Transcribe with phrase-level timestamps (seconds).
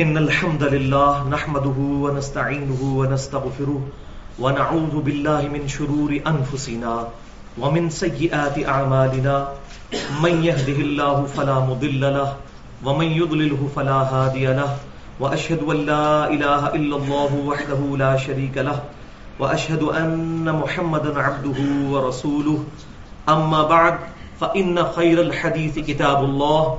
[0.00, 3.80] إن الحمد لله نحمده ونستعينه ونستغفره
[4.40, 7.08] ونعوذ بالله من شرور أنفسنا
[7.60, 9.48] ومن سيئات أعمالنا.
[10.22, 12.36] من يهده الله فلا مضل له،
[12.84, 14.76] ومن يضلله فلا هادي له،
[15.20, 18.80] وأشهد أن لا إله إلا الله وحده لا شريك له،
[19.40, 21.60] وأشهد أن محمدا عبده
[21.92, 22.64] ورسوله.
[23.28, 23.98] أما بعد،
[24.40, 26.78] فإن خير الحديث كتاب الله.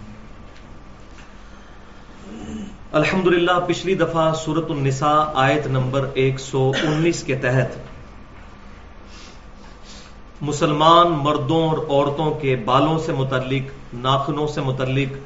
[2.91, 7.77] الحمد للہ پچھلی دفعہ سورت النساء آیت نمبر ایک سو انیس کے تحت
[10.41, 15.17] مسلمان مردوں اور عورتوں کے بالوں سے متعلق، ناخنوں سے متعلق،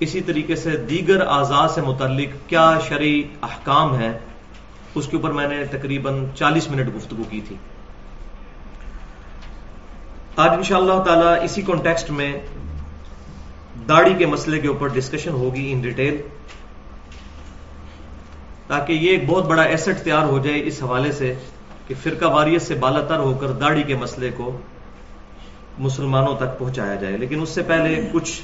[0.00, 4.18] اسی طریقے سے دیگر اعضاء سے متعلق کیا شرعی احکام ہے
[4.94, 7.56] اس کے اوپر میں نے تقریباً چالیس منٹ گفتگو کی تھی۔
[10.36, 12.32] آج ان شاء اللہ تعالی اسی کانٹیکسٹ میں
[13.88, 16.16] داڑھی کے مسئلے کے اوپر ڈسکشن ہوگی ان ڈیٹیل
[18.66, 21.34] تاکہ یہ ایک بہت بڑا ایسٹ تیار ہو جائے اس حوالے سے
[21.86, 24.58] کہ فرقہ واریت سے بالا تر ہو کر داڑھی کے مسئلے کو
[25.78, 28.42] مسلمانوں تک پہنچایا جائے۔ لیکن اس سے پہلے کچھ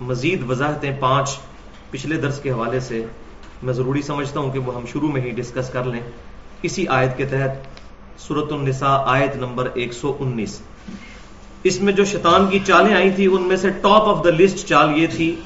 [0.00, 1.38] مزید وضاحتیں پانچ
[1.90, 3.04] پچھلے درس کے حوالے سے
[3.62, 6.00] میں ضروری سمجھتا ہوں کہ وہ ہم شروع میں ہی ڈسکس کر لیں۔
[6.62, 7.50] اسی آیت کے تحت
[8.20, 10.60] سورت النساء آیت نمبر ایک سو انیس۔
[11.64, 14.68] اس میں جو شیطان کی چالیں آئی تھی ان میں سے ٹاپ آف دا لسٹ
[14.68, 15.36] چال یہ تھی۔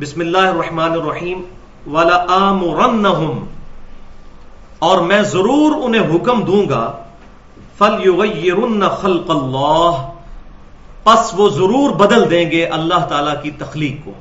[0.00, 1.42] بسم اللہ الرحمن الرحیم۔
[1.86, 3.44] والا آمرنہم
[4.78, 7.04] اور میں ضرور انہیں حکم دوں گا۔
[7.78, 10.12] فل یغیرن خلق اللہ
[11.04, 14.12] پس وہ ضرور بدل دیں گے اللہ تعالی کی تخلیق کو۔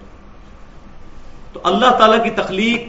[1.54, 2.82] تو اللہ تعالی کی تخلیق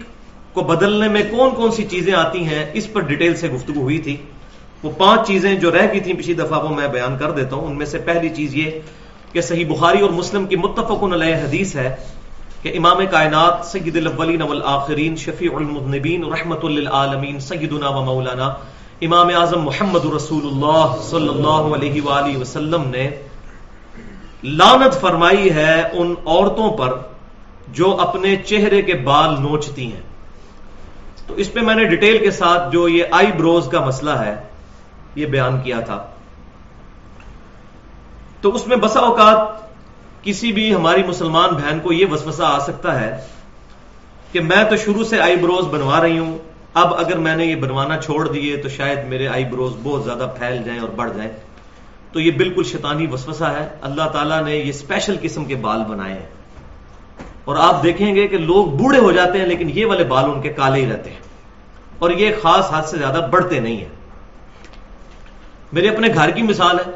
[0.54, 3.98] کو بدلنے میں کون کون سی چیزیں آتی ہیں، اس پر ڈیٹیل سے گفتگو ہوئی
[3.98, 4.16] تھی۔
[4.82, 7.66] وہ پانچ چیزیں جو رہ گئی تھیں پچھلی دفعہ وہ میں بیان کر دیتا ہوں۔
[7.66, 8.70] ان میں سے پہلی چیز یہ
[9.32, 11.97] کہ صحیح بخاری اور مسلم کی متفق علیہ حدیث ہے
[12.62, 18.53] کہ امام کائنات سید الاولین والآخرین، شفیع المذنبین، رحمت للعالمین، سیدنا و مولانا
[19.00, 23.10] امام اعظم محمد رسول اللہ صلی اللہ علیہ وآلہ وسلم نے
[24.43, 26.94] لانت فرمائی ہے ان عورتوں پر
[27.69, 30.00] جو اپنے چہرے کے بال نوچتی ہیں۔
[31.26, 34.34] تو اس پہ میں نے ڈیٹیل کے ساتھ جو یہ آئی بروز کا مسئلہ ہے
[35.14, 36.06] یہ بیان کیا تھا۔
[38.40, 39.62] تو اس میں بسا اوقات
[40.22, 43.16] کسی بھی ہماری مسلمان بہن کو یہ وسوسہ آ سکتا ہے
[44.32, 46.38] کہ میں تو شروع سے آئی بروز بنوا رہی ہوں،
[46.74, 50.30] اب اگر میں نے یہ بنوانا چھوڑ دیے تو شاید میرے آئی بروز بہت زیادہ
[50.38, 51.30] پھیل جائیں اور بڑھ جائیں۔
[52.12, 56.14] تو یہ بالکل شیطانی وسوسہ ہے۔ اللہ تعالیٰ نے یہ اسپیشل قسم کے بال بنائے
[56.14, 56.26] ہیں۔
[57.44, 60.42] اور آپ دیکھیں گے کہ لوگ بوڑھے ہو جاتے ہیں، لیکن یہ والے بال ان
[60.42, 61.20] کے کالے ہی رہتے ہیں۔
[61.98, 64.01] اور یہ خاص حد سے زیادہ بڑھتے نہیں ہیں۔
[65.72, 66.90] میرے اپنے گھر کی مثال ہے۔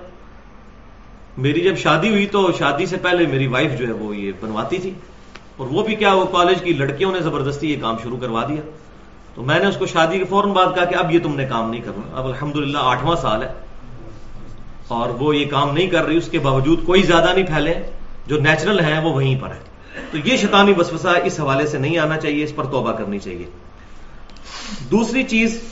[1.39, 4.79] میری جب شادی ہوئی تو شادی سے پہلے میری وائف جو ہے وہ یہ بنواتی
[4.79, 4.91] تھی۔
[5.57, 8.61] اور وہ بھی کیا وہ کالج کی لڑکیوں نے زبردستی یہ کام شروع کروا دیا۔
[9.35, 11.45] تو میں نے اس کو شادی کے فوراً بعد کہا کہ اب یہ تم نے
[11.45, 13.53] کام نہیں کرنا۔ اب الحمدللہ آٹھواں سال ہے۔
[14.89, 17.75] اور وہ یہ کام نہیں کر رہی، اس کے باوجود کوئی زیادہ نہیں پھیلے۔
[18.27, 19.59] جو نیچرل ہیں وہ وہیں پر ہے
[20.11, 23.47] تو یہ شیطانی وسوسہ اس حوالے سے نہیں آنا چاہیے، اس پر توبہ کرنی چاہیے۔
[24.91, 25.63] دوسری چیز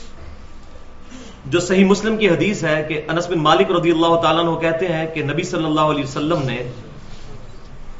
[1.45, 4.87] جو صحیح مسلم کی حدیث ہے کہ انس بن مالک رضی اللہ تعالیٰ عنہ کہتے
[4.87, 6.71] ہیں کہ نبی صلی اللہ علیہ وسلم نے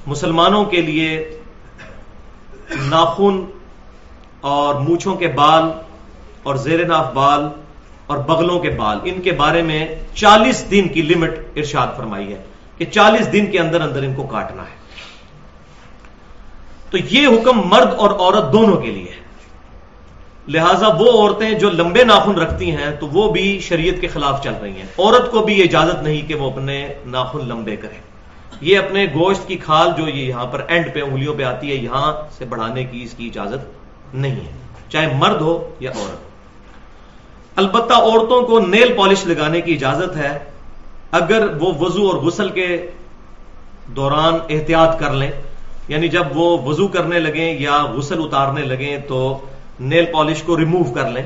[0.08, 1.40] مسلمانوں کے لیے
[2.82, 3.46] ناخن
[4.42, 5.64] اور مونچھوں کے بال
[6.44, 7.48] اور زیر ناف بال
[8.08, 12.44] اور بغلوں کے بال، ان کے بارے میں چالیس دن کی لمٹ ارشاد فرمائی ہے
[12.78, 14.86] کہ چالیس دن کے اندر اندر ان کو کاٹنا ہے۔
[16.90, 19.25] تو یہ حکم مرد اور عورت دونوں کے لیے ہے۔
[20.48, 24.54] لہذا وہ عورتیں جو لمبے ناخن رکھتی ہیں تو وہ بھی شریعت کے خلاف چل
[24.62, 27.98] رہی ہیں۔ عورت کو بھی اجازت نہیں کہ وہ اپنے ناخن لمبے کرے۔
[28.62, 31.76] یہ اپنے گوشت کی کھال جو یہ یہاں پر اینڈ پہ انگلیوں پہ آتی ہے،
[31.76, 33.60] یہاں سے بڑھانے کی اس کی اجازت
[34.16, 34.52] نہیں ہے۔
[34.90, 36.18] چاہے مرد ہو یا عورت۔
[37.56, 40.40] البتہ عورتوں کو نیل پالش لگانے کی اجازت ہے۔
[41.12, 42.88] اگر وہ وضو اور غسل کے
[43.88, 45.32] دوران احتیاط کر لیں
[45.88, 49.46] یعنی جب وہ وضو کرنے لگیں یا غسل اتارنے لگیں تو
[49.80, 51.24] نیل پالش کو ریموو کر لیں،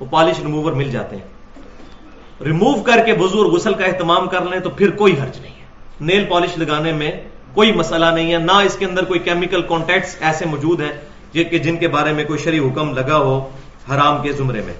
[0.00, 4.44] وہ پالش ریموور مل جاتے ہیں۔ ریموو کر کے وضو اور غسل کا اہتمام کر
[4.44, 5.66] لیں تو پھر کوئی حرج نہیں ہے۔
[6.00, 7.10] نیل پالش لگانے میں
[7.54, 10.92] کوئی مسئلہ نہیں ہے، نہ اس کے اندر کوئی کیمیکل کانٹیکٹس ایسے موجود ہیں
[11.32, 13.48] جن کے بارے میں کوئی شریع حکم لگا ہو
[13.90, 14.74] حرام کے زمرے میں۔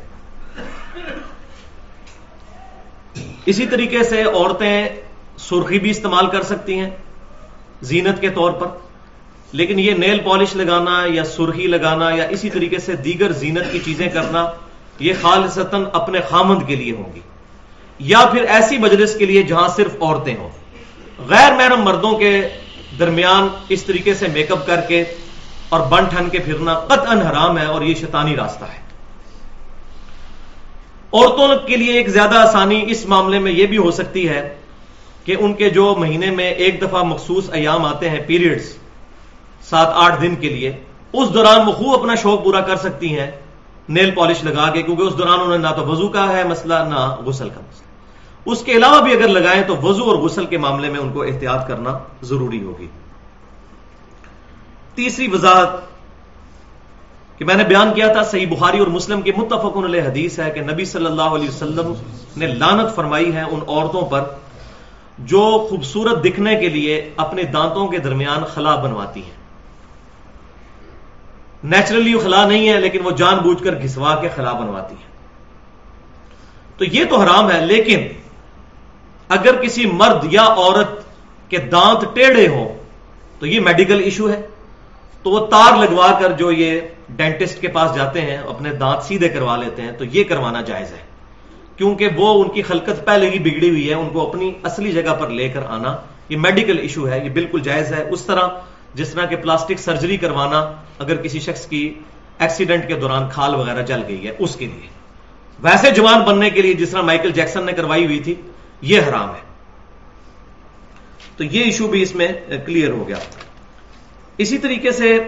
[3.47, 4.89] اسی طریقے سے عورتیں
[5.39, 6.91] سرخی بھی استعمال کر سکتی ہیں
[7.83, 8.67] زینت کے طور پر۔
[9.53, 13.79] لیکن یہ نیل پالش لگانا یا سرخی لگانا یا اسی طریقے سے دیگر زینت کی
[13.85, 14.51] چیزیں کرنا،
[14.99, 17.21] یہ خالصتاً اپنے خامند کے لیے ہوں گی۔
[17.99, 20.49] یا پھر ایسی مجلس کے لیے جہاں صرف عورتیں ہوں۔
[21.29, 22.49] غیر محرم مردوں کے
[22.99, 25.05] درمیان اس طریقے سے میک اپ کر کے
[25.69, 28.89] اور بن ٹھن کے پھرنا قطعا حرام ہے اور یہ شیطانی راستہ ہے۔
[31.13, 34.55] عورتوں کے لیے ایک زیادہ آسانی اس معاملے میں یہ بھی ہو سکتی ہے
[35.25, 38.77] کہ ان کے جو مہینے میں ایک دفعہ مخصوص ایام آتے ہیں پیریڈز
[39.71, 40.77] سات آٹھ دن کے لیے،
[41.13, 43.31] اس دوران وہ خوب اپنا شوق پورا کر سکتی ہیں،
[43.89, 46.75] نیل پالش لگا کے، کیونکہ اس دوران انہوں نے نہ تو وضو کا ہے، مسئلہ
[46.75, 47.87] نہ غسل کا مسئلہ۔
[48.51, 51.23] اس کے علاوہ بھی اگر لگائیں تو وضو اور غسل کے معاملے میں ان کو
[51.23, 52.87] احتیاط کرنا ضروری ہوگی۔
[54.95, 55.71] تیسری وضاحت
[57.39, 60.51] کہ میں نے بیان کیا تھا، صحیح بخاری اور مسلم کی متفق علیہ حدیث ہے
[60.51, 61.93] کہ نبی صلی اللہ علیہ وسلم
[62.37, 64.25] نے لانت فرمائی ہے ان عورتوں پر
[65.19, 69.38] جو خوبصورت دکھنے کے لیے اپنے دانتوں کے درمیان خلا بنواتی ہیں۔
[71.65, 75.09] نیچرلی خلا نہیں ہے، لیکن وہ جان بوجھ کر گھسوا کے خلا بنواتی ہیں
[76.77, 78.07] تو یہ تو حرام ہے، لیکن
[79.29, 81.01] اگر کسی مرد یا عورت
[81.51, 82.79] کے دانت ٹیڑھے ہوں،
[83.39, 84.47] تو یہ میڈیکل ایشو ہے۔
[85.23, 89.29] تو وہ تار لگوا کر جو یہ ڈینٹسٹ کے پاس جاتے ہیں، اپنے دانت سیدھے
[89.29, 91.03] کروا لیتے ہیں، تو یہ کروانا جائز ہے۔
[91.77, 95.15] کیونکہ وہ ان کی خلقت پہلے ہی بگڑی ہوئی ہے، ان کو اپنی اصلی جگہ
[95.15, 95.97] پر لے کر آنا
[96.29, 98.49] یہ میڈیکل ایشو ہے، یہ بالکل جائز ہے۔ اس طرح
[98.99, 101.95] جس طرح کہ پلاسٹک سرجری کروانا اگر کسی شخص کی
[102.39, 104.89] ایکسیڈنٹ کے دوران کھال وغیرہ جل گئی ہے، اس کے لیے۔
[105.63, 108.35] ویسے جوان بننے کے لیے جس طرح مائیکل جیکسن نے کروائی ہوئی تھی،
[108.81, 109.41] یہ حرام ہے۔
[111.37, 112.29] تو یہ ایشو بھی اس میں
[112.67, 113.17] کلیئر ہو گیا۔
[114.39, 115.19] اسی طریقے سے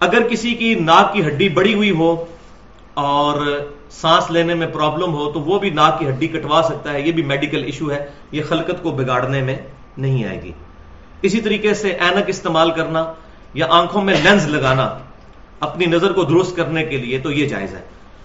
[0.00, 2.24] اگر کسی کی ناک کی ہڈی بڑی ہوئی ہو
[2.94, 7.00] اور سانس لینے میں پرابلم ہو، تو وہ بھی ناک کی ہڈی کٹوا سکتا ہے۔
[7.00, 9.56] یہ بھی میڈیکل ایشو ہے۔ یہ خلقت کو بگاڑنے میں
[9.98, 10.52] نہیں آئے گی۔
[11.22, 13.12] اسی طریقے سے اینک استعمال کرنا
[13.54, 14.98] یا آنکھوں میں لینز لگانا
[15.60, 17.80] اپنی نظر کو درست کرنے کے لیے تو یہ جائز ہے۔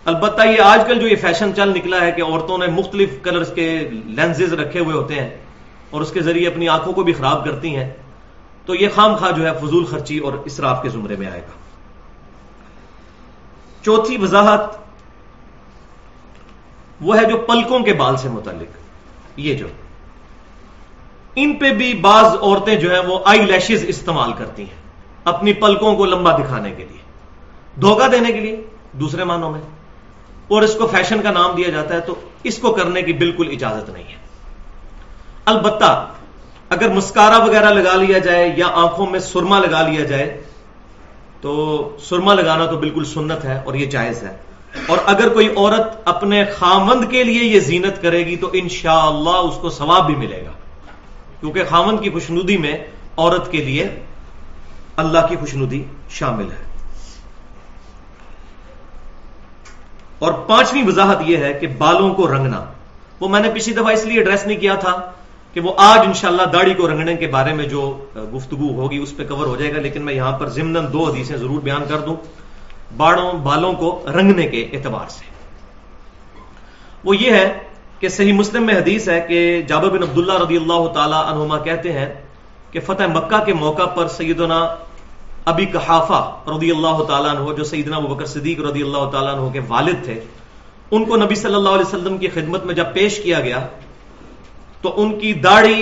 [0.05, 3.51] البتہ یہ آج کل جو یہ فیشن چل نکلا ہے کہ عورتوں نے مختلف کلرز
[3.55, 5.29] کے لینزز رکھے ہوئے ہوتے ہیں
[5.89, 7.93] اور اس کے ذریعے اپنی آنکھوں کو بھی خراب کرتی ہیں،
[8.65, 11.57] تو یہ خام خواہ جو ہے فضول خرچی اور اسراف کے زمرے میں آئے گا۔
[13.83, 14.61] چوتھی وضاحت
[17.01, 18.77] وہ ہے جو پلکوں کے بال سے متعلق۔
[19.37, 19.67] یہ جو
[21.35, 24.83] ان پہ بھی بعض عورتیں جو ہیں وہ آئی لیشز استعمال کرتی ہیں
[25.23, 26.97] اپنی پلکوں کو لمبا دکھانے کے لیے۔
[27.81, 28.63] دھوکہ دینے کے لیے،
[28.93, 29.61] دوسرے معنوں میں۔
[30.47, 33.49] اور اس کو فیشن کا نام دیا جاتا ہے تو اس کو کرنے کی بالکل
[33.51, 34.15] اجازت نہیں ہے۔
[35.45, 36.07] البتہ
[36.69, 40.43] اگر مسکارا وغیرہ لگا لیا جائے یا آنکھوں میں سرما لگا لیا جائے،
[41.41, 44.37] تو سرما لگانا تو بالکل سنت ہے اور یہ جائز ہے۔
[44.87, 49.57] اور اگر کوئی عورت اپنے خامند کے لیے یہ زینت کرے گی تو انشاءاللہ اس
[49.61, 50.51] کو ثواب بھی ملے گا۔
[51.43, 52.77] کیونکہ خامند کی خوشنودی میں
[53.17, 53.89] عورت کے لیے
[54.97, 56.63] اللہ کی خوشنودی شامل ہے۔
[60.19, 62.65] اور پانچویں وضاحت یہ ہے کہ بالوں کو رنگنا،
[63.19, 65.11] وہ میں نے پچھلی دفعہ اس لیے ایڈریس نہیں کیا تھا
[65.53, 69.23] کہ وہ آج انشاءاللہ داڑھی کو رنگنے کے بارے میں جو گفتگو ہوگی اس پہ
[69.23, 72.15] کور ہو جائے گا، لیکن میں یہاں پر ضمن دو حدیثیں ضرور بیان کر دوں۔
[72.97, 75.25] باڑوں، بالوں کو رنگنے کے اعتبار سے۔
[77.03, 77.72] وہ یہ ہے
[78.03, 81.91] کہ صحیح مسلم میں حدیث ہے کہ جابر بن عبداللہ رضی اللہ تعالی عنہما کہتے
[81.93, 82.13] ہیں
[82.71, 84.75] کہ فتح مکہ کے موقع پر سیدنا
[85.45, 89.49] ابی کحافہ رضی اللہ تعالیٰ عنہ، جو سیدنا ابو بکر صدیق رضی اللہ تعالیٰ عنہ
[89.49, 90.19] کے والد تھے،
[90.91, 93.67] ان کو نبی صلی اللہ علیہ وسلم کی خدمت میں جب پیش کیا گیا،
[94.81, 95.81] تو ان کی داڑھی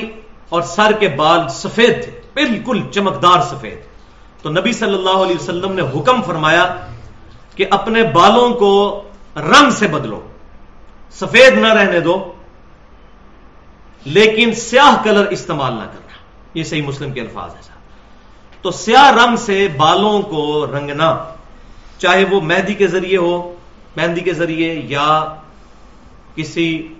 [0.50, 3.80] اور سر کے بال سفید تھے، بالکل چمکدار سفید۔
[4.42, 6.75] تو نبی صلی اللہ علیہ وسلم نے حکم فرمایا
[7.56, 9.01] کہ اپنے بالوں کو
[9.36, 10.22] رنگ سے بدلو۔
[11.12, 12.34] سفید نہ رہنے دو،
[14.06, 16.13] لیکن سیاہ کلر استعمال نہ کرنا۔
[16.53, 17.62] یہ صحیح مسلم کے الفاظ ہیں۔
[18.62, 21.24] تو سیاہ رنگ سے بالوں کو رنگنا،
[21.98, 23.56] چاہے وہ مہندی کے ذریعے ہو،
[23.98, 25.36] مہندی کے ذریعے یا
[26.36, 26.94] کسی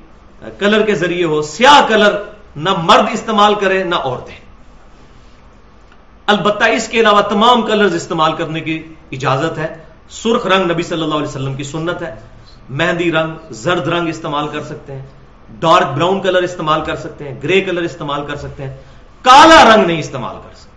[0.60, 2.24] کلر کے ذریعے ہو، سیاہ کلر
[2.56, 4.36] نہ مرد استعمال کرے، نہ عورتیں۔
[6.25, 9.75] البتہ اس کے علاوہ تمام کلرز استعمال کرنے کی اجازت ہے۔
[10.10, 12.15] سرخ رنگ نبی صلی اللہ علیہ وسلم کی سنت ہے۔
[12.70, 15.06] مہندی رنگ، زرد رنگ استعمال کر سکتے ہیں،
[15.60, 18.77] ڈارک براؤن کلر استعمال کر سکتے ہیں، گرے کلر استعمال کر سکتے ہیں،
[19.22, 20.72] کالا رنگ نہیں استعمال کر سکتے۔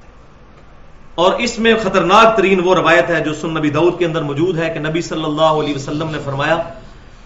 [1.14, 4.58] اور اس میں خطرناک ترین وہ روایت ہے جو سن نبی دعود کے اندر موجود
[4.58, 6.62] ہے کہ نبی صلی اللہ علیہ وسلم نے فرمایا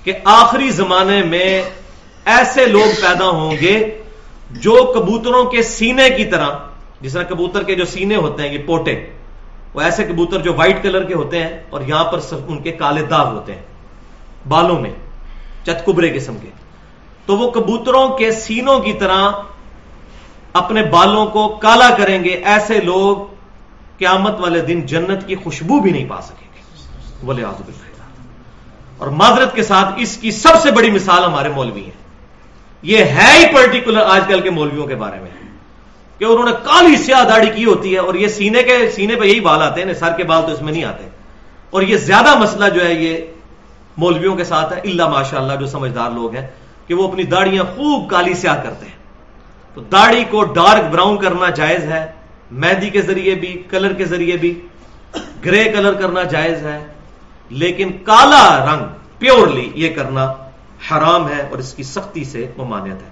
[0.05, 1.63] کہ آخری زمانے میں
[2.25, 4.03] ایسے لوگ پیدا ہوں گے
[4.51, 6.49] جو کبوتروں کے سینے کی طرح،
[7.01, 9.07] جس طرح کبوتر کے جو سینے ہوتے ہیں، یہ پوٹے،
[9.75, 13.03] وہ ایسے کبوتر جو وائٹ کلر کے ہوتے ہیں اور یہاں پر ان کے کالے
[13.03, 13.63] داغ ہوتے ہیں۔
[14.49, 14.95] بالوں میں
[15.63, 16.49] چتکبرے قسم کے۔
[17.27, 19.31] تو وہ کبوتروں کے سینوں کی طرح
[20.53, 23.17] اپنے بالوں کو کالا کریں گے، ایسے لوگ
[23.99, 26.61] قیامت والے دن جنت کی خوشبو بھی نہیں پا سکیں گے۔
[27.23, 27.71] بولے آزب
[28.99, 32.09] اور معذرت کے ساتھ اس کی سب سے بڑی مثال ہمارے مولوی ہیں۔
[32.83, 35.31] یہ ہے ہی پرٹیکولر آج کل کے مولویوں کے بارے میں۔
[36.19, 39.25] کہ انہوں نے کالی سیاہ داڑھی کی ہوتی ہے اور یہ سینے کے سینے پہ
[39.25, 41.09] یہی بال آتے ہیں سر کے بال تو اس میں نہیں آتے۔
[41.71, 43.19] اور یہ زیادہ مسئلہ جو ہے، یہ
[43.99, 46.47] مولویوں کے ساتھ ہے اللہ ماشاء اللہ جو سمجھدار لوگ ہیں
[46.87, 48.97] کہ وہ اپنی داڑیاں خوب کالی سیاہ کرتے ہیں۔
[49.75, 52.05] تو داڑھی کو ڈارک براؤن کرنا جائز ہے،
[52.51, 54.53] مہندی کے ذریعے بھی کلر کے ذریعے بھی،
[55.45, 56.79] گرے کلر کرنا جائز ہے،
[57.51, 58.85] لیکن کالا رنگ
[59.19, 60.33] پیورلی یہ کرنا
[60.91, 63.11] حرام ہے اور اس کی سختی سے ممانعت ہے۔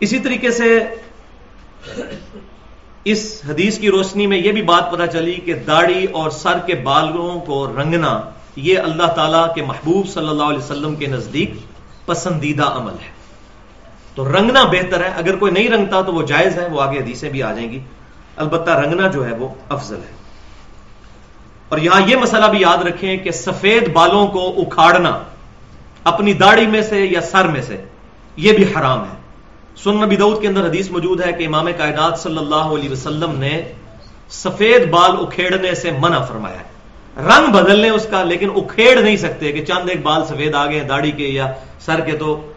[0.00, 0.78] اسی طریقے سے
[3.10, 6.74] اس حدیث کی روشنی میں یہ بھی بات پتا چلی کہ داڑھی اور سر کے
[6.74, 8.20] بالوں کو رنگنا
[8.56, 11.54] یہ اللہ تعالی کے محبوب صلی اللہ علیہ وسلم کے نزدیک
[12.06, 13.10] پسندیدہ عمل ہے۔
[14.14, 17.30] تو رنگنا بہتر ہے۔ اگر کوئی نہیں رنگتا تو وہ جائز ہے، وہ آگے حدیثیں
[17.30, 17.80] بھی آ جائیں گی۔
[18.36, 20.12] البتہ رنگنا جو ہے وہ افضل ہے۔
[21.68, 25.18] اور یہاں یہ مسئلہ بھی یاد رکھیں کہ سفید بالوں کو اکھاڑنا
[26.04, 27.84] اپنی داڑھی میں سے یا سر میں سے
[28.36, 29.17] یہ بھی حرام ہے۔
[29.84, 33.38] سن نبی دعود کے اندر حدیث موجود ہے کہ امام کائنات صلی اللہ علیہ وسلم
[33.38, 33.62] نے
[34.28, 36.78] سفید بال اکھیڑنے سے منع فرمایا ہے۔
[37.16, 40.80] رنگ بدل لیں اس کا، لیکن اکھیڑ نہیں سکتے کہ چند ایک بال سفید آگے
[40.80, 42.52] داڑھی کے یا سر کے، تو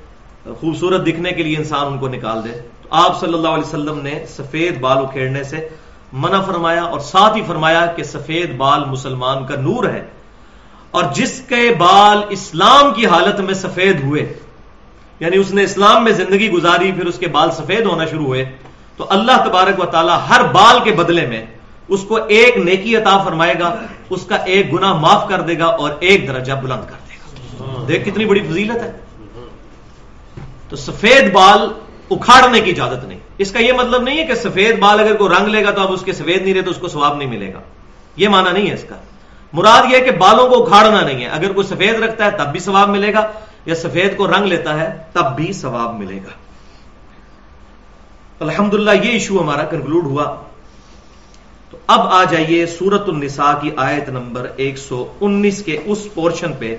[0.45, 3.99] خوبصورت دکھنے کے لیے انسان ان کو نکال دے۔ تو آپ صلی اللہ علیہ وسلم
[3.99, 5.67] نے سفید بال اکھیڑنے سے
[6.13, 10.07] منع فرمایا اور ساتھ ہی فرمایا کہ سفید بال مسلمان کا نور ہے۔
[10.91, 14.33] اور جس کے بال اسلام کی حالت میں سفید ہوئے
[15.21, 18.45] یعنی اس نے اسلام میں زندگی گزاری، پھر اس کے بال سفید ہونا شروع ہوئے۔
[18.97, 21.45] تو اللہ تبارک و تعالی ہر بال کے بدلے میں
[21.87, 23.75] اس کو ایک نیکی عطا فرمائے گا،
[24.09, 27.85] اس کا ایک گنا معاف کر دے گا اور ایک درجہ بلند کر دے گا۔
[27.87, 28.91] دیکھ کتنی بڑی فضیلت ہے۔
[30.69, 31.69] تو سفید بال
[32.11, 35.29] اکھاڑنے کی اجازت نہیں۔ اس کا یہ مطلب نہیں ہے کہ سفید بال اگر کوئی
[35.29, 37.29] رنگ لے گا تو اب اس کے سفید نہیں رہے تو اس کو سواب نہیں
[37.29, 37.59] ملے گا۔
[38.15, 38.95] یہ مانا نہیں ہے اس کا۔
[39.53, 42.59] مراد یہ کہ بالوں کو اکھاڑنا نہیں ہے۔ اگر کوئی سفید رکھتا ہے تب بھی
[42.59, 43.31] ثواب ملے گا۔
[43.65, 46.31] یا سفید کو رنگ لیتا ہے، تب بھی ثواب ملے گا۔
[48.39, 50.35] الحمد یہ ایشو ہمارا کنکلوڈ ہوا۔
[51.69, 56.53] تو اب آ جائیے سورت النساء کی آیت نمبر ایک سو انیس کے اس پورشن
[56.53, 56.75] پہ،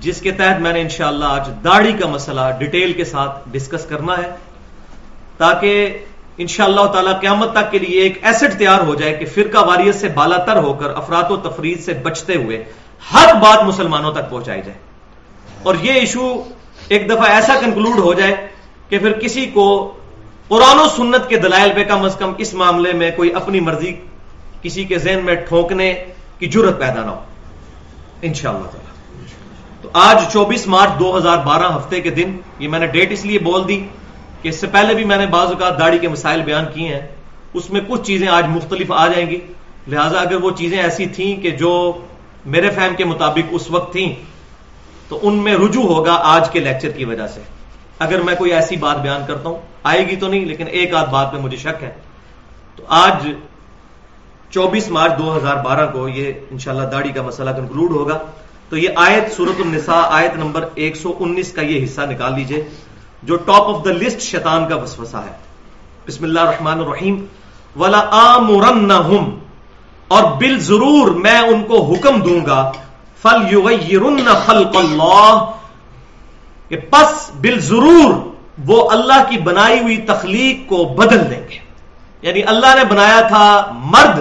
[0.00, 4.18] جس کے تحت میں نے انشاءاللہ آج داڑھی کا مسئلہ ڈیٹیل کے ساتھ ڈسکس کرنا
[4.18, 4.30] ہے،
[5.36, 5.98] تاکہ
[6.38, 9.94] انشاءاللہ تعالی اللہ قیامت تک کے لیے ایک ایسٹ تیار ہو جائے کہ فرقہ واریت
[9.94, 12.64] سے بالا تر ہو کر، افراد و تفرید سے بچتے ہوئے
[13.14, 14.78] ہر بات مسلمانوں تک پہنچائی جائے۔
[15.62, 16.42] اور یہ ایشو
[16.88, 18.48] ایک دفعہ ایسا کنکلوڈ ہو جائے
[18.88, 19.92] کہ پھر کسی کو
[20.48, 23.92] قرآن و سنت کے دلائل پہ کم از کم اس معاملے میں کوئی اپنی مرضی
[24.62, 26.04] کسی کے ذہن میں ٹھونکنے
[26.38, 27.20] کی جرت پیدا نہ ہو۔
[28.22, 29.26] ان شاء اللہ تعالی۔
[29.82, 33.24] تو آج چوبیس مارچ دو ہزار بارہ ہفتے کے دن یہ میں نے ڈیٹ اس
[33.24, 33.86] لیے بول دی
[34.42, 37.06] کہ اس سے پہلے بھی میں نے بعض اوقات داڑھی کے مسائل بیان کیے ہیں۔
[37.54, 39.40] اس میں کچھ چیزیں آج مختلف آ جائیں گی۔
[39.88, 41.92] لہذا اگر وہ چیزیں ایسی تھیں کہ جو
[42.46, 44.14] میرے فہم کے مطابق اس وقت تھیں
[45.10, 47.40] تو ان میں رجوع ہوگا آج کے لیکچر کی وجہ سے۔
[47.98, 51.10] اگر میں کوئی ایسی بات بیان کرتا ہوں، آئے گی تو نہیں، لیکن ایک آدھ
[51.10, 51.90] بات میں مجھے شک ہے۔
[52.76, 53.28] تو آج
[54.50, 58.18] چوبیس مارچ دو ہزار بارہ کو یہ انشاءاللہ داڑھی کا مسئلہ کنکلوڈ ہوگا۔
[58.68, 62.68] تو یہ آیت سورت النساء آیت نمبر ایک سو انیس کا یہ حصہ نکال لیجیے،
[63.22, 65.32] جو ٹاپ آف دا لسٹ شیطان کا وسوسہ ہے۔
[66.06, 67.24] بسم اللہ الرحمن الرحیم۔
[67.76, 69.38] ولا آمرنہم
[70.08, 72.72] اور بال ضرور میں ان کو حکم دوں گا
[73.22, 73.54] فل
[74.46, 75.50] خلق اللہ
[76.68, 78.30] کہ پس بال ضرور
[78.66, 81.58] وہ اللہ کی بنائی ہوئی تخلیق کو بدل دیں گے۔
[82.22, 84.20] یعنی اللہ نے بنایا تھا مرد،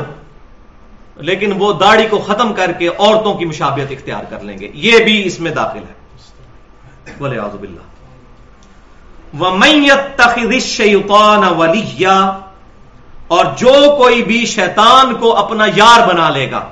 [1.17, 5.03] لیکن وہ داڑھی کو ختم کر کے عورتوں کی مشابہت اختیار کر لیں گے۔ یہ
[5.03, 5.99] بھی اس میں داخل ہے۔
[7.17, 7.89] بولے آزب اللہ
[10.59, 12.05] شیطان ولی
[13.27, 16.67] اور جو کوئی بھی شیطان کو اپنا یار بنا لے گا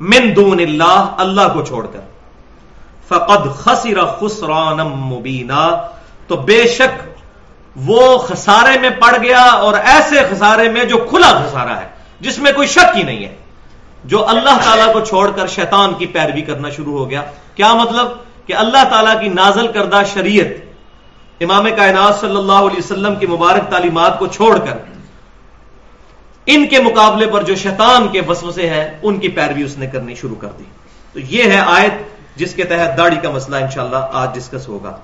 [0.00, 2.00] من دون اللہ اللہ کو چھوڑ کر۔
[3.08, 5.82] فقد خسر خسران مبینہ
[6.26, 7.02] تو بے شک
[7.76, 11.88] وہ خسارے میں پڑ گیا اور ایسے خسارے میں جو کھلا خسارا ہے،
[12.20, 13.34] جس میں کوئی شک ہی نہیں ہے۔
[14.04, 17.22] جو اللہ تعالیٰ کو چھوڑ کر شیطان کی پیروی کرنا شروع ہو گیا۔
[17.54, 18.06] کیا مطلب؟
[18.46, 20.66] کہ اللہ تعالیٰ کی نازل کردہ شریعت
[21.40, 24.95] امام کائنات صلی اللہ علیہ وسلم کی مبارک تعلیمات کو چھوڑ کر
[26.46, 30.14] ان کے مقابلے پر جو شیطان کے وسوسے ہیں، ان کی پیروی اس نے کرنی
[30.14, 30.64] شروع کر دی۔
[31.12, 31.92] تو یہ ہے آیت
[32.36, 34.96] جس کے تحت داڑھی کا مسئلہ انشاءاللہ آج ڈسکس ہوگا۔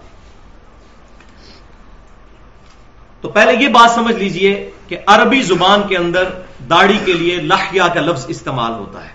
[3.21, 6.25] تو پہلے یہ بات سمجھ لیجیے کہ عربی زبان کے اندر
[6.71, 9.13] داڑھی کے لیے لہیا کا لفظ استعمال ہوتا ہے۔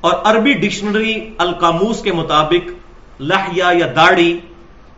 [0.00, 2.70] اور عربی ڈکشنری القاموس کے مطابق
[3.20, 4.40] لہیا یا داڑھی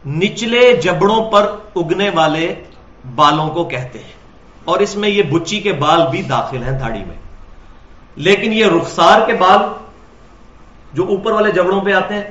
[0.07, 2.55] نچلے جبڑوں پر اگنے والے
[3.15, 4.20] بالوں کو کہتے ہیں۔
[4.65, 7.17] اور اس میں یہ بچی کے بال بھی داخل ہیں داڑھی میں۔
[8.17, 9.59] لیکن یہ رخسار کے بال
[10.93, 12.25] جو اوپر والے جبڑوں پہ آتے ہیں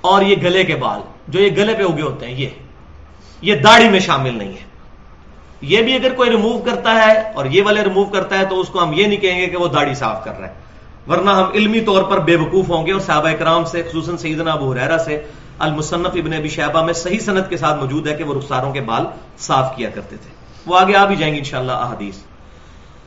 [0.00, 2.48] اور یہ گلے کے بال جو یہ گلے پہ اگے ہوتے ہیں، یہ
[3.42, 4.68] یہ داڑھی میں شامل نہیں ہے۔
[5.60, 8.68] یہ بھی اگر کوئی ریموو کرتا ہے اور یہ والے ریموو کرتا ہے تو اس
[8.68, 10.54] کو ہم یہ نہیں کہیں گے کہ وہ داڑھی صاف کر رہا ہے۔
[11.08, 14.52] ورنہ ہم علمی طور پر بے وقوف ہوں گے اور صحابہ کرام سے، خصوصاً سیدنا
[14.52, 15.22] ابو حریرہ سے،
[15.58, 18.80] المصنف ابن ابی شہبہ میں صحیح صنعت کے ساتھ موجود ہے کہ وہ رخساروں کے
[18.80, 19.06] بال
[19.38, 20.37] صاف کیا کرتے تھے۔
[20.68, 22.16] وہ آگے آ بھی جائیں گے انشاءاللہ احادیث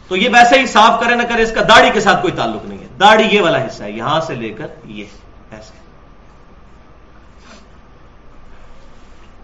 [0.08, 2.66] تو یہ ویسے ہی صاف کرے نہ کرے اس کا داڑھی کے ساتھ کوئی تعلق
[2.66, 5.06] نہیں ہے۔ داڑھی یہ والا حصہ ہے، یہاں سے لے کر یہ
[5.52, 5.80] ایسے۔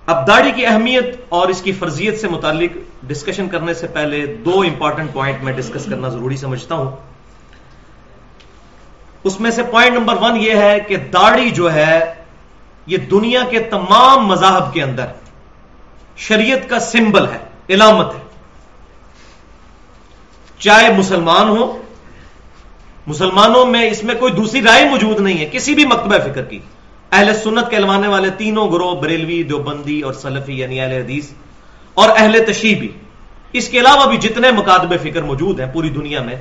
[0.06, 4.62] اب داڑھی کی اہمیت اور اس کی فرضیت سے متعلق ڈسکشن کرنے سے پہلے دو
[4.62, 6.96] امپورٹنٹ پوائنٹ میں ڈسکس کرنا ضروری سمجھتا ہوں۔
[9.24, 12.14] اس میں سے پوائنٹ نمبر ون یہ ہے کہ داڑھی جو ہے،
[12.86, 15.06] یہ دنیا کے تمام مذاہب کے اندر
[16.18, 18.20] شریعت کا سمبل ہے۔ علامت ہے۔
[20.60, 21.82] چاہے مسلمان ہو
[23.08, 26.60] مسلمانوں میں اس میں کوئی دوسری رائے موجود نہیں ہے۔ کسی بھی مکتبہ فکر کی۔
[27.12, 31.28] اہل سنت کہلوانے والے تینوں گروہ، بریلوی، دیوبندی اور سلفی یعنی اہل حدیث
[31.94, 32.92] اور اہل تشیح بھی
[33.54, 36.36] اس کے علاوہ بھی جتنے مکاتب فکر موجود ہیں پوری دنیا میں،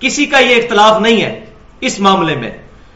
[0.00, 1.44] کسی کا یہ اختلاف نہیں ہے
[1.80, 2.50] اس معاملے میں۔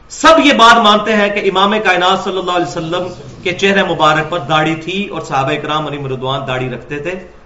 [0.09, 3.09] سب یہ بات مانتے ہیں کہ امام کائنات صلی اللہ علیہ وسلم
[3.43, 7.40] کے چہرے مبارک پر داڑھی تھی اور صحابہ کرام علی مردوان داڑھی رکھتے تھے۔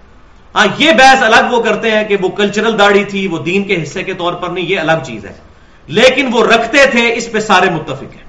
[0.55, 3.83] ہاں یہ بحث الگ وہ کرتے ہیں کہ وہ کلچرل داڑھی تھی، وہ دین کے
[3.83, 5.33] حصے کے طور پر نہیں، یہ الگ چیز ہے۔
[5.87, 8.23] لیکن وہ رکھتے تھے، اس پہ سارے متفق ہیں۔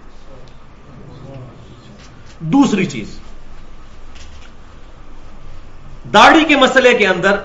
[2.40, 3.20] دوسری چیز،
[6.14, 7.36] داڑھی کے مسئلے کے اندر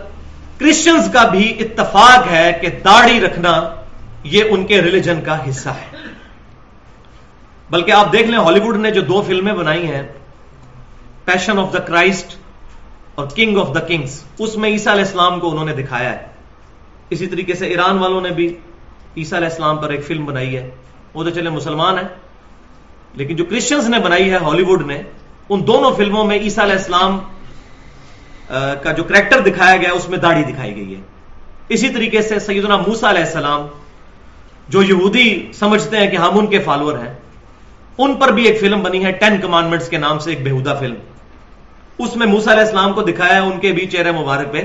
[0.58, 3.76] کرسچنز کا بھی اتفاق ہے کہ داڑھی رکھنا
[4.24, 5.98] یہ ان کے ریلیجن کا حصہ ہے۔
[7.70, 10.04] بلکہ آپ دیکھ لیں، ہالی ووڈ نے جو دو فلمیں بنائی ہیں
[11.26, 12.41] پیشن آف دا کرائسٹ
[13.16, 16.26] اور کنگ آف دا کنگس اس میں عیسا علیہ السلام کو انہوں نے دکھایا ہے۔
[17.10, 18.58] اسی طریقے سے ایران والوں نے بھی
[19.18, 20.70] عیسا علیہ السلام پر ایک فلم بنائی ہے۔
[21.14, 22.08] وہ تو چلے مسلمان ہیں۔
[23.14, 25.02] لیکن جو کرسچنز نے بنائی ہے ہالی ووڈ نے،
[25.50, 27.20] ان دونوں فلموں میں عیسا علیہ السلام
[28.84, 31.02] کا جو کریکٹر دکھایا گیا، اس میں داڑھی دکھائی گئی ہے۔
[31.70, 33.68] اسی طریقے سے سیدنا موسا علیہ السلام،
[34.70, 37.14] جو یہودی سمجھتے ہیں کہ ہم ان کے فالوور ہیں،
[37.98, 40.96] ان پر بھی ایک فلم بنی ہے ٹین کمانڈمنٹس کے نام سے ایک بےحدہ فلم۔
[42.04, 44.64] اس میں موسا علیہ السلام کو دکھایا ہے، ان کے بھی چہرے مبارک پہ۔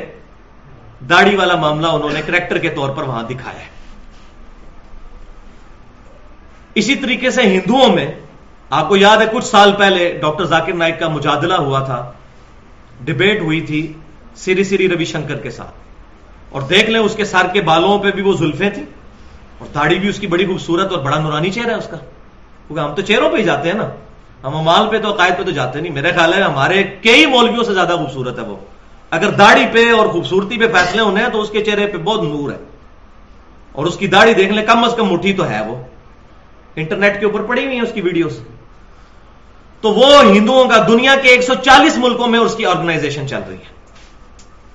[1.10, 3.66] داڑھی والا معاملہ انہوں نے کریکٹر کے طور پر وہاں دکھایا ہے۔
[6.74, 8.12] اسی طریقے سے ہندوؤں میں،
[8.70, 12.12] آپ کو یاد ہے، کچھ سال پہلے ڈاکٹر ذاکر نائک کا مجادلہ ہوا تھا۔
[13.04, 13.92] ڈبیٹ ہوئی تھی
[14.34, 15.74] سری سری روی شنکر کے ساتھ۔
[16.50, 18.84] اور دیکھ لیں، اس کے سر کے بالوں پہ بھی وہ زلفیں تھیں۔
[19.58, 22.80] اور داڑھی بھی اس کی بڑی خوبصورت اور بڑا نورانی چہرہ ہے اس کا۔ کیونکہ
[22.80, 23.88] ہم تو چہروں پہ ہی جاتے ہیں نا۔
[24.44, 27.64] ہم امال پہ تو عقائد پہ تو جاتے نہیں۔ میرے خیال ہے ہمارے کئی مولویوں
[27.64, 28.56] سے زیادہ خوبصورت ہے وہ۔
[29.10, 32.22] اگر داڑھی پہ اور خوبصورتی پہ فیصلے ہونے ہیں تو اس کے چہرے پہ بہت
[32.22, 32.58] نور ہے۔
[33.72, 35.76] اور اس کی داڑھی دیکھ لیں، کم از کم مٹھی تو ہے وہ۔
[36.76, 38.40] انٹرنیٹ کے اوپر پڑی ہوئی ہیں اس کی ویڈیوز۔
[39.80, 43.40] تو وہ ہندوؤں کا دنیا کے ایک سو چالیس ملکوں میں اس کی آرگنائزیشن چل
[43.48, 43.76] رہی ہے۔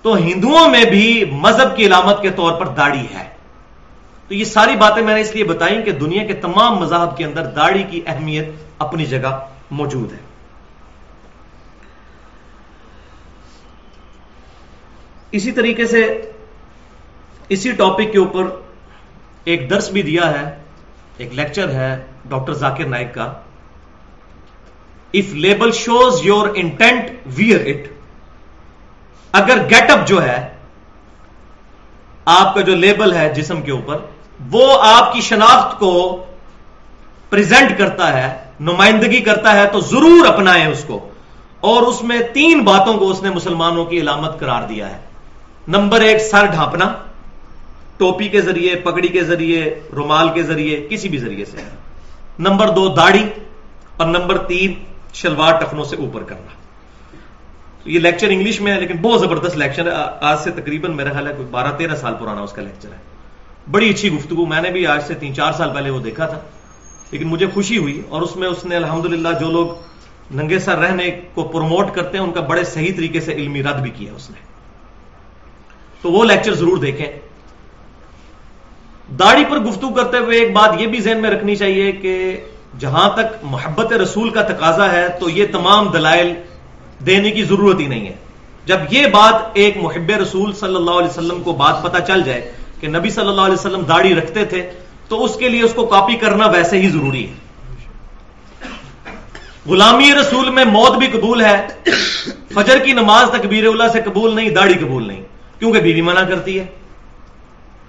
[0.02, 3.41] تو ہندوؤں میں بھی مذہب کی علامت کے طور پر داڑھی ہے۔
[4.32, 7.24] تو یہ ساری باتیں میں نے اس لیے بتائی کہ دنیا کے تمام مذاہب کے
[7.26, 9.32] اندر داڑھی کی اہمیت اپنی جگہ
[9.72, 10.18] موجود ہے۔
[15.32, 16.04] اسی طریقے سے
[17.50, 18.44] اسی ٹاپک کے اوپر
[19.44, 20.46] ایک درس بھی دیا ہے،
[21.18, 21.92] ایک لیکچر ہے
[22.30, 23.26] ڈاکٹر ذاکر نائک کا۔
[25.14, 27.92] If label shows your intent where it
[29.34, 30.40] اگر گیٹ اپ جو ہے،
[32.26, 34.00] آپ کا جو لیبل ہے جسم کے اوپر
[34.52, 36.26] وہ آپ کی شناخت کو
[37.30, 41.10] پریزنٹ کرتا ہے، نمائندگی کرتا ہے تو ضرور اپنائیں اس کو۔
[41.62, 45.00] اور اس میں تین باتوں کو اس نے مسلمانوں کی علامت قرار دیا ہے۔
[45.68, 46.94] نمبر ایک، سر ڈھانپنا۔
[47.98, 51.58] ٹوپی کے ذریعے، پگڑی کے ذریعے، رومال کے ذریعے، کسی بھی ذریعے سے۔
[52.40, 53.26] نمبر دو، داڑھی۔
[53.98, 54.74] اور نمبر تین،
[55.14, 56.52] شلوار ٹخنوں سے اوپر کرنا۔
[57.86, 61.28] یہ لیکچر انگلش میں ہے، لیکن بہت زبردست لیکچر ہے۔ آج سے تقریباً میرا خیال
[61.28, 63.12] ہے کوئی بارہ تیرہ سال پرانا اس کا لیکچر ہے۔
[63.68, 66.40] بڑی اچھی گفتگو میں نے بھی آج سے تین چار سال پہلے وہ دیکھا تھا،
[67.12, 69.68] لیکن مجھے خوشی ہوئی اور اس میں اس نے الحمدللہ جو لوگ
[70.36, 73.82] ننگے سر رہنے کو پروموٹ کرتے ہیں، ان کا بڑے صحیح طریقے سے علمی رد
[73.82, 74.40] بھی کیا اس نے۔
[76.02, 77.08] تو وہ لیکچر ضرور دیکھیں۔
[79.20, 82.38] داڑھی پر گفتگو کرتے ہوئے ایک بات یہ بھی ذہن میں رکھنی چاہیے کہ
[82.80, 86.34] جہاں تک محبت رسول کا تقاضا ہے تو یہ تمام دلائل
[87.06, 88.16] دینے کی ضرورت ہی نہیں ہے۔
[88.66, 92.52] جب یہ بات ایک محب رسول صلی اللہ علیہ وسلم کو بات پتا چل جائے
[92.82, 94.72] کہ نبی صلی اللہ علیہ وسلم داڑھی رکھتے تھے،
[95.08, 97.34] تو اس کے لیے اس کو کاپی کرنا ویسے ہی ضروری ہے۔
[99.66, 101.68] غلامی رسول میں موت بھی قبول ہے،
[102.54, 105.22] فجر کی نماز تکبیر اللہ سے قبول نہیں، داڑھی قبول نہیں۔
[105.60, 106.66] کیونکہ بیوی منع کرتی ہے،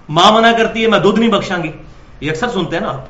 [0.09, 1.71] ماں منع کرتی ہے، میں دودھ نہیں بخشاں گی۔
[2.21, 3.05] یہ اکثر سنتے ہیں نا آپ۔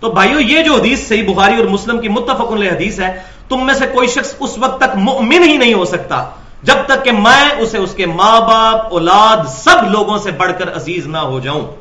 [0.00, 3.74] تو بھائیو، یہ جو حدیث صحیح بخاری اور مسلم کی متفق حدیث ہے، تم میں
[3.74, 6.30] سے کوئی شخص اس وقت تک مؤمن ہی نہیں ہو سکتا۔
[6.62, 10.76] جب تک کہ میں اسے اس کے ماں باپ اولاد سب لوگوں سے بڑھ کر
[10.76, 11.76] عزیز نہ ہو جاؤں،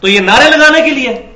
[0.00, 1.26] تو یہ نعرے لگانے کے لیے۔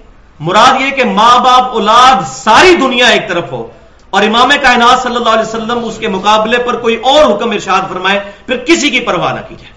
[0.41, 3.69] مراد یہ کہ ماں باپ اولاد ساری دنیا ایک طرف ہو۔
[4.11, 7.81] اور امام کائنات صلی اللہ علیہ وسلم اس کے مقابلے پر کوئی اور حکم ارشاد
[7.89, 9.75] فرمائے، پھر کسی کی پرواہ نہ کی جائے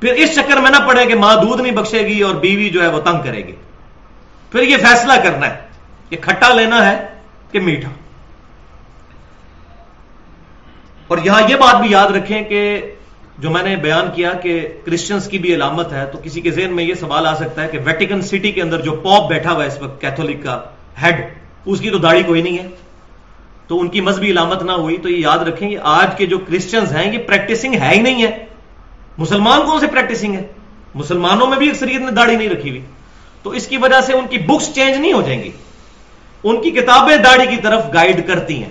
[0.00, 2.82] پھر اس چکر میں نہ پڑے کہ ماں دودھ نہیں بخشے گی اور بیوی جو
[2.82, 3.52] ہے وہ تنگ کرے گی۔
[4.52, 5.56] پھر یہ فیصلہ کرنا ہے
[6.08, 7.08] کہ کھٹا لینا ہے
[7.52, 7.90] کہ میٹھا۔
[11.08, 12.80] اور یہاں یہ بات بھی یاد رکھیں کہ
[13.38, 16.76] جو میں نے بیان کیا کہ کرسچنس کی بھی علامت ہے، تو کسی کے ذہن
[16.76, 19.62] میں یہ سوال آ سکتا ہے کہ ویٹیکن سٹی کے اندر جو پاپ بیٹھا ہوا
[19.62, 20.60] ہے اس وقت کیتھولک کا
[21.02, 21.26] ہیڈ
[21.66, 22.68] اس کی تو داڑھی کوئی نہیں ہے۔
[23.66, 26.38] تو ان کی مذہبی علامت نہ ہوئی، تو یہ یاد رکھیں کہ آج کے جو
[26.38, 28.44] کرسچنز ہیں، یہ پریکٹسنگ ہے ہی نہیں ہے۔
[29.18, 30.42] مسلمان کون سے پریکٹسنگ ہے؟
[30.94, 32.80] مسلمانوں میں بھی اکثریت نے داڑھی نہیں رکھی ہوئی۔
[33.42, 35.50] تو اس کی وجہ سے ان کی بکس چینج نہیں ہو جائیں گی۔
[36.44, 38.70] ان کی کتابیں داڑھی کی طرف گائیڈ کرتی ہیں۔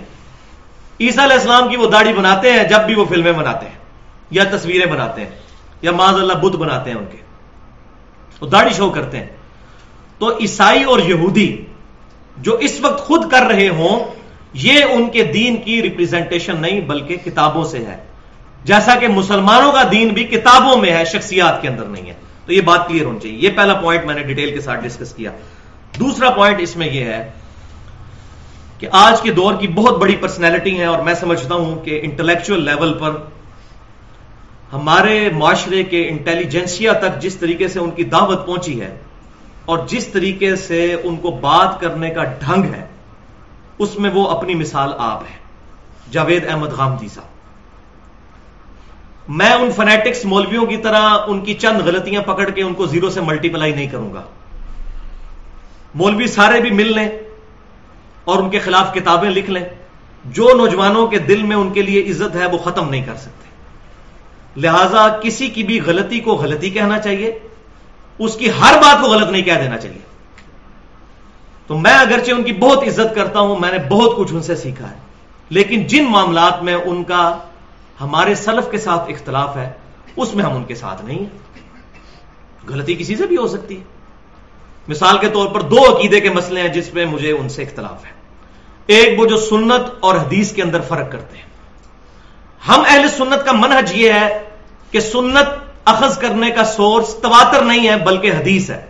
[1.00, 3.78] عیسیٰ علیہ السلام کی وہ داڑھی بناتے ہیں، جب بھی وہ فلمیں بناتے ہیں،
[4.30, 5.30] یا تصویریں بناتے ہیں،
[5.82, 7.16] یا معذ اللہ بدھ بناتے ہیں ان کے۔
[8.40, 9.26] وہ داڑھی شو کرتے ہیں۔
[10.18, 11.64] تو عیسائی اور یہودی
[12.36, 14.14] جو اس وقت خود کر رہے ہوں،
[14.52, 17.96] یہ ان کے دین کی ریپرزینٹیشن نہیں، بلکہ کتابوں سے ہے۔
[18.64, 22.14] جیسا کہ مسلمانوں کا دین بھی کتابوں میں ہے، شخصیات کے اندر نہیں ہے۔
[22.46, 25.14] تو یہ بات کلیئر ہونی چاہیے۔ یہ پہلا پوائنٹ میں نے ڈیٹیل کے ساتھ ڈسکس
[25.14, 25.30] کیا۔
[26.00, 27.30] دوسرا پوائنٹ اس میں یہ ہے
[28.84, 32.64] کہ آج کے دور کی بہت بڑی پرسنالٹی ہے اور میں سمجھتا ہوں کہ انٹلیکچل
[32.64, 33.10] لیول پر
[34.72, 38.98] ہمارے معاشرے کے انٹیلیجنسیا تک جس طریقے سے ان کی دعوت پہنچی ہے
[39.64, 42.86] اور جس طریقے سے ان کو بات کرنے کا ڈھنگ ہے،
[43.78, 45.36] اس میں وہ اپنی مثال آپ ہے
[46.10, 47.28] جاوید احمد غامدی صاحب۔
[49.28, 53.10] میں ان فنیٹکس مولویوں کی طرح ان کی چند غلطیاں پکڑ کے ان کو زیرو
[53.10, 54.22] سے ملٹی پلائی نہیں کروں گا۔
[55.94, 57.08] مولوی سارے بھی مل لیں
[58.24, 59.64] اور ان کے خلاف کتابیں لکھ لیں۔
[60.24, 63.48] جو نوجوانوں کے دل میں ان کے لیے عزت ہے، وہ ختم نہیں کر سکتے۔
[64.60, 67.38] لہذا کسی کی بھی غلطی کو غلطی کہنا چاہیے۔
[68.18, 69.98] اس کی ہر بات کو غلط نہیں کہہ دینا چاہیے۔
[71.66, 74.56] تو میں اگرچہ ان کی بہت عزت کرتا ہوں، میں نے بہت کچھ ان سے
[74.56, 74.96] سیکھا ہے۔
[75.50, 77.38] لیکن جن معاملات میں ان کا
[78.00, 79.72] ہمارے سلف کے ساتھ اختلاف ہے،
[80.16, 81.60] اس میں ہم ان کے ساتھ نہیں ہیں۔
[82.68, 83.93] غلطی کسی سے بھی ہو سکتی ہے۔
[84.88, 88.04] مثال کے طور پر دو عقیدے کے مسئلے ہیں جس میں مجھے ان سے اختلاف
[88.04, 88.10] ہے۔
[88.86, 91.44] ایک وہ جو سنت اور حدیث کے اندر فرق کرتے ہیں۔
[92.68, 94.44] ہم اہل سنت کا منحج یہ ہے
[94.90, 95.48] کہ سنت
[95.84, 98.86] اخذ کرنے کا سورس تواتر نہیں ہے بلکہ حدیث ہے۔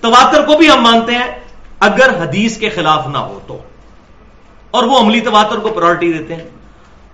[0.00, 1.40] تواتر کو بھی ہم مانتے ہیں
[1.80, 3.58] اگر حدیث کے خلاف نہ ہو تو۔
[4.70, 6.48] اور وہ عملی تواتر کو پرائرٹی دیتے ہیں۔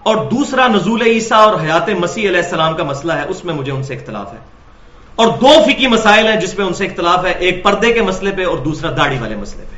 [0.03, 3.73] اور دوسرا نزول عیسیٰ اور حیات مسیح علیہ السلام کا مسئلہ ہے، اس میں مجھے
[3.73, 4.38] ان سے اختلاف ہے۔
[5.16, 8.31] اور دو فکی مسائل ہیں جس پہ ان سے اختلاف ہے، ایک پردے کے مسئلے
[8.31, 9.76] پہ اور دوسرا داڑھی والے مسئلے پہ۔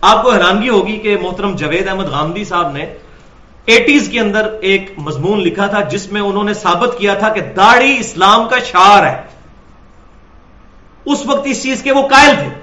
[0.00, 2.94] آپ کو حیرانگی ہوگی کہ محترم جوید احمد غامدی صاحب نے
[3.66, 7.40] ایٹیز کے اندر ایک مضمون لکھا تھا جس میں انہوں نے ثابت کیا تھا کہ
[7.40, 9.22] داڑھی اسلام کا شعار ہے۔
[11.04, 12.58] اس وقت اس چیز کے وہ قائل تھے۔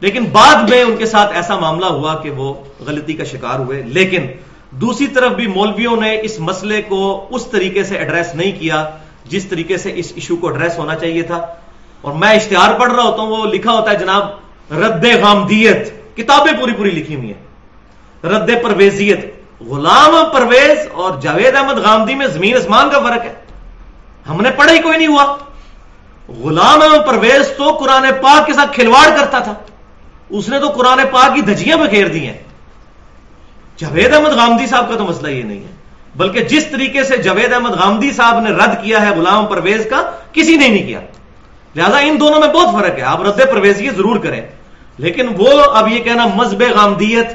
[0.00, 3.82] لیکن بعد میں ان کے ساتھ ایسا معاملہ ہوا کہ وہ غلطی کا شکار ہوئے۔
[3.82, 4.26] لیکن
[4.70, 8.90] دوسری طرف بھی مولویوں نے اس مسئلے کو اس طریقے سے ایڈریس نہیں کیا۔
[9.24, 11.46] جس طریقے سے اس ایشو کو ایڈریس ہونا چاہیے تھا۔
[12.00, 14.26] اور میں اشتہار پڑھ رہا ہوتا ہوں، وہ لکھا ہوتا ہے جناب،
[14.74, 17.44] رد غامدیت، کتابیں پوری پوری لکھی ہوئی ہیں۔
[18.26, 23.34] رد پرویزیت، غلام پرویز اور جاوید احمد غامدی میں زمین اسمان کا فرق ہے۔
[24.28, 25.36] ہم نے پڑھا ہی کوئی نہیں ہوا۔
[26.28, 29.54] غلام احمد پرویز تو قرآن پاک کے ساتھ کھلواڑ کرتا تھا۔
[30.30, 32.38] اس نے تو قرآن پاک کی دھجیاں بکھیر دی ہیں۔
[33.76, 35.73] جاوید احمد غامدی صاحب کا تو مسئلہ یہ نہیں ہے۔
[36.16, 40.10] بلکہ جس طریقے سے جوید احمد غامدی صاحب نے رد کیا ہے غلام پرویز کا،
[40.32, 41.00] کسی نے نہیں کیا۔
[41.76, 44.40] لہذا ان دونوں میں بہت فرق ہے، آپ رد پرویزی ضرور کریں۔
[44.98, 47.26] لیکن وہ اب یہ کہنا مذہب غامدیت،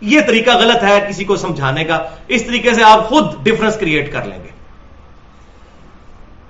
[0.00, 4.12] یہ طریقہ غلط ہے کسی کو سمجھانے کا۔ اس طریقے سے آپ خود ڈفرنس کریٹ
[4.12, 4.48] کر لیں گے۔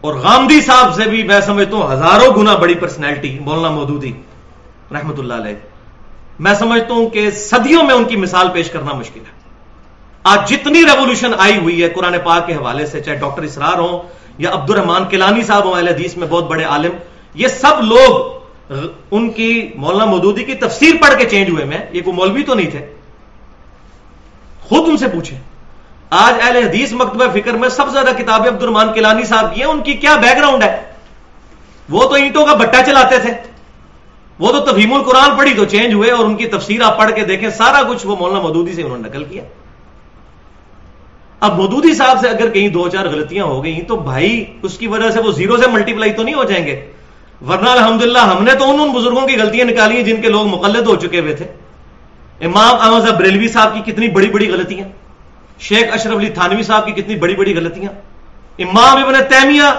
[0.00, 4.12] اور غامدی صاحب سے بھی میں سمجھتا ہوں ہزاروں گنا بڑی پرسنالٹی مولانا مودودی،
[4.92, 5.54] رحمت اللہ علیہ۔
[6.38, 9.37] میں سمجھتا ہوں کہ صدیوں میں ان کی مثال پیش کرنا مشکل ہے۔
[10.28, 13.98] آج جتنی ریولیوشن آئی ہوئی ہے قرآن پاک کے حوالے سے، چاہے ڈاکٹر اسرار ہوں
[14.38, 16.92] یا عبد الرحمان کلانی صاحب ہوں، اہل حدیث میں بہت بڑے عالم،
[17.34, 18.38] یہ سب لوگ
[19.10, 22.54] ان کی مولانا مودودی کی تفسیر پڑھ کے چینج ہوئے میں، یہ کوئی مولوی تو
[22.54, 22.94] نہیں تھے۔
[24.60, 25.38] خود ان سے پوچھیں۔
[26.10, 29.60] آج اہل حدیث مکتبہ فکر میں سب سے زیادہ کتابیں عبد الرحمان کلانی صاحب کی
[29.60, 30.82] ہیں، ان کی کیا بیک گراؤنڈ ہے؟
[31.88, 33.32] وہ تو اینٹوں کا بٹا چلاتے تھے۔
[34.38, 37.24] وہ تو تفہیم القرآن پڑھی تو چینج ہوئے اور ان کی تفسیر آپ پڑھ کے
[37.24, 39.42] دیکھیں، سارا کچھ وہ مولانا مودودی سے انہوں نے نقل کیا۔
[41.40, 44.86] اب مودودی صاحب سے اگر کہیں دو چار غلطیاں ہو گئی تو بھائی اس کی
[44.86, 46.74] وجہ سے وہ زیرو سے ملٹی پلائی تو نہیں ہو جائیں گے۔
[47.48, 50.46] ورنہ الحمدللہ ہم نے تو ان ان بزرگوں کی غلطیاں نکالی ہیں جن کے لوگ
[50.46, 51.44] مقلد ہو چکے ہوئے تھے۔
[52.40, 54.88] امام احمد بریلوی صاحب کی کتنی بڑی بڑی غلطیاں،
[55.58, 57.92] شیخ اشرف علی تھانوی صاحب کی کتنی بڑی بڑی غلطیاں،
[58.58, 59.70] امام ابن تیمیہ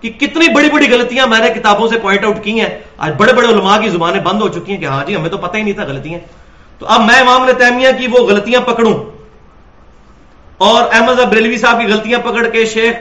[0.00, 2.68] کی کتنی بڑی بڑی غلطیاں میں نے کتابوں سے پوائنٹ آؤٹ کی ہیں۔
[2.98, 5.38] آج بڑے بڑے علماء کی زبانیں بند ہو چکی ہیں کہ ہاں جی ہمیں تو
[5.38, 6.18] پتہ ہی نہیں تھا غلطیاں۔
[6.80, 8.94] تو اب میں امام نے تیمیہ کی وہ غلطیاں پکڑوں۔
[10.60, 12.94] اور احمد بریلوی صاحب کی غلطیاں پکڑ کے، شیخ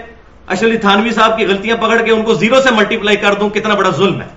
[0.48, 3.34] اشرف علی تھانوی صاحب کی غلطیاں پکڑ کے ان کو زیرو سے ملٹی پلائی کر
[3.34, 4.28] دوں، کتنا بڑا ظلم ہے۔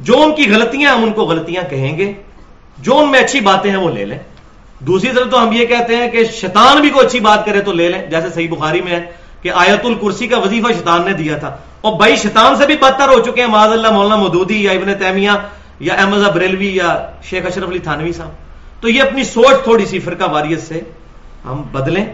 [0.00, 2.12] جو ان کی غلطیاں، ہم ان کو غلطیاں کہیں گے۔
[2.78, 4.18] جو ان میں اچھی باتیں ہیں، وہ لے لیں۔
[4.80, 7.72] دوسری طرف تو ہم یہ کہتے ہیں کہ شیطان بھی کوئی اچھی بات کرے تو
[7.72, 9.04] لے لیں۔ جیسے صحیح بخاری میں ہے
[9.42, 13.08] کہ آیت الکرسی کا وظیفہ شیطان نے دیا تھا۔ اور بھائی، شیطان سے بھی بدتر
[13.08, 15.30] ہو چکے ہیں۔ معذ اللہ، مولانا مودودی یا ابن تیمیہ
[15.80, 18.30] یا احمد بریلوی یا شیخ اشرف علی تھانوی صاحب۔
[18.80, 20.80] تو یہ اپنی سوچ تھوڑی سی فرقہ واریت سے
[21.44, 22.04] ہم بدلیں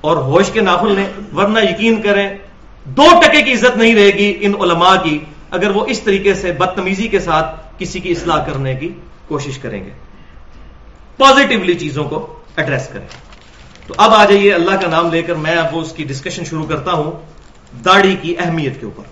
[0.00, 2.38] اور ہوش کے ناخل لیں، ورنہ یقین کریں
[2.84, 5.18] دو ٹکے کی عزت نہیں رہے گی ان علماء کی،
[5.50, 8.92] اگر وہ اس طریقے سے بدتمیزی کے ساتھ کسی کی اصلاح کرنے کی
[9.28, 9.90] کوشش کریں گے۔
[11.16, 13.06] پازیٹیولی چیزوں کو ایڈریس کریں۔
[13.86, 16.66] تو اب آ جائیے اللہ کا نام لے کر میں اب اس کی ڈسکشن شروع
[16.66, 17.12] کرتا ہوں
[17.84, 19.02] داڑھی کی اہمیت کے اوپر۔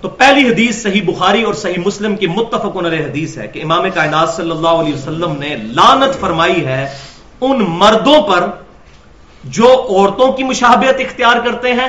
[0.00, 3.84] تو پہلی حدیث صحیح بخاری اور صحیح مسلم کی متفق علیہ حدیث ہے کہ امام
[3.94, 6.96] کائنات صلی اللہ علیہ وسلم نے لانت فرمائی ہے
[7.40, 8.50] ان مردوں پر
[9.44, 11.88] جو عورتوں کی مشابہت اختیار کرتے ہیں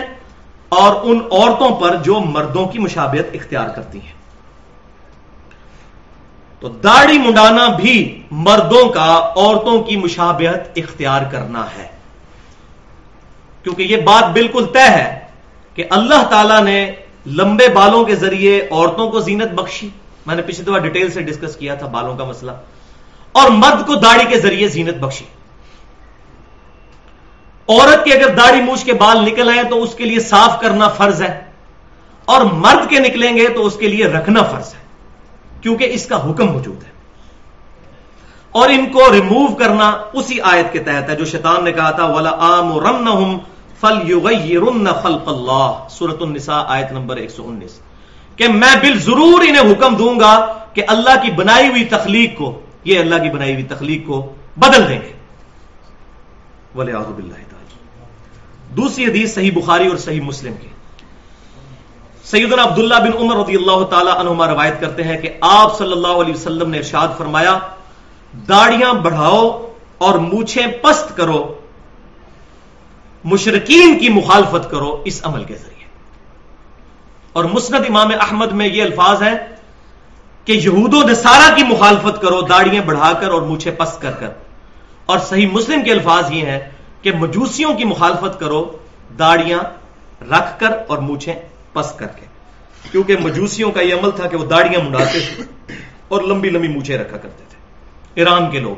[0.69, 4.13] اور ان عورتوں پر جو مردوں کی مشابہت اختیار کرتی ہیں۔
[6.59, 11.87] تو داڑھی منڈانا بھی مردوں کا عورتوں کی مشابہت اختیار کرنا ہے۔
[13.63, 15.19] کیونکہ یہ بات بالکل طے ہے
[15.73, 16.91] کہ اللہ تعالی نے
[17.27, 19.89] لمبے بالوں کے ذریعے عورتوں کو زینت بخشی۔
[20.25, 22.51] میں نے پچھلی دفعہ ڈیٹیل سے ڈسکس کیا تھا بالوں کا مسئلہ۔
[23.31, 25.25] اور مرد کو داڑھی کے ذریعے زینت بخشی۔
[27.69, 30.87] عورت کے اگر داڑھی موچ کے بال نکل آئے تو اس کے لیے صاف کرنا
[30.87, 31.43] فرض ہے
[32.25, 34.79] اور مرد کے نکلیں گے تو اس کے لیے رکھنا فرض ہے
[35.61, 36.89] کیونکہ اس کا حکم موجود ہے
[38.51, 42.05] اور ان کو ریموو کرنا اسی آیت کے تحت ہے جو شیطان نے کہا تھا،
[42.05, 43.37] ولا عام رم
[43.79, 44.19] فل
[45.01, 47.79] خلق اللہ سورت النساء، آیت نمبر ایک سو انیس۔
[48.35, 52.59] کہ میں بال ضرور انہیں حکم دوں گا کہ اللہ کی بنائی ہوئی تخلیق کو،
[52.83, 55.13] یہ اللہ کی بنائی ہوئی تخلیق کو بدل دیں گے۔
[56.75, 57.49] ولی آزب اللہ
[58.75, 60.67] دوسری حدیث صحیح بخاری اور صحیح مسلم کی۔
[62.23, 66.07] سیدنا عبداللہ بن عمر رضی اللہ تعالی عنہما روایت کرتے ہیں کہ آپ صلی اللہ
[66.07, 67.59] علیہ وسلم نے ارشاد فرمایا،
[68.47, 71.53] داڑیاں بڑھاؤ اور مونچھیں پست کرو
[73.23, 75.87] مشرقین کی مخالفت کرو اس عمل کے ذریعے۔
[77.33, 79.35] اور مسند امام احمد میں یہ الفاظ ہیں
[80.45, 84.29] کہ یہود و نصارہ کی مخالفت کرو، داڑیاں بڑھا کر اور مونچھیں پست کر کر۔
[85.05, 86.59] اور صحیح مسلم کے الفاظ یہ ہیں
[87.01, 88.77] کہ مجوسیوں کی مخالفت کرو،
[89.19, 89.59] داڑیاں
[90.23, 91.35] رکھ کر اور مونچھیں
[91.73, 92.25] پس کر کے۔
[92.91, 95.43] کیونکہ مجوسیوں کا یہ عمل تھا کہ وہ داڑیاں منڈاتے تھے
[96.07, 97.57] اور لمبی لمبی مونچھیں رکھا کرتے تھے۔
[98.15, 98.75] ایران کے لوگ۔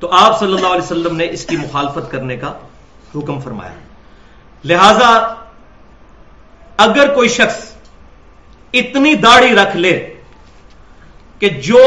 [0.00, 2.52] تو آپ صلی اللہ علیہ وسلم نے اس کی مخالفت کرنے کا
[3.14, 3.72] حکم فرمایا۔
[4.64, 5.34] لہذا
[6.76, 7.72] اگر کوئی شخص
[8.72, 10.14] اتنی داڑھی رکھ لے
[11.38, 11.84] کہ جو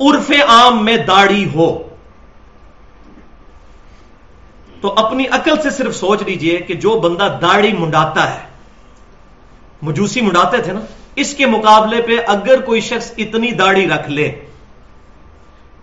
[0.00, 1.93] عرف عام میں داڑھی ہو
[4.84, 8.40] تو اپنی عقل سے صرف سوچ لیجیے کہ جو بندہ داڑھی منڈاتا ہے،
[9.82, 10.80] مجوسی منڈاتے تھے نا،
[11.16, 14.32] اس کے مقابلے پہ اگر کوئی شخص اتنی داڑھی رکھ لے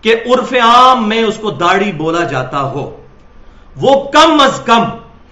[0.00, 3.02] کہ عرف عام میں اس کو داڑھی بولا جاتا ہو،
[3.76, 4.84] وہ کم از کم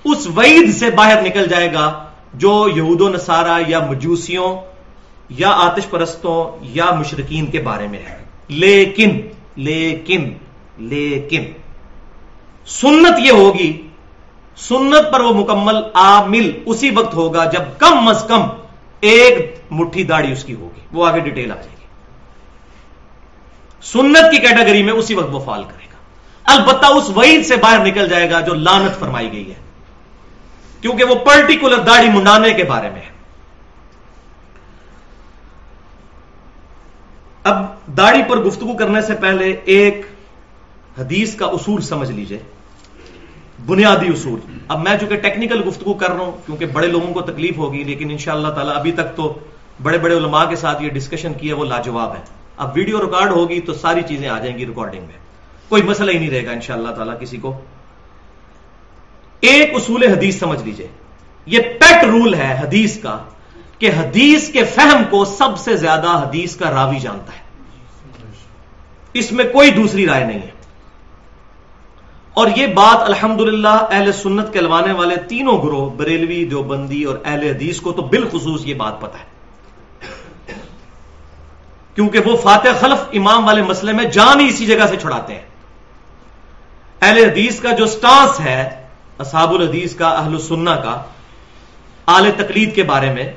[0.04, 2.04] اس وعید سے باہر نکل جائے گا
[2.34, 4.56] جو یہود و نصارہ یا مجوسیوں
[5.28, 9.20] یا آتش پرستوں یا مشرقین کے بارے میں ہے۔ لیکن
[9.56, 10.32] لیکن
[10.78, 11.44] لیکن۔
[12.70, 13.70] سنت یہ ہوگی،
[14.58, 18.42] سنت پر وہ مکمل عامل اسی وقت ہوگا جب کم از کم
[19.00, 21.86] ایک مٹھی داڑھی اس کی ہوگی، وہ آگے ڈیٹیل آ جائے گی۔
[23.82, 25.98] سنت کی کیٹیگری میں اسی وقت وہ فال کرے گا۔
[26.44, 29.58] البتہ اس وعید سے باہر نکل جائے گا جو لانت فرمائی گئی ہے،
[30.80, 33.10] کیونکہ وہ پرٹیکولر داڑھی منڈانے کے بارے میں ہے۔
[37.44, 37.64] اب
[37.96, 40.06] داڑھی پر گفتگو کرنے سے پہلے ایک
[40.98, 42.38] حدیث کا اصول سمجھ لیجیے۔
[43.66, 47.56] بنیادی اصول۔ اب میں چونکہ ٹیکنیکل گفتگو کر رہا ہوں، کیونکہ بڑے لوگوں کو تکلیف
[47.56, 49.38] ہوگی، لیکن ان شاء اللہ تعالیٰ ابھی تک تو
[49.82, 52.20] بڑے بڑے علماء کے ساتھ یہ ڈسکشن کیا وہ لاجواب ہے۔
[52.56, 55.18] اب ویڈیو ریکارڈ ہوگی تو ساری چیزیں آ جائیں گی ریکارڈنگ میں۔
[55.68, 57.60] کوئی مسئلہ ہی نہیں رہے گا ان شاء اللہ تعالیٰ کسی کو۔
[59.40, 60.88] ایک اصول حدیث سمجھ لیجیے۔
[61.46, 63.18] یہ پیٹ رول ہے حدیث کا
[63.78, 67.50] کہ حدیث کے فہم کو سب سے زیادہ حدیث کا راوی جانتا ہے۔
[69.14, 70.59] اس میں کوئی دوسری رائے نہیں ہے۔
[72.34, 77.42] اور یہ بات الحمد اہل سنت کے لوانے والے تینوں گروہ، بریلوی، دیوبندی اور اہل
[77.42, 79.24] حدیث کو تو بالخصوص یہ بات پتا ہے۔
[81.94, 85.46] کیونکہ وہ فاتح خلف امام والے مسئلے میں جان ہی اسی جگہ سے چھڑاتے ہیں۔
[87.02, 88.86] اہل حدیث کا جو سٹانس ہے،
[89.18, 91.02] اصحاب الحدیث کا، اہل السنہ کا،
[92.06, 93.32] آل تقلید کے بارے میں،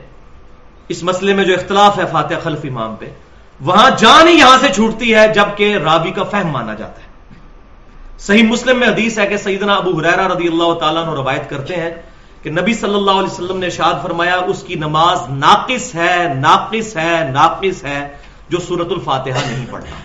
[0.90, 3.06] اس مسئلے میں جو اختلاف ہے فاتح خلف امام پہ،
[3.62, 7.13] وہاں جان ہی یہاں سے چھوٹتی ہے جبکہ راوی کا فہم مانا جاتا ہے۔
[8.28, 11.76] صحیح مسلم میں حدیث ہے کہ سیدنا ابو حریرہ رضی اللہ تعالیٰ نے روایت کرتے
[11.76, 11.90] ہیں
[12.44, 16.98] کہ نبی صلی اللہ علیہ وسلم نے شاد فرمایا، اس کی نماز ناقص ہے ناقص
[16.98, 18.08] ہے ناقص ہے
[18.50, 19.96] جو سورت الفاتحہ نہیں پڑھتا۔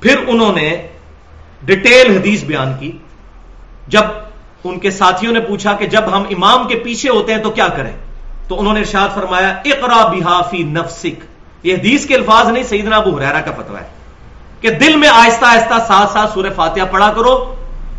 [0.00, 0.86] پھر انہوں نے
[1.62, 2.92] ڈیٹیل حدیث بیان کی۔
[3.88, 4.02] جب
[4.64, 7.68] ان کے ساتھیوں نے پوچھا کہ جب ہم امام کے پیچھے ہوتے ہیں تو کیا
[7.68, 7.92] کریں؟
[8.48, 11.24] تو انہوں نے ارشاد فرمایا، اقرا بحافی نفسک۔
[11.62, 13.97] یہ حدیث کے الفاظ نہیں، سیدنا ابو حریرہ کا فتوا ہے۔
[14.60, 17.54] کہ دل میں آہستہ آہستہ ساتھ ساتھ سورہ فاتحہ پڑھا کرو،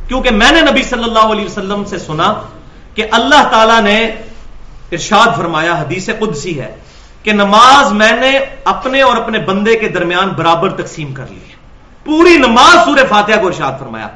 [0.08, 2.34] کیونکہ میں نے نبی صلی اللہ علیہ وسلم سے سنا
[2.96, 4.06] کہ اللہ تعالی نے
[4.92, 6.76] ارشاد فرمایا، حدیث قدسی ہے
[7.24, 11.56] کہ نماز میں نے اپنے اور اپنے بندے کے درمیان برابر تقسیم کر لی ہے۔
[12.04, 14.08] پوری نماز سورہ فاتحہ کو ارشاد فرمایا۔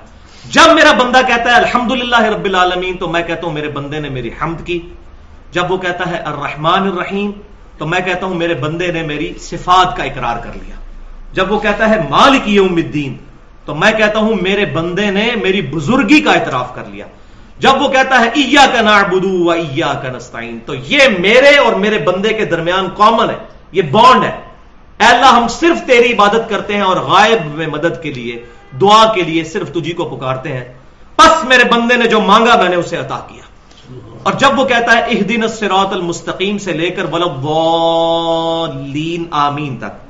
[0.46, 4.10] جب میرا بندہ کہتا ہے الحمد رب العالمین، تو میں کہتا ہوں، میرے بندے نے
[4.10, 4.90] میری حمد کی۔
[5.52, 7.32] جب وہ کہتا ہے، الرحمن الرحیم،
[7.78, 10.76] تو میں کہتا ہوں، میرے بندے نے میری صفات کا اقرار کر لیا۔
[11.34, 13.18] جب وہ کہتا ہے مالک یوم الدین،
[13.66, 17.06] تو میں کہتا ہوں میرے بندے نے میری بزرگی کا اعتراف کر لیا۔
[17.60, 21.74] جب وہ کہتا ہے ایا کا نعبدو و ایا کا نستعین، تو یہ میرے اور
[21.74, 23.36] میرے بندے کے درمیان کامن ہے،
[23.72, 24.32] یہ بانڈ ہے۔
[24.98, 28.46] اے اللہ، ہم صرف تیری عبادت کرتے ہیں اور غائب میں مدد کے لیے،
[28.82, 30.74] دعا کے لیے صرف تجھی کو پکارتے ہیں۔
[31.16, 33.44] پس میرے بندے نے جو مانگا، میں نے اسے عطا کیا۔
[34.24, 37.48] اور جب وہ کہتا ہے اہ دن المستقیم سے لے کر ولب
[39.32, 40.03] آمین تک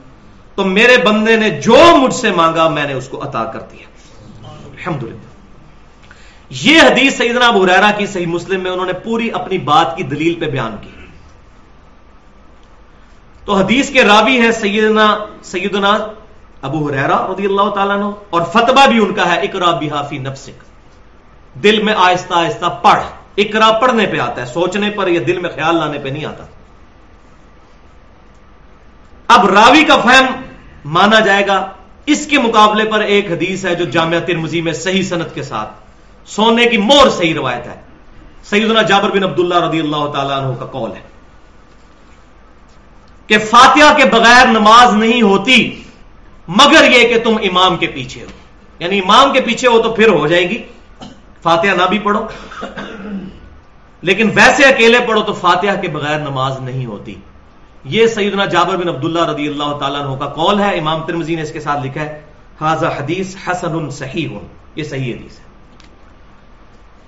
[0.56, 3.86] تو میرے بندے نے جو مجھ سے مانگا میں نے اس کو عطا کر دیا۔
[4.48, 5.04] الحمد
[6.50, 10.04] یہ حدیث سیدنا ابو ریرا کی صحیح مسلم میں انہوں نے پوری اپنی بات کی
[10.04, 10.88] دلیل پہ بیان کی۔
[13.46, 15.98] تو حدیث کے راوی ہیں سیدنا سیدنا
[16.62, 20.64] ابو حریرا رضی اللہ تعالیٰ نے اور فتبہ بھی ان کا ہے، اقرا بحافی نفسک۔
[21.64, 23.04] دل میں آہستہ آہستہ پڑھ۔
[23.38, 26.44] اقرا پڑھنے پہ آتا ہے، سوچنے پر یا دل میں خیال لانے پہ نہیں آتا۔
[29.28, 30.26] اب راوی کا فہم
[30.86, 31.70] مانا جائے گا۔
[32.06, 35.70] اس کے مقابلے پر ایک حدیث ہے جو جامعہ ترمزی میں صحیح صنعت کے ساتھ۔
[36.26, 37.82] سونے کی مور صحیح روایت ہے۔
[38.44, 41.02] سیدنا جابر بن عبداللہ رضی اللہ تعالیٰ عنہ کا قول ہے
[43.28, 45.84] کہ فاتحہ کے بغیر نماز نہیں ہوتی،
[46.48, 48.28] مگر یہ کہ تم امام کے پیچھے ہو۔
[48.80, 50.64] یعنی امام کے پیچھے ہو تو پھر ہو جائے گی۔
[51.44, 52.28] فاتحہ نہ بھی پڑھو۔
[54.02, 57.16] لیکن ویسے اکیلے پڑھو تو فاتحہ کے بغیر نماز نہیں ہوتی۔
[57.86, 61.42] یہ سیدنا جابر بن عبداللہ رضی اللہ تعالیٰ عنہ کا قول ہے، امام ترمزی نے
[61.42, 62.22] اس کے ساتھ لکھا ہے
[62.62, 64.28] حاضہ حدیث حسن صحیح.
[64.76, 65.44] یہ صحیح حدیث ہے۔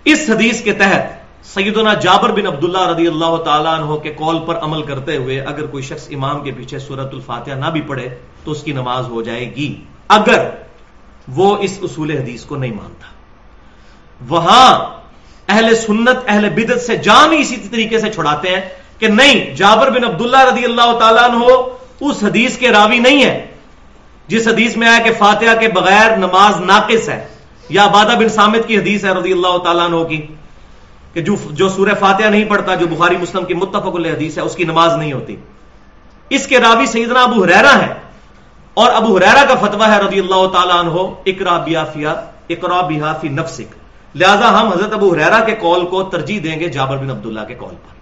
[0.04, 1.04] اس حدیث کے تحت
[1.46, 5.66] سیدنا جابر بن عبداللہ رضی اللہ تعالیٰ عنہ کے قول پر عمل کرتے ہوئے اگر
[5.66, 9.22] کوئی شخص امام کے پیچھے سورت الفاتحہ نہ بھی پڑھے، تو اس کی نماز ہو
[9.22, 10.50] جائے گی۔ اگر
[11.28, 13.08] وہ اس اصول حدیث کو نہیں مانتا۔
[14.30, 14.80] وہاں
[15.50, 18.62] اہل سنت، اہل بدت سے جان ہی اسی طریقے سے چھڑاتے ہیں
[19.00, 21.44] کہ نہیں، جابر بن عبداللہ رضی اللہ تعالیٰ عنہ
[22.02, 23.36] اس حدیث کے راوی نہیں ہے
[24.28, 27.20] جس حدیث میں آیا کہ فاتحہ کے بغیر نماز ناقص ہے،
[27.70, 30.22] یا بادہ بن سامد کی حدیث ہے رضی اللہ تعالیٰ عنہ کی،
[31.14, 34.44] کہ جو جو سورہ فاتحہ نہیں پڑھتا، جو بخاری مسلم کی متفق اللہ حدیث ہے،
[34.44, 35.36] اس کی نماز نہیں ہوتی۔
[36.32, 37.94] اس کے راوی سیدنا ابو حریرا ہے
[38.78, 42.14] اور ابو حریرا کا فتویٰ ہے رضی اللہ تعالیٰ عنہ، اقرا بیافیا
[42.50, 43.76] اقرا بیافی نفسک۔
[44.16, 47.54] لہذا ہم حضرت ابو حریرا کے کال کو ترجیح دیں گے جابر بن عبداللہ کے
[47.54, 47.94] کال پر۔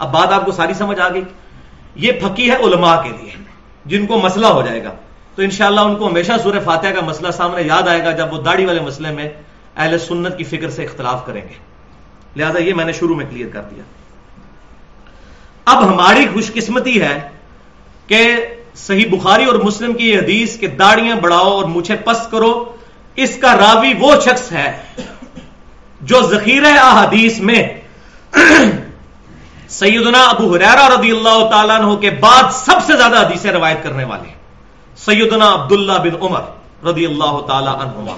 [0.00, 1.22] اب بات آپ کو ساری سمجھ آ گئی
[2.04, 3.30] یہ پھکی ہے علماء کے لیے
[3.86, 4.90] جن کو مسئلہ ہو جائے گا
[5.34, 8.42] تو انشاءاللہ ان کو ہمیشہ سورہ فاتحہ کا مسئلہ سامنے یاد آئے گا جب وہ
[8.42, 9.28] داڑھی والے مسئلے میں
[9.76, 11.56] اہل سنت کی فکر سے اختلاف کریں گے
[12.36, 13.82] لہذا یہ میں نے شروع میں کلیئر کر دیا۔
[15.66, 17.16] اب ہماری خوش قسمتی ہے
[18.08, 18.22] کہ
[18.76, 22.52] صحیح بخاری اور مسلم کی یہ حدیث کہ داڑیاں بڑھاؤ اور مجھے پست کرو،
[23.18, 24.68] اس کا راوی وہ شخص ہے
[26.00, 27.62] جو ذخیرہ احادیث میں
[29.68, 34.04] سیدنا ابو حریرہ رضی اللہ تعالیٰ عنہ کے بعد سب سے زیادہ حدیثیں روایت کرنے
[34.04, 34.28] والے
[34.96, 36.40] سیدنا عبداللہ بن عمر
[36.86, 38.16] رضی اللہ تعالی عنہما۔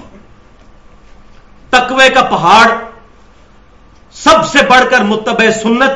[1.70, 2.70] تقوی کا پہاڑ،
[4.10, 5.90] سب سے بڑھ کر متبع سنت۔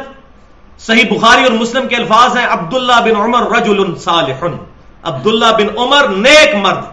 [0.80, 4.44] صحیح بخاری اور مسلم کے الفاظ ہیں، عبداللہ بن عمر رجل صالح۔
[5.02, 6.84] عبداللہ بن عمر نیک مرد۔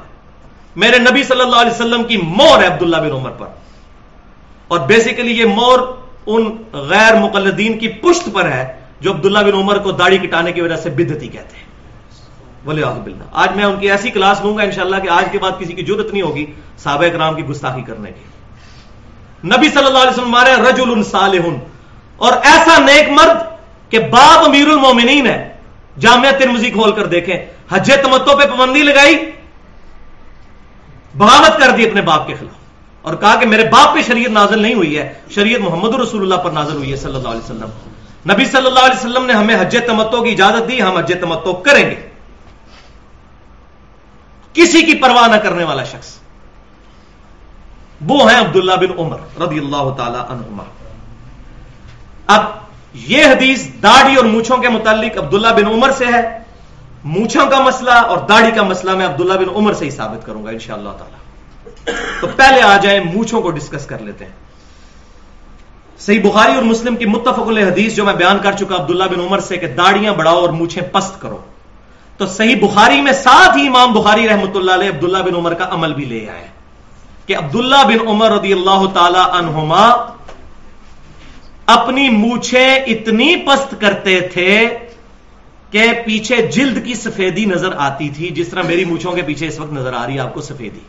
[0.76, 3.48] میرے نبی صلی اللہ علیہ وسلم کی مور ہے عبداللہ بن عمر پر۔
[4.68, 5.80] اور بیسیکلی یہ مور
[6.26, 10.62] ان غیر مقلدین کی پشت پر ہے جو عبداللہ بن عمر کو داڑھی کٹانے کی
[10.62, 11.66] وجہ سے بدتی کہتے ہیں۔
[12.64, 15.52] بولے بلّہ آج میں ان کی ایسی کلاس لوں گا انشاءاللہ کہ آج کے بعد
[15.60, 16.46] کسی کی ضرورت نہیں ہوگی
[16.78, 18.24] صحابہ کرام کی گستاخی کرنے کی۔
[19.48, 21.50] نبی صلی اللہ علیہ وسلم مارے رجل صالح
[22.18, 23.38] اور ایسا نیک مرد
[23.92, 25.54] کہ باپ امیر المومنین ہے۔
[26.00, 29.32] جامعہ ترمزی کھول کر دیکھیں۔ حج تمتوں پہ پابندی لگائی،
[31.16, 32.59] بغاوت کر دی اپنے باپ کے خلاف۔
[33.02, 36.36] اور کہا کہ میرے باپ پہ شریعت نازل نہیں ہوئی ہے، شریعت محمد رسول اللہ
[36.36, 37.70] پر نازل ہوئی ہے صلی اللہ علیہ وسلم۔
[38.32, 41.54] نبی صلی اللہ علیہ وسلم نے ہمیں حج تمتوں کی اجازت دی، ہم حج تمتو
[41.54, 42.10] کریں گے۔
[44.54, 46.18] کسی کی پرواہ نہ کرنے والا شخص۔
[48.08, 50.64] وہ ہیں عبداللہ بن عمر رضی اللہ تعالی عنہما۔
[52.28, 52.44] اب
[52.94, 56.40] یہ حدیث داڑھی اور مونچھوں کے متعلق عبداللہ بن عمر سے ہے۔
[57.04, 60.46] مونچھوں کا مسئلہ اور داڑھی کا مسئلہ میں عبداللہ بن عمر سے ہی ثابت کروں
[60.46, 61.29] گا انشاءاللہ تعالی۔
[62.22, 64.32] تو پہلے آ جائیں، مونچھوں کو ڈسکس کر لیتے ہیں۔
[66.00, 69.40] صحیح بخاری اور مسلم کی متفق حدیث جو میں بیان کر چکا، عبداللہ بن عمر
[69.40, 71.38] سے کہ داڑیاں بڑھاؤ اور مونچھیں پست کرو۔
[72.18, 75.68] تو صحیح بخاری میں ساتھ ہی امام بخاری رحمۃ اللہ علیہ، عبداللہ بن عمر کا
[75.72, 76.48] عمل بھی لے آئے۔
[77.26, 79.90] کہ عبداللہ بن عمر رضی اللہ تعالی عنہما
[81.66, 84.70] اپنی مونچھیں اتنی پست کرتے تھے
[85.72, 89.60] کہ پیچھے جلد کی سفیدی نظر آتی تھی، جس طرح میری مونچھوں کے پیچھے اس
[89.60, 90.80] وقت نظر آ رہی ہے، آپ کو سفیدی۔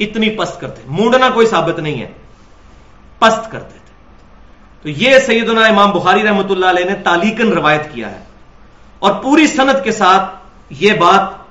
[0.00, 2.12] اتنی پست کرتے مونڈنا کوئی ثابت نہیں ہے۔
[3.18, 3.94] پست کرتے تھے۔
[4.82, 8.18] تو یہ سیدنا امام بخاری رحمۃ اللہ علیہ نے تالیکن روایت کیا ہے۔
[8.98, 10.36] اور پوری صنعت کے ساتھ
[10.70, 11.46] یہ بات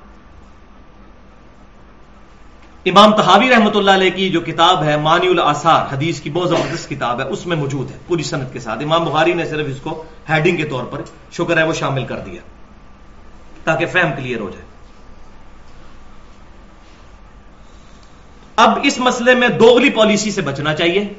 [2.86, 6.90] امام تحاوی رحمۃ اللہ علیہ کی جو کتاب ہے مانی الاثار، حدیث کی بہت زبردست
[6.90, 9.82] کتاب ہے، اس میں موجود ہے پوری صنعت کے ساتھ۔ امام بخاری نے صرف اس
[9.82, 12.42] کو ہیڈنگ کے طور پر، شکر ہے وہ شامل کر دیا،
[13.64, 14.75] تاکہ فہم کلیئر ہو جائے۔
[18.56, 21.14] اب اس مسئلے میں دوگلی پالیسی سے بچنا چاہیے۔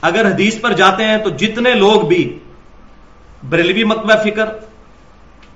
[0.00, 2.38] اگر حدیث پر جاتے ہیں تو جتنے لوگ بھی
[3.48, 4.44] بریلوی مکبہ فکر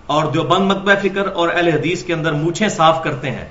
[0.06, 3.48] اور جو بند مکبہ فکر اور اہل حدیث کے اندر مونچھیں صاف کرتے ہیں،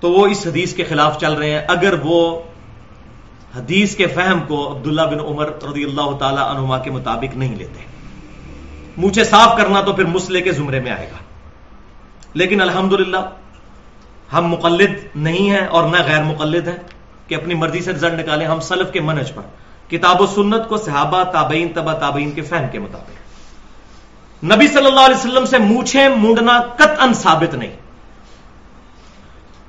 [0.00, 2.42] تو وہ اس حدیث کے خلاف چل رہے ہیں۔ اگر وہ
[3.56, 7.84] حدیث کے فہم کو عبداللہ بن عمر رضی اللہ تعالی عنہما کے مطابق نہیں لیتے۔
[8.96, 11.16] مونچھے صاف کرنا تو پھر مسلے کے زمرے میں آئے گا۔
[12.34, 12.92] لیکن الحمد
[14.32, 16.76] ہم مقلد نہیں ہیں اور نہ غیر مقلد ہیں،
[17.28, 19.42] کہ اپنی مرضی سے رزلٹ نکالیں ہم سلف کے منج پر۔
[19.90, 23.10] کتاب و سنت کو صحابہ، تابعین تبا تابعین کے فہم کے مطابق۔
[24.44, 27.76] نبی صلی اللہ علیہ وسلم سے مونچھیں مونڈنا قطعا ثابت نہیں۔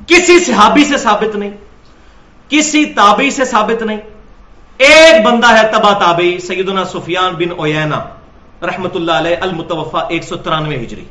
[0.07, 1.51] کسی صحابی سے ثابت نہیں۔
[2.49, 3.97] کسی تابعی سے ثابت نہیں۔
[4.78, 7.99] ایک بندہ ہے تبا تابعی، سیدنا سفیان بن اوینا
[8.61, 11.05] رحمت اللہ علیہ المتوفا ایک سو ترانوے ہجری۔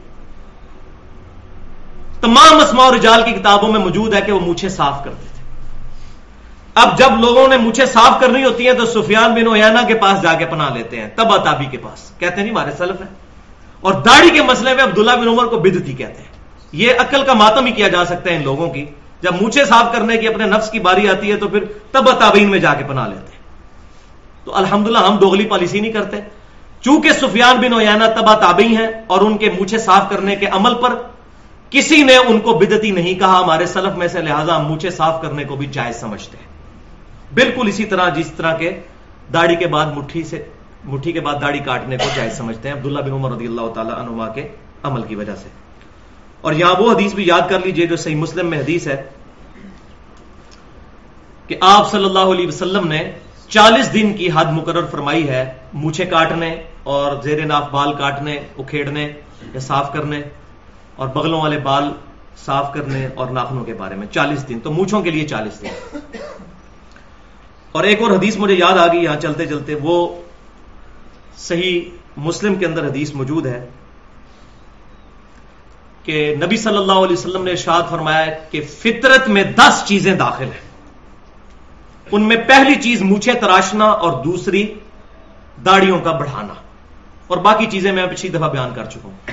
[2.22, 5.42] تمام اسماء اور رجال کی کتابوں میں موجود ہے کہ وہ مونچھیں صاف کرتے تھے۔
[6.74, 10.22] اب جب لوگوں نے مونچھیں صاف کرنی ہوتی ہیں تو سفیان بن اوینا کے پاس
[10.22, 13.06] جا کے پناہ لیتے ہیں تبا تابی کے پاس۔ کہتے ہیں نہیں ہمارے سلف ہے
[13.80, 16.30] اور داڑھی کے مسئلے میں عبداللہ بن عمر کو بدتی کہتے ہیں۔
[16.72, 18.86] یہ عقل کا ماتم ہی کیا جا سکتا ہے ان لوگوں کی۔
[19.20, 22.50] جب مونچھے صاف کرنے کی اپنے نفس کی باری آتی ہے تو پھر تب تابعین
[22.50, 23.42] میں جا کے پناہ لیتے ہیں۔
[24.44, 26.16] تو الحمدللہ ہم دوغلی پالیسی نہیں کرتے۔
[26.80, 30.74] چونکہ سفیان بن اویانا تبا تابعی ہیں اور ان کے مونچھے صاف کرنے کے عمل
[30.74, 30.94] پر
[31.72, 35.22] کسی نے ان کو بدتی نہیں کہا، ہمارے سلف میں سے لہذا ہم مونچھے صاف
[35.22, 36.46] کرنے کو بھی جائز سمجھتے ہیں۔
[37.34, 38.80] بالکل اسی طرح جس طرح کے
[39.32, 40.44] داڑھی کے بعد مٹھی سے،
[40.84, 43.90] مٹھی کے بعد داڑھی کاٹنے کو جائز سمجھتے ہیں۔ عبداللہ بن عمر رضی اللہ تعالی
[43.90, 44.48] عنما کے
[44.82, 45.48] عمل کی وجہ سے۔
[46.40, 49.02] اور یہاں وہ حدیث بھی یاد کر لیجیے جو صحیح مسلم میں حدیث ہے
[51.46, 53.12] کہ آپ صلی اللہ علیہ وسلم نے
[53.48, 59.08] چالیس دن کی حد مقرر فرمائی ہے، مونچھے کاٹنے اور زیر ناف بال کاٹنے، اکھیڑنے
[59.54, 60.22] یا صاف کرنے۔
[60.96, 61.92] اور بغلوں والے بال
[62.44, 65.98] صاف کرنے اور ناخنوں کے بارے میں، چالیس دن، تو مونچھوں کے لیے چالیس دن۔
[67.72, 70.22] اور ایک اور حدیث مجھے یاد آ گئی، یہاں چلتے چلتے، وہ
[71.36, 71.80] صحیح
[72.16, 73.66] مسلم کے اندر حدیث موجود ہے
[76.02, 80.44] کہ نبی صلی اللہ علیہ وسلم نے ارشاد فرمایا کہ فطرت میں دس چیزیں داخل
[80.44, 80.72] ہیں۔
[82.12, 84.74] ان میں پہلی چیز مونچھے تراشنا اور دوسری
[85.64, 86.54] داڑیوں کا بڑھانا۔
[87.26, 89.30] اور باقی چیزیں میں پچھلی دفعہ بیان کر چکا ہوں۔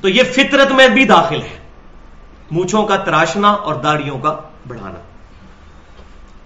[0.00, 1.58] تو یہ فطرت میں بھی داخل ہے۔
[2.50, 4.36] مونچھوں کا تراشنا اور داڑیوں کا
[4.68, 4.98] بڑھانا۔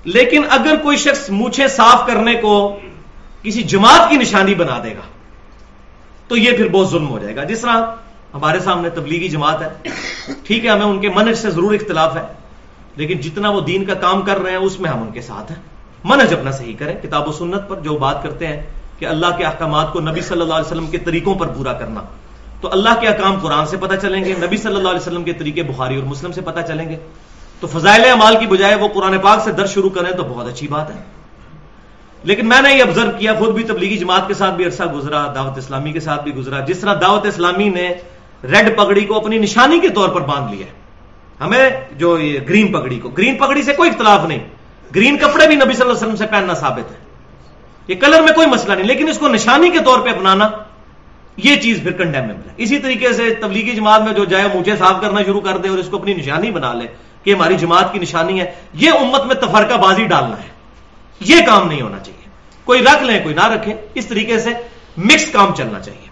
[0.05, 2.78] لیکن اگر کوئی شخص مونچھیں صاف کرنے کو
[3.42, 5.00] کسی جماعت کی نشانی بنا دے گا،
[6.28, 7.86] تو یہ پھر بہت ظلم ہو جائے گا۔ جس طرح
[8.34, 9.88] ہمارے سامنے تبلیغی جماعت ہے،
[10.46, 12.22] ٹھیک ہے، ہمیں ان کے منج سے ضرور اختلاف ہے،
[12.96, 15.53] لیکن جتنا وہ دین کا کام کر رہے ہیں، اس میں ہم ان کے ساتھ
[15.53, 15.59] ہیں۔
[16.05, 18.62] منج اپنا صحیح کریں، کتاب و سنت پر جو بات کرتے ہیں
[18.98, 22.00] کہ اللہ کے احکامات کو نبی صلی اللہ علیہ وسلم کے طریقوں پر پورا کرنا۔
[22.62, 25.32] تو اللہ کے احکام قرآن سے پتہ چلیں گے، نبی صلی اللہ علیہ وسلم کے
[25.32, 26.96] طریقے بخاری اور مسلم سے پتہ چلیں گے۔
[27.60, 30.68] تو فضائل اعمال کی بجائے وہ قرآن پاک سے در شروع کریں تو بہت اچھی
[30.68, 31.00] بات ہے۔
[32.24, 35.32] لیکن میں نے یہ آبزرو کیا، خود بھی تبلیغی جماعت کے ساتھ بھی عرصہ گزرا،
[35.34, 37.94] دعوت اسلامی کے ساتھ بھی گزرا۔ جس طرح دعوت اسلامی نے
[38.44, 40.66] ریڈ پگڑی کو اپنی نشانی کے طور پر باندھ لیا
[41.44, 44.44] ہمیں جو یہ گرین پگڑی کو، گرین پگڑی سے کوئی اختلاف نہیں۔
[44.94, 46.96] گرین کپڑے بھی نبی صلی اللہ علیہ وسلم سے پہننا ثابت ہے۔
[47.88, 50.48] یہ کلر میں کوئی مسئلہ نہیں، لیکن اس کو نشانی کے طور پہ اپنانا
[51.37, 55.01] یہ چیز پھر کنڈیمیبل ہے۔ اسی طریقے سے تبلیغی جماعت میں جو جائے مجھے صاف
[55.01, 56.87] کرنا شروع کر دے اور اس کو اپنی نشانی بنا لے
[57.22, 60.49] کہ ہماری جماعت کی نشانی ہے، یہ امت میں تفرقہ بازی ڈالنا ہے۔
[61.20, 62.28] یہ کام نہیں ہونا چاہیے۔
[62.64, 64.51] کوئی رکھ لیں، کوئی نہ رکھیں، اس طریقے سے
[64.97, 66.09] مکس کام چلنا چاہیے۔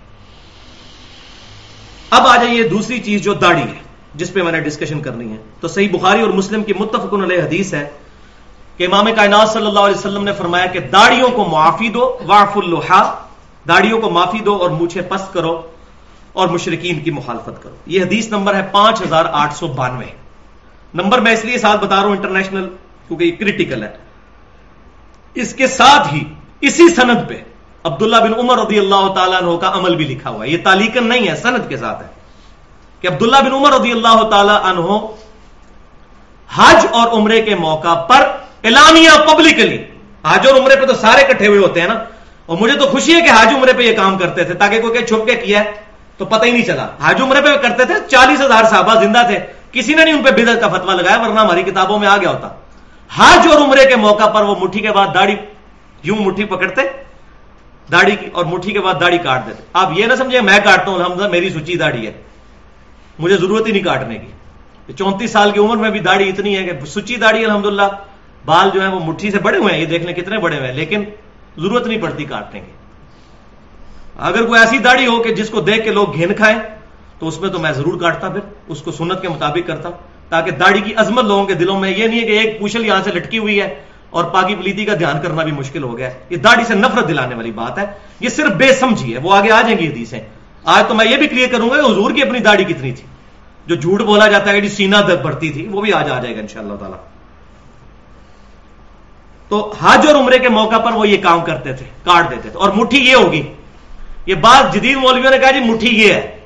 [2.10, 3.78] اب آ جائیے دوسری چیز جو داڑھی ہے،
[4.14, 7.42] جس پہ میں نے ڈسکشن کرنی ہے۔ تو صحیح بخاری اور مسلم کی متفق علیہ
[7.42, 7.88] حدیث ہے
[8.76, 12.56] کہ امام کائنات صلی اللہ علیہ وسلم نے فرمایا کہ داڑیوں کو معافی دو واف
[12.56, 13.29] الحا
[13.68, 15.62] داڑیوں کو معافی دو اور مجھے پست کرو
[16.32, 20.06] اور مشرقین کی مخالفت کرو۔ یہ حدیث نمبر ہے پانچ ہزار آٹھ سو بانوے۔
[20.94, 22.68] نمبر میں اس لیے ساتھ بتا رہا ہوں انٹرنیشنل،
[23.08, 23.96] کیونکہ یہ کریٹیکل ہے۔
[25.34, 26.24] اس کے ساتھ ہی،
[26.60, 27.34] اسی سند پہ
[27.84, 31.06] عبداللہ بن عمر رضی اللہ تعالیٰ عنہ کا عمل بھی لکھا ہوا ہے۔ یہ تالیکن
[31.06, 32.08] نہیں ہے، سند کے ساتھ ہے۔
[33.00, 35.06] کہ عبداللہ بن عمر رضی اللہ تعالی عنہ
[36.54, 38.20] حج اور عمرے کے موقع پر
[38.64, 39.84] اعلانیہ پبلکلی
[40.24, 41.94] حج اور عمرے پہ تو سارے کٹھے ہوئے ہوتے ہیں نا۔
[42.50, 44.98] اور مجھے تو خوشی ہے کہ حج عمرے پہ یہ کام کرتے تھے، تاکہ کوئی
[44.98, 45.70] کہ چھپ کے کیا ہے،
[46.16, 49.38] تو پتہ ہی نہیں چلا۔ حج عمرے پہ کرتے تھے، چالیس ہزار صحابہ زندہ تھے۔
[49.72, 52.30] کسی نے نہیں ان پہ بدر کا فتوا لگایا، ورنہ ہماری کتابوں میں آ گیا
[52.30, 52.48] ہوتا۔
[53.16, 55.36] حج اور عمرے کے موقع پر وہ مٹھی کے بعد داڑھی
[56.02, 56.80] یوں مٹھی پکڑتے،
[57.92, 60.90] داڑھی کی اور مٹھی کے بعد داڑھی کاٹ دیتے۔ آپ یہ نہ سمجھے میں کاٹتا
[60.90, 62.12] ہوں الحمد میری سچی داڑھی ہے۔
[63.18, 66.64] مجھے ضرورت ہی نہیں کاٹنے کی۔ چونتیس سال کی عمر میں بھی داڑھی اتنی ہے
[66.64, 67.66] کہ سچی داڑھی الحمد
[68.44, 70.68] بال جو ہے وہ مٹھی سے بڑے ہوئے ہیں، یہ دیکھ لیں کتنے بڑے ہوئے
[70.68, 71.04] ہیں، لیکن
[71.58, 72.70] ضرورت نہیں پڑتی کاٹنے کی۔
[74.18, 76.58] اگر کوئی ایسی داڑھی ہو کہ جس کو دیکھ کے لوگ گھین کھائیں،
[77.18, 79.88] تو اس میں تو میں ضرور کاٹتا پھر، اس کو سنت کے مطابق کرتا،
[80.28, 83.02] تاکہ داڑھی کی عظمت لوگوں کے دلوں میں یہ نہیں ہے کہ ایک پوچھل یہاں
[83.04, 86.18] سے لٹکی ہوئی ہے اور پاکی پلیتی کا دھیان کرنا بھی مشکل ہو گیا ہے۔
[86.30, 87.84] یہ داڑھی سے نفرت دلانے والی بات ہے۔
[88.20, 90.20] یہ صرف بے سمجھی ہے۔ وہ آگے آ جائیں گی حدیثیں۔
[90.64, 93.06] آج تو میں یہ بھی کلیئر کروں گا کہ حضور کی اپنی داڑھی کتنی تھی۔
[93.66, 96.36] جو جھوٹ بولا جاتا ہے کہ سینا درد بڑھتی تھی، وہ بھی آج آ جائے
[96.36, 97.09] گا ان شاء اللہ تعالی۔
[99.50, 102.58] تو حج اور عمرے کے موقع پر وہ یہ کام کرتے تھے، کاٹ دیتے تھے۔
[102.58, 103.42] اور مٹھی یہ ہوگی۔
[104.26, 106.36] یہ بات جدید مولویوں نے کہا جی مٹھی یہ ہے۔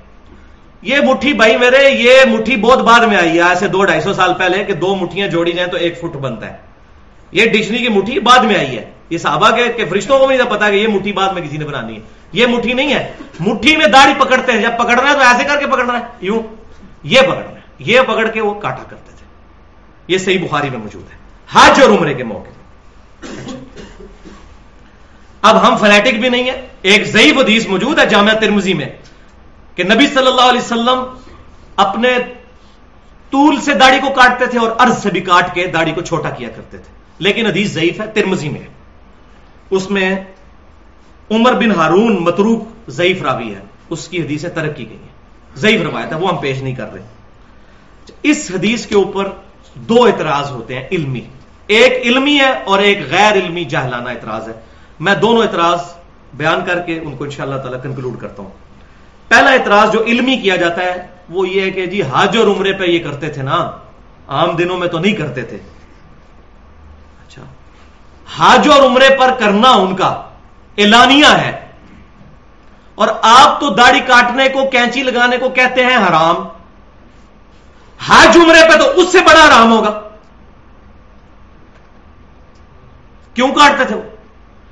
[0.82, 4.12] یہ مٹھی بھائی میرے، یہ مٹھی بہت بعد میں آئی ہے۔ ایسے دو ڈھائی سو
[4.12, 6.56] سال پہلے کہ دو مٹھیاں جوڑی جائیں تو ایک فٹ بنتا ہے۔
[7.32, 10.36] یہ ڈکشنری کی مٹھی بعد میں آئی ہے۔ یہ صحابہ کے کہ فرشتوں کو بھی
[10.36, 12.00] نہیں پتا کہ یہ مٹھی بعد میں کسی نے بنانی ہے۔
[12.32, 15.60] یہ مٹھی نہیں ہے۔ مٹھی میں داڑھی پکڑتے ہیں۔ جب پکڑنا ہے تو ایسے کر
[15.60, 16.42] کے پکڑنا ہے۔ یوں
[17.02, 19.26] یہ پکڑنا ہے۔ یہ پکڑ کے وہ کاٹا کرتے تھے۔
[20.08, 21.16] یہ صحیح بخاری میں موجود ہے۔
[21.52, 22.63] حج اور عمرے کے موقع
[25.42, 28.88] اب ہم فنیٹک بھی نہیں ہیں۔ ایک ضعیف حدیث موجود ہے جامعہ ترمزی میں
[29.74, 31.04] کہ نبی صلی اللہ علیہ وسلم
[31.76, 32.18] اپنے
[33.30, 36.30] طول سے داڑھی کو کاٹتے تھے اور ارض سے بھی کاٹ کے داڑھی کو چھوٹا
[36.30, 38.60] کیا کرتے تھے۔ لیکن حدیث ضعیف ہے ترمزی میں
[39.70, 40.24] اس میں
[41.30, 43.60] عمر بن ہارون متروک ضعیف راوی ہے۔
[43.90, 45.12] اس کی حدیث ترقی گئی ہے
[45.56, 47.02] ضعیف روایت ہے، وہ ہم پیش نہیں کر رہے۔
[48.22, 49.28] اس حدیث کے اوپر
[49.74, 51.20] دو اعتراض ہوتے ہیں، علمی۔
[51.66, 54.52] ایک علمی ہے اور ایک غیر علمی جہلانہ اعتراض ہے۔
[55.00, 55.80] میں دونوں اعتراض
[56.34, 58.50] بیان کر کے ان کو انشاءاللہ تعالی کنکلوڈ کرتا ہوں۔
[59.28, 62.72] پہلا اعتراض جو علمی کیا جاتا ہے وہ یہ ہے کہ جی حج اور عمرے
[62.72, 63.70] پہ یہ کرتے تھے نا۔
[64.28, 65.56] عام دنوں میں تو نہیں کرتے تھے۔
[67.26, 67.42] اچھا۔
[68.36, 70.08] حج اور عمرے پر کرنا ان کا
[70.78, 71.66] اعلانیہ ہے۔
[72.94, 76.36] اور آپ تو داڑھی کاٹنے کو، کینچی لگانے کو کہتے ہیں حرام۔
[78.06, 80.03] حج عمرے پہ تو اس سے بڑا حرام ہوگا۔
[83.34, 84.02] کیوں کاٹتے تھے وہ؟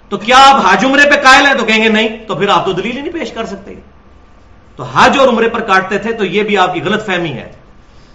[0.08, 2.66] تو کیا آپ حج عمرے پہ قائل ہیں تو کہیں گے نہیں، تو پھر آپ
[2.66, 3.74] تو دلیل ہی نہیں پیش کر سکتے۔
[4.76, 7.52] تو حج اور عمرے پر کاٹتے تھے تو یہ بھی آپ کی غلط فہمی ہے۔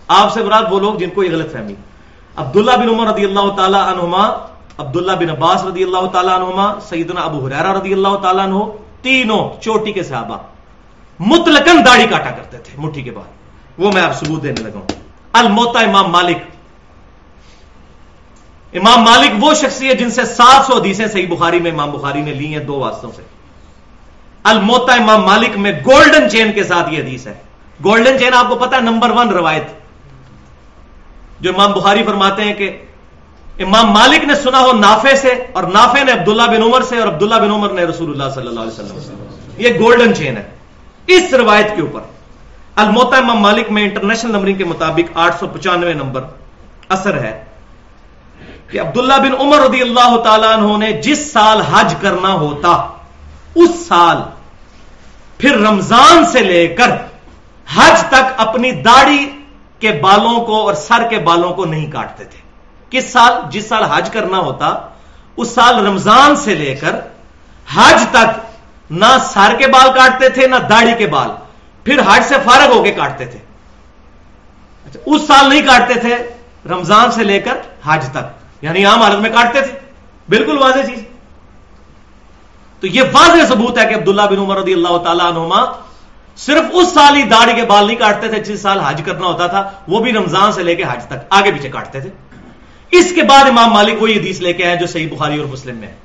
[0.07, 1.73] آپ سے مراد وہ لوگ جن کو یہ غلط فہمی۔
[2.35, 4.27] عبداللہ بن عمر رضی اللہ تعالی عنہما،
[4.77, 8.63] عبداللہ بن عباس رضی اللہ تعالیٰ عنہما، سیدنا ابو حریرہ رضی اللہ تعالیٰ عنہ،
[9.01, 10.37] تینوں چوٹی کے صحابہ
[11.19, 13.37] مطلقاً داڑھی کاٹا کرتے تھے مٹھی کے بعد۔
[13.77, 14.87] وہ میں آپ ثبوت دینے لگا ہوں۔
[15.33, 16.37] الموتا امام مالک
[18.73, 22.33] امام مالک وہ شخصیت جن سے سات سو حدیثیں صحیح بخاری میں امام بخاری نے
[22.33, 23.21] لی ہیں دو واسطوں سے۔
[24.43, 27.33] الموتا امام مالک میں گولڈن چین کے ساتھ یہ حدیث ہے۔
[27.83, 29.63] گولڈن چین آپ کو پتا نمبر ون روایت۔
[31.41, 32.83] جو امام بخاری فرماتے ہیں کہ
[33.59, 37.07] امام مالک نے سنا ہو نافے سے اور نافے نے عبداللہ بن عمر سے اور
[37.07, 39.25] عبداللہ بن عمر نے رسول اللہ صلی اللہ علیہ وسلم
[39.57, 40.49] یہ گولڈن چین ہے۔
[41.07, 42.01] اس روایت کے اوپر
[42.75, 46.23] الموتا امام مالک میں انٹرنیشنل نمبرنگ کے مطابق آٹھ سو پچانوے نمبر
[46.89, 47.43] اثر ہے۔
[48.69, 52.69] کہ عبداللہ بن عمر رضی اللہ تعالیٰ عنہ نے جس سال حج کرنا ہوتا،
[53.55, 54.17] اس سال
[55.37, 56.91] پھر رمضان سے لے کر
[57.75, 59.41] حج تک اپنی داڑھی
[59.79, 62.39] کے بالوں کو اور سر کے بالوں کو نہیں کاٹتے تھے۔
[62.89, 64.75] کس سال؟ جس سال حج کرنا ہوتا،
[65.37, 66.95] اس سال رمضان سے لے کر
[67.75, 68.39] حج تک
[68.91, 71.29] نہ سر کے بال کاٹتے تھے، نہ داڑھی کے بال،
[71.83, 73.39] پھر حج سے فارغ ہو کے کاٹتے تھے۔
[74.85, 76.15] اچھا اس سال نہیں کاٹتے تھے،
[76.65, 79.79] رمضان سے لے کر حج تک۔ یعنی عام حالت میں کاٹتے تھے۔
[80.29, 81.03] بالکل واضح چیز۔
[82.79, 85.65] تو یہ واضح ثبوت ہے کہ عبداللہ بن عمر رضی اللہ تعالیٰ عنہما
[86.37, 89.47] صرف اس سال ہی داڑھی کے بال نہیں کاٹتے تھے جس سال حج کرنا ہوتا
[89.47, 92.09] تھا، وہ بھی رمضان سے لے کے حج تک آگے پیچھے کاٹتے تھے۔
[92.91, 95.75] اس کے بعد امام مالک وہی حدیث لے کے آئے جو صحیح بخاری اور مسلم
[95.75, 95.95] میں ہے۔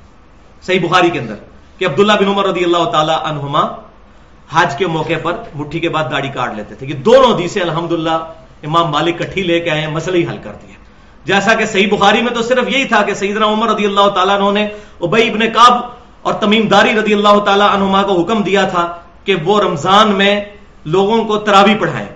[0.61, 1.35] صحیح بخاری کے اندر
[1.77, 3.61] کہ عبداللہ بن عمر رضی اللہ تعالی عنہما
[4.51, 8.07] حج کے موقع پر مٹھی کے بعد داڑھی کاٹ لیتے تھے۔ کہ دونوں حدیثیں الحمد
[8.63, 10.82] امام مالک کٹھی لے کے آئے مسئلہ ہی حل کر دیا
[11.25, 14.39] جیسا کہ صحیح بخاری میں تو صرف یہی تھا کہ سیدنا عمر رضی اللہ تعالیٰ
[14.41, 14.67] عنہ نے
[15.01, 15.81] ابئی ابن کاب
[16.21, 20.45] اور تمیم داری رضی اللہ تعالیٰ عنہما کو حکم دیا تھا کہ وہ رمضان میں
[20.85, 22.07] لوگوں کو ترابی پڑھائیں۔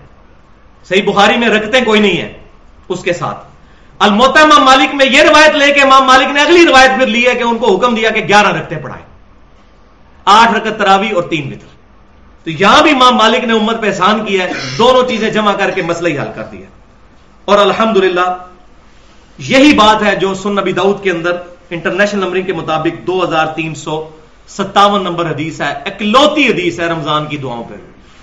[0.90, 2.34] صحیح بخاری میں رکھتے کوئی نہیں ہے
[2.90, 3.46] اس کے ساتھ۔
[4.00, 7.28] الموتا امام مالک میں یہ روایت لے کے امام مالک نے اگلی روایت پھر لی
[7.28, 9.06] ہے کہ ان کو حکم دیا کہ گیارہ رکھتے پڑھائیں۔
[10.26, 11.76] آٹھ رکت تراوی اور تین متر
[12.44, 15.72] تو یہاں بھی امام مالک نے امت پہ احسان کیا ہے، دونوں چیزیں جمع کر
[15.72, 16.66] کے مسئلہ ہی حل کر دیا
[17.46, 17.98] اور الحمد
[19.38, 21.32] یہی بات ہے جو سن نبی دعود کے اندر
[21.70, 24.10] انٹرنیشنل نمبرنگ کے مطابق دو ہزار تین سو
[24.48, 27.74] ستاون نمبر حدیث ہے، اکلوتی حدیث ہے رمضان کی دعاؤں پہ۔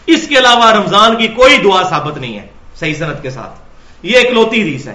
[0.06, 3.58] اس کے علاوہ رمضان کی کوئی دعا ثابت نہیں ہے صحیح صنعت کے ساتھ۔
[4.02, 4.94] یہ اکلوتی حدیث ہے۔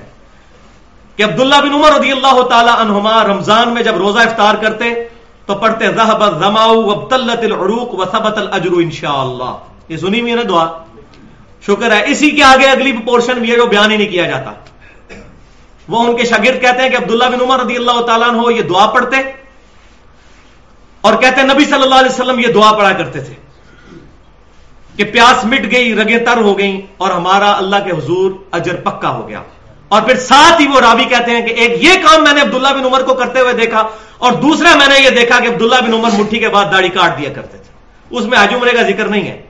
[1.15, 4.85] کہ عبداللہ بن عمر رضی اللہ تعالی عنہما رمضان میں جب روزہ افطار کرتے،
[5.45, 9.57] تو پڑھتے، ذہب الزماء وابتلت العروق وثبت الاجر انشاءاللہ۔
[9.89, 10.67] یہ سنی ہوئی نا دعا۔
[11.65, 14.53] شکر ہے، اسی کے آگے اگلی پورشن بھی ہے جو بیان ہی نہیں کیا جاتا۔
[15.89, 18.61] وہ ان کے شاگرد کہتے ہیں کہ عبداللہ بن عمر رضی اللہ تعالیٰ عنہ یہ
[18.61, 19.17] دعا پڑھتے
[21.01, 23.33] اور کہتے ہیں نبی صلی اللہ علیہ وسلم یہ دعا پڑھا کرتے تھے
[24.97, 29.09] کہ پیاس مٹ گئی، رگیں تر ہو گئیں اور ہمارا اللہ کے حضور اجر پکا
[29.09, 29.43] ہو گیا۔
[29.87, 32.67] اور پھر ساتھ ہی وہ رابی کہتے ہیں کہ ایک یہ کام میں نے عبداللہ
[32.67, 33.87] بن عمر کو کرتے ہوئے دیکھا
[34.17, 37.17] اور دوسرا میں نے یہ دیکھا کہ عبداللہ بن عمر مٹھی کے بعد داڑھی کاٹ
[37.17, 37.71] دیا کرتے تھے۔
[38.09, 39.41] اس میں حج عمرے کا ذکر نہیں ہے۔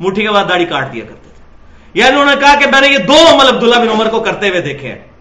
[0.00, 1.42] مٹھی کے بعد داڑھی کاٹ دیا کرتے تھے۔
[1.94, 4.48] یا انہوں نے کہا کہ میں نے یہ دو عمل عبداللہ بن عمر کو کرتے
[4.48, 5.15] ہوئے دیکھے ہیں۔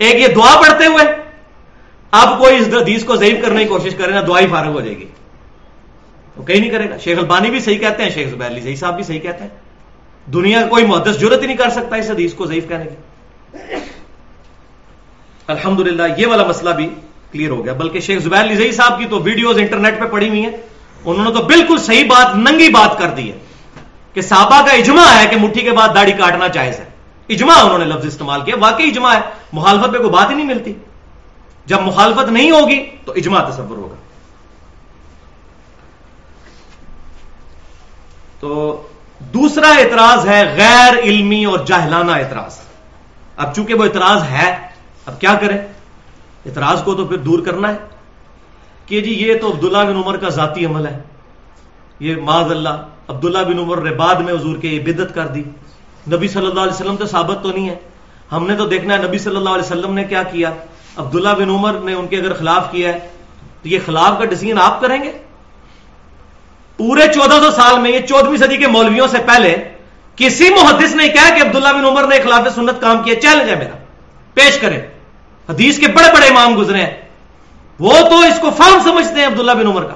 [0.00, 1.04] ایک یہ دعا پڑھتے ہوئے،
[2.10, 4.80] اب کوئی اس حدیث کو ضعیف کرنے کی کوشش کرے نا، دعا ہی فارغ ہو
[4.80, 5.06] جائے گی۔
[6.36, 8.76] وہ کہیں نہیں کرے گا۔ شیخ البانی بھی صحیح کہتے ہیں، شیخ زبیر علی صحیح
[8.76, 9.50] صاحب بھی صحیح کہتے ہیں۔
[10.30, 12.96] دنیا کا کوئی محدث ضرورت ہی نہیں کر سکتا اس حدیث کو ضعیف کہنے کی۔
[15.46, 16.88] الحمد یہ والا مسئلہ بھی
[17.32, 20.40] کلیئر ہو گیا۔ بلکہ شیخ زبیر لزئی صاحب کی تو ویڈیوز انٹرنیٹ پہ پڑی ہوئی
[20.40, 20.52] ہیں۔
[21.04, 23.38] انہوں نے تو بالکل صحیح بات، ننگی بات کر دی ہے
[24.14, 26.89] کہ صحابہ کا اجماع ہے کہ مٹھی کے بعد داڑھی کاٹنا جائز ہے۔
[27.30, 29.20] اجماع انہوں نے لفظ استعمال کیا، واقعی اجماع ہے،
[29.52, 30.74] مخالفت پہ کوئی بات ہی نہیں ملتی۔
[31.66, 33.94] جب مخالفت نہیں ہوگی تو اجماع تصور ہوگا۔
[38.40, 38.82] تو
[39.20, 42.60] دوسرا اعتراض ہے غیر علمی اور جاہلانہ اعتراض۔
[43.36, 44.68] اب چونکہ وہ اعتراض ہے،
[45.06, 45.58] اب کیا کریں؟
[46.46, 47.78] اعتراض کو تو پھر دور کرنا ہے۔
[48.86, 50.98] کہ جی یہ تو عبداللہ بن عمر کا ذاتی عمل ہے۔
[52.00, 55.42] یہ معذ اللہ، عبداللہ بن عمر نے بعد میں حضور کے یہ بدت کر دی۔
[56.08, 57.76] نبی صلی اللہ علیہ وسلم تو ثابت تو نہیں ہے۔
[58.32, 60.50] ہم نے تو دیکھنا ہے نبی صلی اللہ علیہ وسلم نے کیا کیا۔
[60.96, 62.98] عبداللہ بن عمر نے ان کے اگر خلاف کیا ہے،
[63.62, 65.12] تو یہ خلاف کا ڈسیزن آپ کریں گے؟
[66.76, 69.56] پورے چودہ سو سال میں، یہ چودہویں صدی کے مولویوں سے پہلے،
[70.16, 73.54] کسی محدث نے کہا کہ عبداللہ بن عمر نے خلاف سنت کام کیا، چیلنج ہے
[73.54, 73.76] میرا۔
[74.34, 74.80] پیش کریں۔
[75.48, 77.02] حدیث کے بڑے بڑے امام گزرے ہیں۔
[77.78, 79.94] وہ تو اس کو فارم سمجھتے ہیں عبداللہ بن عمر کا،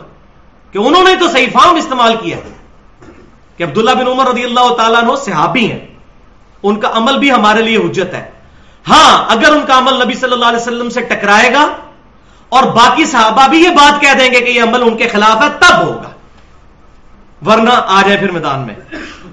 [0.73, 2.37] کہ انہوں نے تو صحیح فارم استعمال کیا
[3.57, 5.94] کہ عبداللہ بن عمر رضی اللہ تعالیٰ عنہ صحابی ہیں۔
[6.65, 8.31] ان کا عمل بھی ہمارے لیے حجت ہے۔
[8.89, 11.77] ہاں اگر ان کا عمل نبی صلی اللہ علیہ وسلم سے ٹکرائے گا
[12.49, 15.43] اور باقی صحابہ بھی یہ بات کہہ دیں گے کہ یہ عمل ان کے خلاف
[15.43, 16.11] ہے، تب ہوگا۔
[17.47, 18.75] ورنہ آ جائے پھر میدان میں۔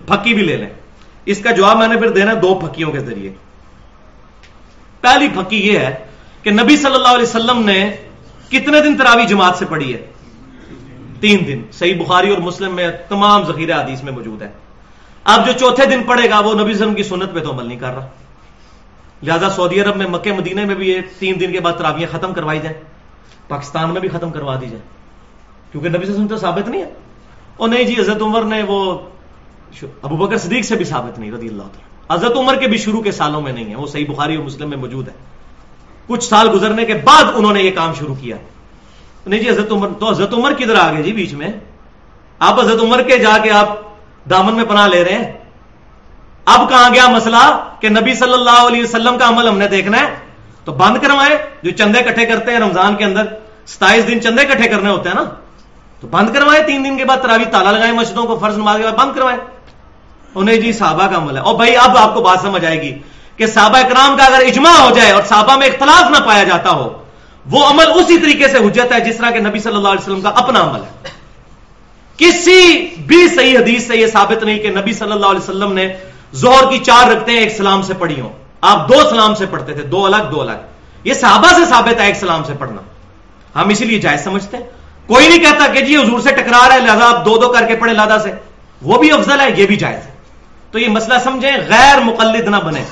[0.08, 0.70] پھکی بھی لے لیں۔
[1.26, 3.34] اس کا جواب میں نے پھر دینا دو پھکیوں کے ذریعے۔
[5.02, 5.96] پہلی پھکی یہ ہے
[6.44, 7.96] کہ نبی صلی اللہ علیہ وسلم نے
[8.50, 10.12] کتنے دن تراوی جماعت سے پڑھی ہے؟
[11.20, 14.50] تین دن۔ صحیح بخاری اور مسلم میں تمام ذخیرہ حدیث میں موجود ہے۔
[15.24, 17.80] اب جو چوتھے دن پڑے گا، وہ نبی وسلم کی سنت پہ تو عمل نہیں
[17.80, 18.08] کر رہا۔
[19.24, 22.34] لہذا سعودی عرب میں مکہ، مدینہ میں بھی یہ تین دن کے بعد تراویاں ختم
[22.34, 22.78] کروائی جائیں۔
[23.48, 24.86] پاکستان میں بھی ختم کروا دی جائیں۔
[25.72, 26.90] کیونکہ نبی وسلم تو ثابت نہیں ہے۔
[27.58, 29.00] اور نہیں جی حضرت عمر نے وہ
[30.02, 33.02] ابو بکر صدیق سے بھی ثابت نہیں، رضی اللہ تعالیٰ۔ حضرت عمر کے بھی شروع
[33.02, 35.14] کے سالوں میں نہیں ہے، وہ صحیح بخاری اور مسلم میں موجود ہے۔
[36.08, 38.38] کچھ سال گزرنے کے بعد انہوں نے یہ کام شروع کیا۔
[39.26, 41.48] نہیں جی حضرت عمر، تو حضرت عمر کدھر آ گئے جی بیچ میں؟
[42.40, 43.91] آپ حضرت عمر کے جا کے آپ
[44.32, 45.34] دامن میں پناہ لے رہے ہیں۔
[46.46, 50.00] اب کہاں گیا مسئلہ کہ نبی صلی اللہ علیہ وسلم کا عمل ہم نے دیکھنا
[50.00, 50.16] ہے؟
[50.66, 53.24] تو بند کروائے، جو چندے کٹھے کرتے ہیں رمضان کے اندر،
[53.68, 55.24] ستائیس دن چندے کٹھے کرنے ہوتے ہیں نا؟
[56.00, 58.84] تو بند کروائے، تین دن کے بعد تراوی تالا لگائے مسجدوں کو، فرض نماز کے
[58.84, 59.38] بعد بند کروائے۔
[60.36, 63.00] انہیں جی صحابہ کا عمل ہے۔ اور بھائی، اب آپ کو بات سمجھ آئے گی
[63.38, 66.70] کہ صحابہ اکرام کا اگر اجماع ہو جائے اور صحابہ میں اختلاف نہ پایا جاتا
[66.70, 67.04] ہو،
[67.50, 70.22] وہ عمل اسی طریقے سے حجت ہے جس طرح کہ نبی صلی اللہ علیہ وسلم
[70.22, 71.21] کا اپنا عمل ہے۔
[72.22, 75.94] کسی بھی صحیح حدیث سے یہ ثابت نہیں کہ نبی صلی اللہ علیہ وسلم نے
[76.34, 78.30] زہر کی چار رکھتے ہیں ایک سلام سے پڑھی ہوں۔
[78.62, 80.52] آپ دو سلام سے پڑھتے تھے، دو الگ دو الگ۔
[81.04, 82.82] یہ صحابہ سے ثابت ہے ایک سلام سے پڑھنا۔
[83.62, 84.64] ہم اسی لیے جائز سمجھتے ہیں۔
[85.08, 87.66] کوئی نہیں کہتا کہ جی حضور سے ٹکرا رہا ہے، لہذا آپ دو دو کر
[87.68, 88.32] کے پڑھے لادا سے۔
[88.82, 90.12] وہ بھی افضل ہے، یہ بھی جائز ہے۔
[90.72, 92.84] تو یہ مسئلہ سمجھیں، غیر مقلد نہ بنے۔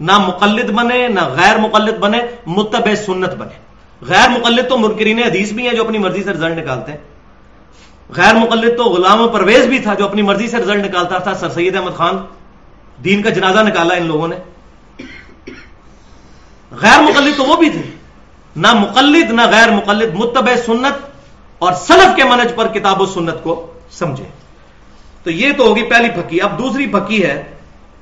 [0.00, 3.58] نہ مقلد بنے، نہ غیر مقلد بنے، متبع سنت بنے۔
[4.02, 6.98] غیر مقلد تو مرکرین حدیث بھی ہیں جو اپنی مرضی سے رزلٹ نکالتے ہیں۔
[8.16, 11.34] غیر مقلد تو غلام و پرویز بھی تھا جو اپنی مرضی سے رزلٹ نکالتا تھا،
[11.34, 12.16] سر سید احمد خان۔
[13.04, 14.36] دین کا جنازہ نکالا ان لوگوں نے۔
[16.70, 17.82] غیر مقلد تو وہ بھی تھے۔
[18.56, 21.06] نہ مقلد، نہ غیر مقلد، متبع سنت
[21.58, 24.24] اور سلف کے منج پر کتاب و سنت کو سمجھے۔
[25.22, 27.54] تو یہ تو ہوگی پہلی پھکی۔ اب دوسری پھکی ہے۔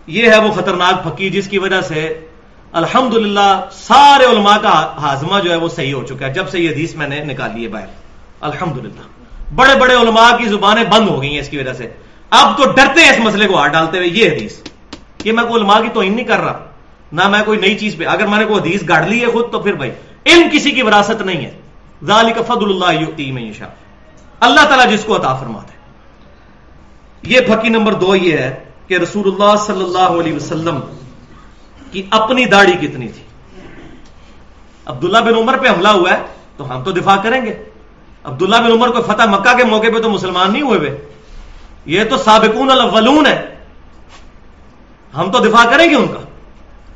[0.07, 2.27] یہ ہے وہ خطرناک پھکی جس کی وجہ سے
[2.73, 3.39] الحمد
[3.73, 6.95] سارے علماء کا ہاضمہ جو ہے وہ صحیح ہو چکا ہے۔ جب سے یہ حدیث
[6.95, 7.87] میں نے نکالی ہے باہر۔
[8.41, 8.79] الحمد
[9.55, 11.93] بڑے بڑے علماء کی زبانیں بند ہو گئی ہیں اس کی وجہ سے۔
[12.31, 14.63] اب تو ڈرتے ہیں اس مسئلے کو، ہاتھ ڈالتے ہوئے، یہ حدیث۔
[15.25, 16.67] یہ میں کوئی علماء کی توہین نہیں کر رہا،
[17.13, 19.53] نہ میں کوئی نئی چیز پہ، اگر میں نے کوئی حدیث گاڑ لی ہے خود
[19.53, 19.91] تو پھر بھائی،
[20.27, 21.61] علم کسی کی وراثت نہیں ہے۔
[22.05, 23.51] ذالک فضل اللہ میں
[24.41, 25.79] اللہ تعالیٰ جس کو عطا فرماتا ہے۔
[27.23, 30.81] یہ پھکی نمبر دو یہ ہے کہ رسول اللہ صلی اللہ علیہ وسلم
[31.91, 33.23] کی اپنی داڑھی کتنی تھی؟
[34.87, 36.23] عبداللہ بن عمر پہ حملہ ہوا ہے،
[36.57, 37.65] تو ہم تو دفاع کریں گے۔
[38.25, 40.91] عبداللہ بن عمر کو فتح مکہ کے موقع پہ تو مسلمان نہیں ہوئے بے۔
[41.87, 43.55] یہ تو سابقون الاولون ہے۔
[45.17, 46.19] ہم تو دفاع کریں گے ان کا۔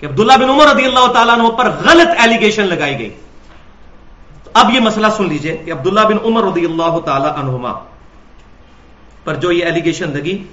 [0.01, 3.15] کہ عبداللہ بن عمر رضی اللہ تعالیٰ عنہ پر غلط ایلیگیشن لگائی گئی۔
[4.55, 7.73] اب یہ مسئلہ سن لیجیے کہ عبداللہ بن عمر رضی اللہ تعالی عنہما
[9.25, 10.45] پر جو یہ ایلیگیشن لگی،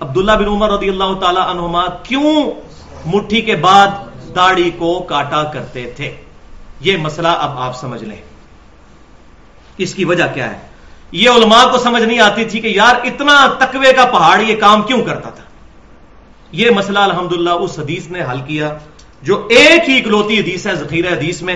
[0.00, 2.50] عبداللہ بن عمر رضی اللہ تعالی عنہما کیوں
[3.06, 3.86] مٹھی کے بعد
[4.36, 6.16] داڑھی کو کاٹا کرتے تھے؟
[6.80, 8.33] یہ مسئلہ اب آپ سمجھ لیں۔
[9.78, 10.58] اس کی وجہ کیا ہے؟
[11.12, 14.82] یہ علماء کو سمجھ نہیں آتی تھی کہ یار اتنا تقوی کا پہاڑ یہ کام
[14.82, 15.44] کیوں کرتا تھا؟
[16.52, 18.78] یہ مسئلہ الحمدللہ اس حدیث نے حل کیا
[19.22, 21.54] جو ایک ہی اکلوتی حدیث ہے، ذخیرہ حدیث میں،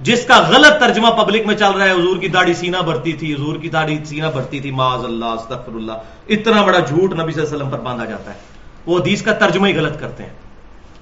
[0.00, 3.34] جس کا غلط ترجمہ پبلک میں چل رہا ہے۔ حضور کی داڑھی سینہ بھرتی تھی،
[3.34, 5.92] حضور کی داڑھی سینہ بھرتی تھی۔ معاذ اللہ استغفر اللہ
[6.28, 8.38] اتنا بڑا جھوٹ نبی صلی اللہ علیہ وسلم پر باندھا جاتا ہے۔
[8.86, 10.30] وہ حدیث کا ترجمہ ہی غلط کرتے ہیں۔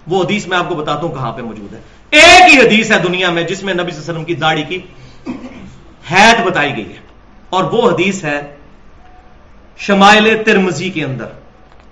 [0.06, 1.80] وہ حدیث میں آپ کو بتاتا ہوں کہاں پہ موجود ہے۔
[2.10, 4.62] ایک ہی حدیث ہے دنیا میں جس میں نبی صلی اللہ علیہ وسلم کی داڑھی
[4.62, 4.78] کی
[6.10, 6.98] حید بتائی گئی ہے۔
[7.50, 8.56] اور وہ حدیث ہے
[9.76, 11.26] شمائل ترمزی کے اندر۔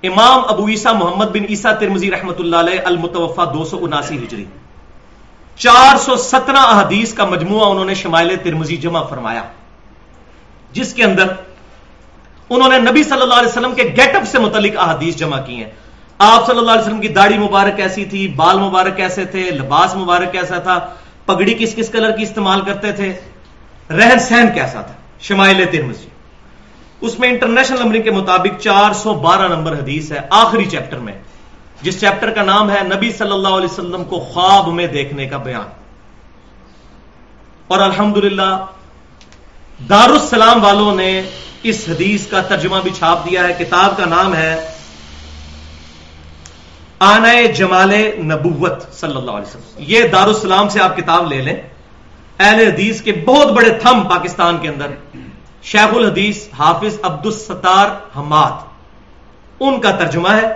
[0.02, 4.44] امام ابو عیسیٰ محمد بن عیسیٰ ترمزی رحمت اللہ علیہ المتوفا دو سو اناسی ہجری۔
[5.56, 9.42] چار سو سترہ احادیث کا مجموعہ انہوں نے شمائل ترمزی جمع فرمایا۔
[10.72, 11.26] جس کے اندر
[12.50, 15.56] انہوں نے نبی صلی اللہ علیہ وسلم کے گیٹ اپ سے متعلق احادیث جمع کی
[15.56, 15.70] ہیں۔
[16.18, 19.96] آپ صلی اللہ علیہ وسلم کی داڑھی مبارک کیسی تھی، بال مبارک کیسے تھے، لباس
[19.96, 20.94] مبارک کیسا تھا،
[21.26, 23.20] پگڑی کس کس کلر کی استعمال کرتے تھے؟
[23.91, 26.09] رہن سہن کیسا تھا؟ شمائل ترمزی
[27.01, 31.12] اس میں انٹرنیشنل نمبرنگ کے مطابق چار سو بارہ نمبر حدیث ہے، آخری چیپٹر میں۔
[31.82, 35.37] جس چیپٹر کا نام ہے نبی صلی اللہ علیہ وسلم کو خواب میں دیکھنے کا
[35.37, 35.68] بیان۔
[37.66, 38.18] اور الحمد
[39.89, 41.22] دارالسلام والوں نے
[41.62, 44.68] اس حدیث کا ترجمہ بھی چھاپ دیا ہے۔ کتاب کا نام ہے
[46.99, 51.73] آنا جمال نبوت صلی اللہ علیہ وسلم۔ یہ دارالسلام سے آپ کتاب لے لیں۔
[52.39, 54.87] اہل حدیث کے بہت بڑے تھم پاکستان کے اندر
[55.62, 58.51] شیخ الحدیث حافظ عبد الستار حماد۔
[59.61, 60.49] ان کا ترجمہ ہے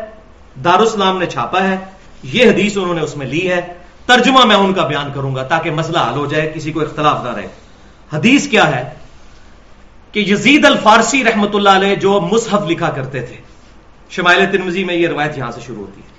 [0.65, 1.77] دارالسلام نے چھاپا ہے،
[2.23, 3.73] یہ حدیث انہوں نے اس میں لی ہے۔
[4.07, 7.25] ترجمہ میں ان کا بیان کروں گا تاکہ مسئلہ حل ہو جائے، کسی کو اختلاف
[7.25, 7.49] نہ رہے۔
[8.13, 8.91] حدیث کیا ہے؟
[10.13, 13.37] کہ یزید الفارسی رحمت اللہ علیہ جو مصحف لکھا کرتے تھے،
[14.11, 16.18] شمائل تنوزی میں یہ روایت یہاں سے شروع ہوتی ہے۔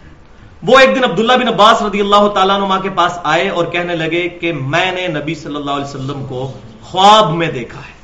[0.63, 3.95] وہ ایک دن عبداللہ بن عباس رضی اللہ تعالیٰ نما کے پاس آئے اور کہنے
[3.95, 7.99] لگے کہ میں نے نبی صلی اللہ علیہ وسلم کو خواب میں دیکھا ہے۔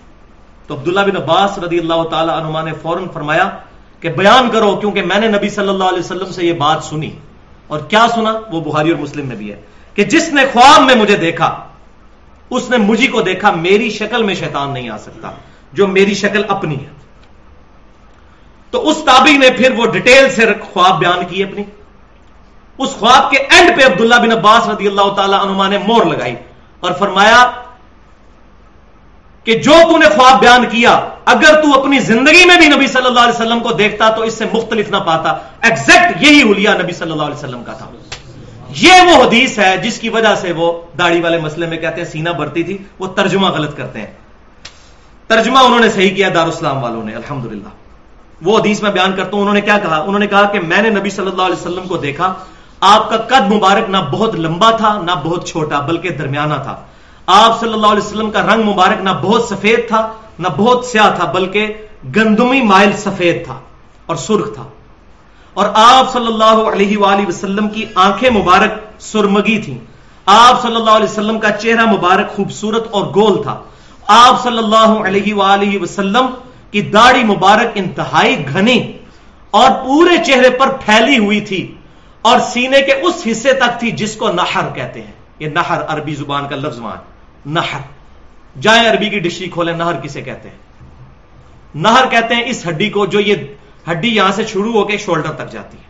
[0.68, 3.50] تو عبداللہ بن عباس رضی اللہ تعالیٰ عنما نے فوراً فرمایا
[4.00, 7.10] کہ بیان کرو کیونکہ میں نے نبی صلی اللہ علیہ وسلم سے یہ بات سنی۔
[7.68, 9.62] اور کیا سنا؟ وہ بخاری اور مسلم میں بھی ہے
[9.94, 11.68] کہ جس نے خواب میں مجھے دیکھا،
[12.50, 15.32] اس نے مجھے کو دیکھا، میری شکل میں شیطان نہیں آ سکتا،
[15.74, 16.90] جو میری شکل اپنی ہے۔
[18.72, 21.64] تو اس تابی نے پھر وہ ڈیٹیل سے خواب بیان کی اپنی۔
[22.78, 26.36] اس خواب کے اینڈ پہ عبداللہ بن عباس رضی اللہ تعالی عنما نے مور لگائی
[26.80, 27.52] اور فرمایا
[29.44, 33.06] کہ جو تو نے خواب بیان کیا، اگر تو اپنی زندگی میں بھی نبی صلی
[33.06, 35.30] اللہ علیہ وسلم کو دیکھتا تو اس سے مختلف نہ پاتا۔
[35.62, 37.90] ایگزیکٹ یہی حلیہ نبی صلی اللہ علیہ وسلم کا تھا۔
[38.70, 42.10] یہ وہ حدیث ہے جس کی وجہ سے وہ داڑھی والے مسئلے میں کہتے ہیں
[42.10, 44.14] سینہ بھرتی تھی، وہ ترجمہ غلط کرتے ہیں۔
[45.28, 47.70] ترجمہ انہوں نے صحیح کیا دارالسلام والوں نے، الحمدللہ۔
[48.42, 50.82] وہ حدیث میں بیان کرتا ہوں، انہوں نے کیا کہا؟ انہوں نے کہا کہ میں
[50.82, 52.34] نے نبی صلی اللہ علیہ وسلم کو دیکھا
[52.88, 56.82] آپ کا قد مبارک نہ بہت لمبا تھا، نہ بہت چھوٹا، بلکہ درمیانہ تھا۔
[57.26, 61.16] آپ صلی اللہ علیہ وسلم کا رنگ مبارک نہ بہت سفید تھا، نہ بہت سیاہ
[61.16, 61.74] تھا، بلکہ
[62.16, 63.60] گندمی مائل سفید تھا
[64.06, 64.64] اور سرخ تھا۔
[65.54, 69.78] اور آپ صلی اللہ علیہ وآلہ وسلم کی آنکھیں مبارک سرمگی تھیں۔
[70.26, 73.60] آپ صلی اللہ علیہ وسلم کا چہرہ مبارک خوبصورت اور گول تھا۔
[74.08, 76.26] آپ صلی اللہ علیہ وآلہ وسلم
[76.72, 78.92] کی داڑھی مبارک انتہائی گھنی
[79.52, 81.76] اور پورے چہرے پر پھیلی ہوئی تھی۔
[82.26, 86.16] اور سینے کے اس حصے تک تھی جس کو نہر کہتے ہیں۔ یہ نہر عربی
[86.16, 86.98] زبان کا لفظ مان۔
[87.46, 87.80] نہر
[88.62, 90.58] جائیں عربی کی ڈشی کھولیں نہر کسے کہتے ہیں؟
[91.76, 93.36] نہر کہتے ہیں اس ہڈی کو جو یہ
[93.92, 95.84] ہڈی یہاں سے شروع ہو کے شولڈر تک جاتی ہے۔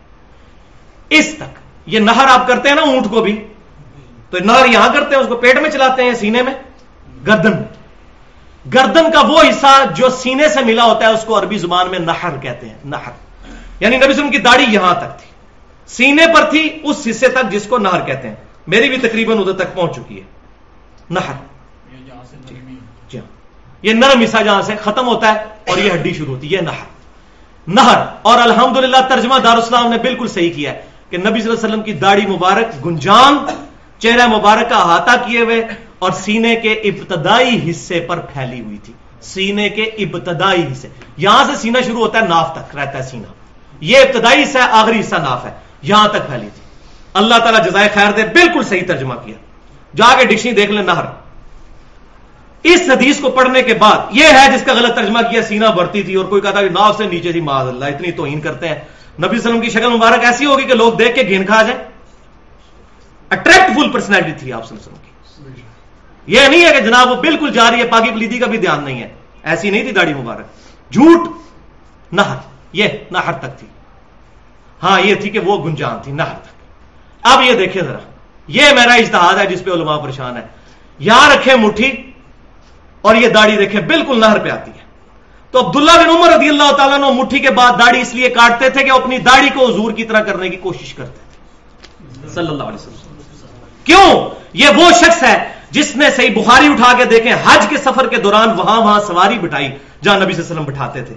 [1.10, 3.46] اس تک۔ یہ نہر آپ کرتے ہیں نا اونٹ کو بھی۔
[4.30, 6.54] تو نہر یہاں کرتے ہیں، اس کو پیٹ میں چلاتے ہیں، سینے میں؟
[7.26, 11.58] گردن۔ میں گردن کا وہ حصہ جو سینے سے ملا ہوتا ہے، اس کو عربی
[11.58, 13.10] زبان میں نہر کہتے ہیں۔ نہر
[13.80, 15.35] یعنی نبی وسلم کی داڑھی یہاں تک تھی۔
[15.86, 18.34] سینے پر تھی اس حصے تک جس کو نہر کہتے ہیں۔
[18.66, 20.24] میری بھی تقریباً ادھر تک پہنچ چکی ہے۔
[21.10, 21.32] نہر۔
[23.08, 23.26] جی۔ ہاں۔
[23.82, 26.86] یہ نرم حصہ جہاں سے ختم ہوتا ہے اور یہ ہڈی شروع ہوتی ہے نہر۔
[27.68, 31.60] نہر۔ اور الحمدللہ ترجمہ دار اسلام نے بالکل صحیح کیا ہے کہ نبی صلی اللہ
[31.60, 33.38] علیہ وسلم کی داڑھی مبارک گنجان
[33.98, 35.66] چہرہ مبارک کا احاطہ کیے ہوئے
[35.98, 41.56] اور سینے کے ابتدائی حصے پر پھیلی ہوئی تھی۔ سینے کے ابتدائی حصے۔ یہاں سے
[41.56, 43.26] سینہ شروع ہوتا ہے ناف تک رہتا ہے سینہ۔
[43.80, 46.62] یہ ابتدائی حصہ ہے آخری حصہ ناف ہے۔ یہاں تک پھیلی تھی۔
[47.14, 49.34] اللہ تعالیٰ جزائے خیر دے، بالکل صحیح ترجمہ کیا۔
[49.96, 51.04] جا کے ڈکشنری دیکھ لیں نہر۔
[52.62, 56.02] اس حدیث کو پڑھنے کے بعد، یہ ہے جس کا غلط ترجمہ کیا، سینہ بڑھتی
[56.02, 58.74] تھی اور کوئی کہتا کہ ناف سے نیچے تھی معاذ اللہ، اتنی توہین کرتے ہیں۔
[59.18, 61.84] نبی وسلم کی شکل مبارک ایسی ہوگی کہ لوگ دیکھ کے گھین کھا جائیں۔
[63.30, 65.10] اٹریکٹ فل پرسنالٹی تھی آپ وسلم کی۔
[66.26, 68.84] یہ نہیں ہے کہ جناب وہ بالکل جا رہی ہے پاکی پلیدی کا بھی دھیان
[68.84, 69.08] نہیں ہے۔
[69.42, 70.46] ایسی نہیں تھی داڑھی مبارک۔
[70.92, 71.28] جھوٹ
[72.12, 72.36] نہر،
[72.72, 73.66] یہ نہر تک تھی۔
[74.82, 76.56] ہاں یہ تھی کہ وہ گنجان تھی نہر تک۔
[77.22, 77.98] اب یہ دیکھیں ذرا۔
[78.48, 80.42] یہ میرا اجتہاد ہے جس پہ علماء پریشان ہے
[80.98, 82.12] یہاں رکھے مٹھی
[83.00, 84.86] اور یہ داڑھی دیکھیں بالکل نہر پہ آتی ہے۔
[85.50, 88.70] تو عبداللہ بن عمر رضی اللہ تعالیٰ نے مٹھی کے بعد داڑھی اس لیے کاٹتے
[88.70, 92.62] تھے کہ اپنی داڑھی کو حضور کی طرح کرنے کی کوشش کرتے تھے۔ صلی اللہ
[92.62, 93.16] علیہ وسلم۔
[93.84, 98.06] کیوں؟ یہ وہ شخص ہے جس نے صحیح بخاری اٹھا کے دیکھیں حج کے سفر
[98.06, 99.68] کے دوران وہاں وہاں سواری بٹھائی
[100.02, 101.14] جہاں نبی صلی اللہ علیہ وسلم بٹھاتے تھے۔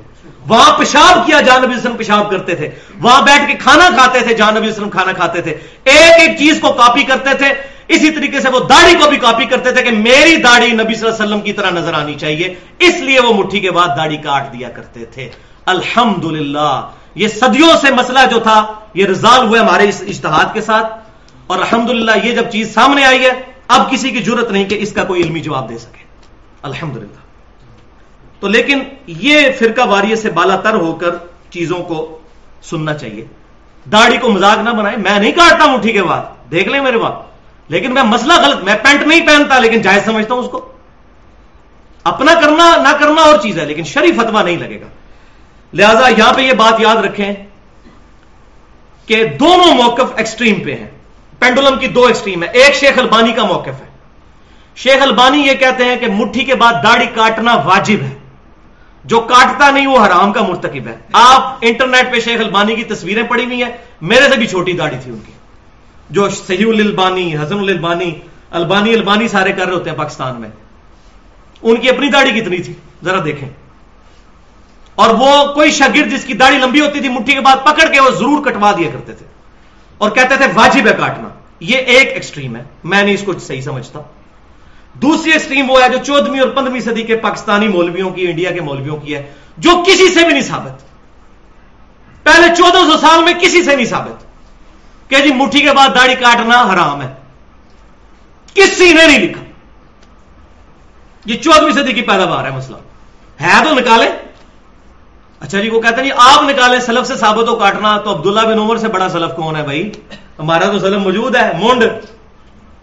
[0.49, 2.69] وہاں پیشاب کیا، جہاں نبی وسلم پیشاب کرتے تھے۔
[3.01, 5.51] وہاں بیٹھ کے کھانا کھاتے تھے، جہاں نبی وسلم کھانا کھاتے تھے۔
[5.83, 7.47] ایک ایک چیز کو کاپی کرتے تھے۔
[7.87, 11.07] اسی طریقے سے وہ داڑھی کو بھی کاپی کرتے تھے کہ میری داڑھی نبی صلی
[11.07, 14.17] اللہ علیہ وسلم کی طرح نظر آنی چاہیے۔ اس لیے وہ مٹھی کے بعد داڑھی
[14.17, 15.29] کاٹ دیا کرتے تھے۔
[15.65, 16.25] الحمد
[17.15, 20.93] یہ صدیوں سے مسئلہ جو تھا، یہ رزال ہوئے ہمارے اس اشتہاد کے ساتھ۔
[21.47, 21.89] اور الحمد
[22.23, 23.31] یہ جب چیز سامنے آئی ہے،
[23.67, 26.03] اب کسی کی ضرورت نہیں کہ اس کا کوئی علمی جواب دے سکے۔
[26.61, 26.97] الحمد
[28.39, 31.09] تو لیکن یہ فرقہ واریے سے بالا تر ہو کر
[31.49, 32.19] چیزوں کو
[32.63, 33.25] سننا چاہیے۔
[33.91, 36.97] داڑھی کو مزاق نہ بنائے میں نہیں کاٹتا ہوں، ٹھیک ہے بات دیکھ لیں میرے
[36.97, 37.13] بات
[37.67, 40.71] لیکن میں مسئلہ غلط، میں پینٹ نہیں پہنتا، لیکن جائز سمجھتا ہوں اس کو۔
[42.03, 44.85] اپنا کرنا، نہ کرنا اور چیز ہے، لیکن شریف فتوا نہیں لگے گا۔
[45.73, 47.33] لہذا یہاں پہ یہ بات یاد رکھیں
[49.05, 50.87] کہ دونوں موقف ایکسٹریم پہ ہیں۔
[51.39, 53.89] پینڈولم کی دو ایکسٹریم ہے ایک شیخ البانی کا موقف ہے۔
[54.75, 58.18] شیخ البانی یہ کہتے ہیں کہ مٹھی کے بعد داڑھی کاٹنا واجب ہے۔
[59.03, 63.23] جو کاٹتا نہیں وہ حرام کا مرتکب ہے۔ آپ انٹرنیٹ پہ شیخ البانی کی تصویریں
[63.23, 63.71] پڑی ہوئی ہیں۔
[64.01, 65.31] میرے سے بھی چھوٹی داڑھی تھی ان کی۔
[66.09, 68.15] جو صحیح البانی حضم البانی
[68.51, 70.49] البانی البانی سارے کر رہے ہوتے ہیں پاکستان میں۔
[71.61, 72.73] ان کی اپنی داڑھی کتنی تھی؟
[73.03, 73.49] ذرا دیکھیں۔
[74.95, 77.99] اور وہ کوئی شاگرد جس کی داڑھی لمبی ہوتی تھی، مٹھی کے بعد پکڑ کے
[77.99, 79.25] وہ ضرور کٹوا دیا کرتے تھے۔
[79.97, 81.29] اور کہتے تھے، واجب ہے کاٹنا۔
[81.59, 83.99] یہ ایک ایکسٹریم ہے۔ میں نہیں اس کو صحیح سمجھتا۔
[84.93, 88.61] دوسری ایکسٹریم وہ ہے جو چودہویں اور پندرہویں صدی کے پاکستانی مولویوں کی، انڈیا کے
[88.61, 90.81] مولویوں کی ہے، جو کسی سے بھی نہیں ثابت۔
[92.23, 94.25] پہلے چودہ سو سال میں کسی سے نہیں ثابت
[95.09, 97.07] کہ جی مٹھی کے بعد داڑھی کاٹنا حرام ہے۔
[98.53, 99.43] کسی نے نہیں لکھا۔
[101.25, 102.77] یہ چودہویں صدی کی پیداوار ہے مسئلہ۔
[103.41, 104.09] ہے تو نکالے۔
[105.39, 108.41] اچھا جی وہ کہتے ہیں جی آپ نکالیں سلف سے ثابت ہو کاٹنا، تو عبداللہ
[108.41, 109.91] بن عمر سے بڑا سلف کون ہے بھائی؟
[110.39, 111.83] ہمارا تو سلف موجود ہے، مونڈ۔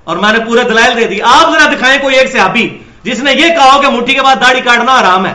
[0.06, 3.32] اور میں نے پورے دلائل دے دی۔ آپ ذرا دکھائیں کوئی ایک صحابی جس نے
[3.32, 5.32] یہ کہا ہو کہ مٹھی کے بعد داڑھی کاٹنا آرام ہے۔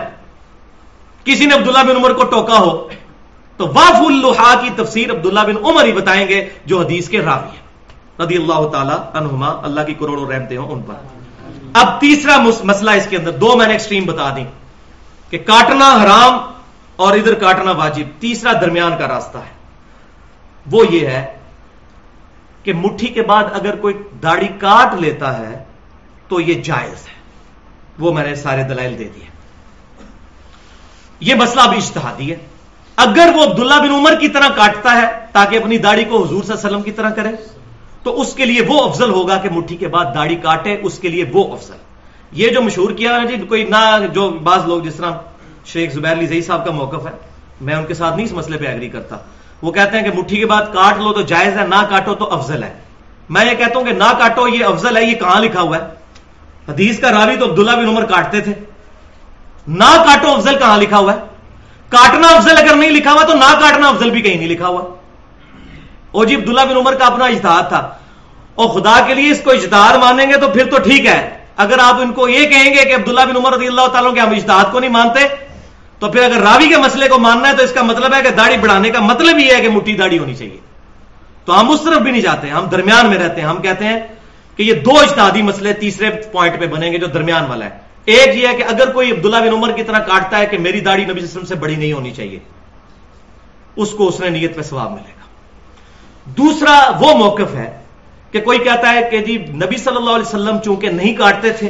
[1.23, 2.87] کسی نے عبداللہ بن عمر کو ٹوکا ہو۔
[3.57, 7.57] تو واف الحا کی تفسیر عبداللہ بن عمر ہی بتائیں گے جو حدیث کے راوی
[7.57, 7.61] ہیں۔
[8.21, 10.93] رضی اللہ تعالی عنہما۔ اللہ کی کروڑوں رحمتے ہوں ان پر۔
[11.73, 14.43] اب تیسرا مسئلہ اس کے اندر۔ دو میں نے ایکسٹریم بتا دی
[15.29, 16.37] کہ کاٹنا حرام
[16.95, 19.53] اور ادھر کاٹنا واجب۔ تیسرا درمیان کا راستہ ہے۔
[20.71, 21.40] وہ یہ ہے
[22.63, 23.93] کہ مٹھی کے بعد اگر کوئی
[24.23, 25.63] داڑھی کاٹ لیتا ہے
[26.27, 27.21] تو یہ جائز ہے۔
[27.99, 29.25] وہ میں نے سارے دلائل دے دیے۔
[31.19, 32.35] یہ مسئلہ اب اشتہادی ہے۔
[32.95, 36.53] اگر وہ عبداللہ بن عمر کی طرح کاٹتا ہے تاکہ اپنی داڑھی کو حضور صلی
[36.53, 37.29] اللہ علیہ وسلم کی طرح کرے،
[38.03, 41.07] تو اس کے لیے وہ افضل ہوگا کہ مٹھی کے بعد داڑھی کاٹے، اس کے
[41.07, 41.73] لیے وہ افضل۔
[42.31, 45.11] یہ جو مشہور کیا ہے جی کوئی نہ جو بعض لوگ جس طرح
[45.65, 47.11] شیخ زبیر علی زئی صاحب کا موقف ہے،
[47.61, 49.17] میں ان کے ساتھ نہیں اس مسئلے پہ ایگری کرتا۔
[49.61, 52.33] وہ کہتے ہیں کہ مٹھی کے بعد کاٹ لو تو جائز ہے، نہ کاٹو تو
[52.33, 52.73] افضل ہے۔
[53.29, 55.81] میں یہ کہتا ہوں کہ نہ کاٹو، یہ افضل ہے، یہ کہاں لکھا ہوا ہے؟
[56.71, 58.53] حدیث کا راوی تو عبداللہ بن عمر کاٹتے تھے۔
[59.67, 61.19] نہ کاٹو افضل کہاں لکھا ہوا ہے؟
[61.89, 64.95] کاٹنا افضل اگر نہیں لکھا ہوا تو نہ کاٹنا افضل بھی کہیں نہیں لکھا ہوا۔
[66.11, 67.77] او جی عبداللہ بن عمر کا اپنا اجتہاد تھا۔
[68.55, 71.79] اور خدا کے لیے اس کو اجتہاد مانیں گے تو پھر تو ٹھیک ہے۔ اگر
[71.79, 74.29] آپ ان کو یہ کہیں گے کہ عبداللہ بن عمر رضی اللہ تعالیٰ کے ہم
[74.29, 75.50] اجتہاد کو نہیں مانتے
[76.01, 78.29] تو پھر اگر راوی کے مسئلے کو ماننا ہے تو اس کا مطلب ہے کہ
[78.29, 80.57] داڑھی بڑھانے کا مطلب یہ ہے کہ مٹھی داڑھی ہونی چاہیے۔
[81.45, 83.99] تو ہم اس طرف بھی نہیں جاتے، ہم درمیان میں رہتے ہیں۔ ہم کہتے ہیں
[84.55, 88.35] کہ یہ دو اجتہادی مسئلے تیسرے پوائنٹ پہ بنیں گے جو درمیان والا ہے۔ ایک
[88.35, 91.05] یہ ہے کہ اگر کوئی عبداللہ بن عمر کی طرح کاٹتا ہے کہ میری داڑھی
[91.05, 92.39] نبی وسلم سے بڑی نہیں ہونی چاہیے،
[93.75, 95.25] اس کو اس نے نیت پہ ثواب ملے گا۔
[96.37, 97.69] دوسرا وہ موقف ہے
[98.31, 101.69] کہ کوئی کہتا ہے کہ جی نبی صلی اللہ علیہ وسلم چونکہ نہیں کاٹتے تھے،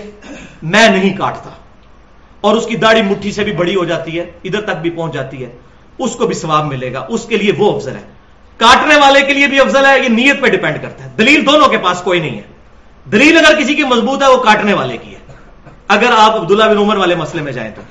[0.63, 1.49] میں نہیں کاٹتا۔
[2.41, 5.13] اور اس کی داڑھی مٹھی سے بھی بڑی ہو جاتی ہے، ادھر تک بھی پہنچ
[5.13, 5.51] جاتی ہے۔
[5.97, 8.01] اس کو بھی ثواب ملے گا۔ اس کے لیے وہ افضل ہے۔
[8.57, 11.67] کاٹنے والے کے لیے بھی افضل ہے، یہ نیت پہ ڈیپینڈ کرتا ہے۔ دلیل دونوں
[11.67, 12.41] کے پاس کوئی نہیں ہے۔
[13.11, 15.19] دلیل اگر کسی کی مضبوط ہے، وہ کاٹنے والے کی ہے۔
[15.87, 17.81] اگر آپ عبداللہ بن عمر والے مسئلے میں جائیں تو۔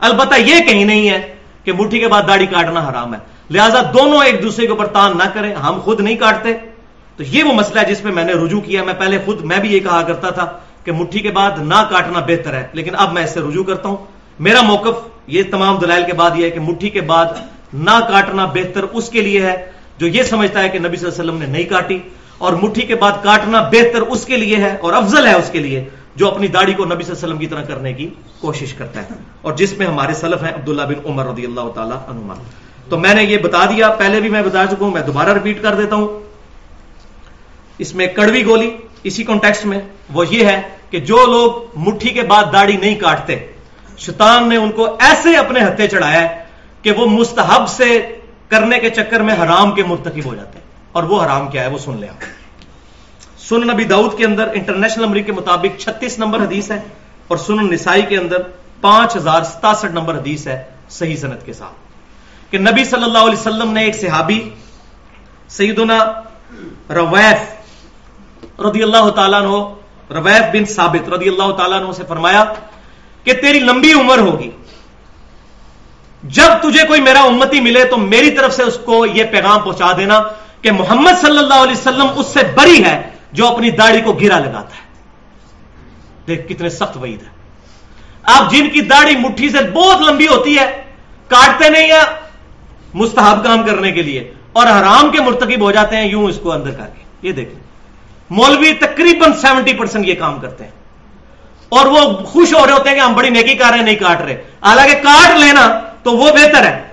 [0.00, 1.34] البتہ یہ کہیں نہیں ہے
[1.64, 3.18] کہ مٹھی کے بعد داڑھی کاٹنا حرام ہے۔
[3.50, 6.52] لہٰذا دونوں ایک دوسرے کے اوپر تان نہ کریں۔ ہم خود نہیں کاٹتے۔
[7.16, 9.58] تو یہ وہ مسئلہ ہے جس پہ میں نے رجوع کیا میں پہلے خود، میں
[9.58, 13.12] بھی یہ کہا کرتا تھا کہ مٹھی کے بعد نہ کاٹنا بہتر ہے۔ لیکن اب
[13.12, 13.96] میں اس سے رجوع کرتا ہوں۔
[14.38, 17.26] میرا موقف یہ تمام دلائل کے بعد یہ ہے کہ مٹھی کے بعد
[17.74, 21.22] نہ کاٹنا بہتر اس کے لیے ہے جو یہ سمجھتا ہے کہ نبی صلی اللہ
[21.22, 21.98] علیہ وسلم نے نہیں کاٹی۔
[22.38, 25.58] اور مٹھی کے بعد کاٹنا بہتر اس کے لیے ہے اور افضل ہے اس کے
[25.58, 28.10] لیے جو اپنی داڑھی کو نبی صلی اللہ علیہ وسلم کی طرح کرنے کی
[28.40, 29.06] کوشش کرتا ہے۔
[29.42, 32.32] اور جس میں ہمارے سلف ہیں عبداللہ بن عمر رضی اللہ تعالیٰ عنہ
[32.88, 35.62] تو میں نے یہ بتا دیا، پہلے بھی میں بتا چکا ہوں، میں دوبارہ ریپیٹ
[35.62, 36.20] کر دیتا ہوں۔
[37.78, 39.78] اس میں کڑوی گولی، اسی کانٹیکس میں
[40.10, 43.52] وہ یہ ہے کہ جو لوگ مٹھی کے بعد داڑھی نہیں کاٹتے،
[43.98, 46.44] شیطان نے ان کو ایسے اپنے ہتھے چڑھایا ہے
[46.82, 48.18] کہ وہ مستحب سے
[48.48, 51.68] کرنے کے چکر میں حرام کے مرتکب ہو جاتے ہیں۔ اور وہ حرام کیا ہے؟
[51.68, 52.12] وہ سن لیا۔
[53.38, 56.80] سن نبی داؤد کے اندر انٹرنیشنل نمبر کے مطابق چھتیس نمبر حدیث ہے
[57.28, 58.36] اور سن نسائی کے اندر
[58.80, 61.86] پانچ ہزار ستاسٹھ نمبر حدیث ہے صحیح صنعت کے ساتھ۔
[62.52, 64.50] کہ نبی صلی اللہ علیہ وسلم نے ایک صحابی،
[65.48, 65.98] سیدنا
[66.90, 67.56] رویف
[68.60, 69.75] رضی اللہ تعالیٰ عنہ
[70.10, 72.44] رویف بن ثابت رضی اللہ تعالیٰ عنہ سے فرمایا
[73.24, 74.50] کہ تیری لمبی عمر ہوگی۔
[76.22, 79.92] جب تجھے کوئی میرا امتی ملے تو میری طرف سے اس کو یہ پیغام پہنچا
[79.96, 80.22] دینا
[80.62, 84.38] کہ محمد صلی اللہ علیہ وسلم اس سے بری ہے جو اپنی داڑھی کو گرا
[84.38, 84.86] لگاتا ہے۔
[86.26, 87.28] دیکھ کتنے سخت وعید ہے۔
[88.22, 90.84] آپ جن کی داڑھی مٹھی سے بہت لمبی ہوتی ہے،
[91.28, 92.16] کاٹتے نہیں ہیں
[92.94, 96.52] مستحب کام کرنے کے لیے اور حرام کے مرتکب ہو جاتے ہیں، یوں اس کو
[96.52, 97.75] اندر کر کے۔ یہ دیکھیں۔
[98.30, 100.70] مولوی تقریباً سیونٹی پرسینٹ یہ کام کرتے ہیں۔
[101.68, 103.96] اور وہ خوش ہو رہے ہوتے ہیں کہ ہم بڑی نیکی کر رہے ہیں، نہیں
[103.96, 106.88] کاٹ رہے۔ حالانکہ کاٹ لینا تو وہ بہتر ہے۔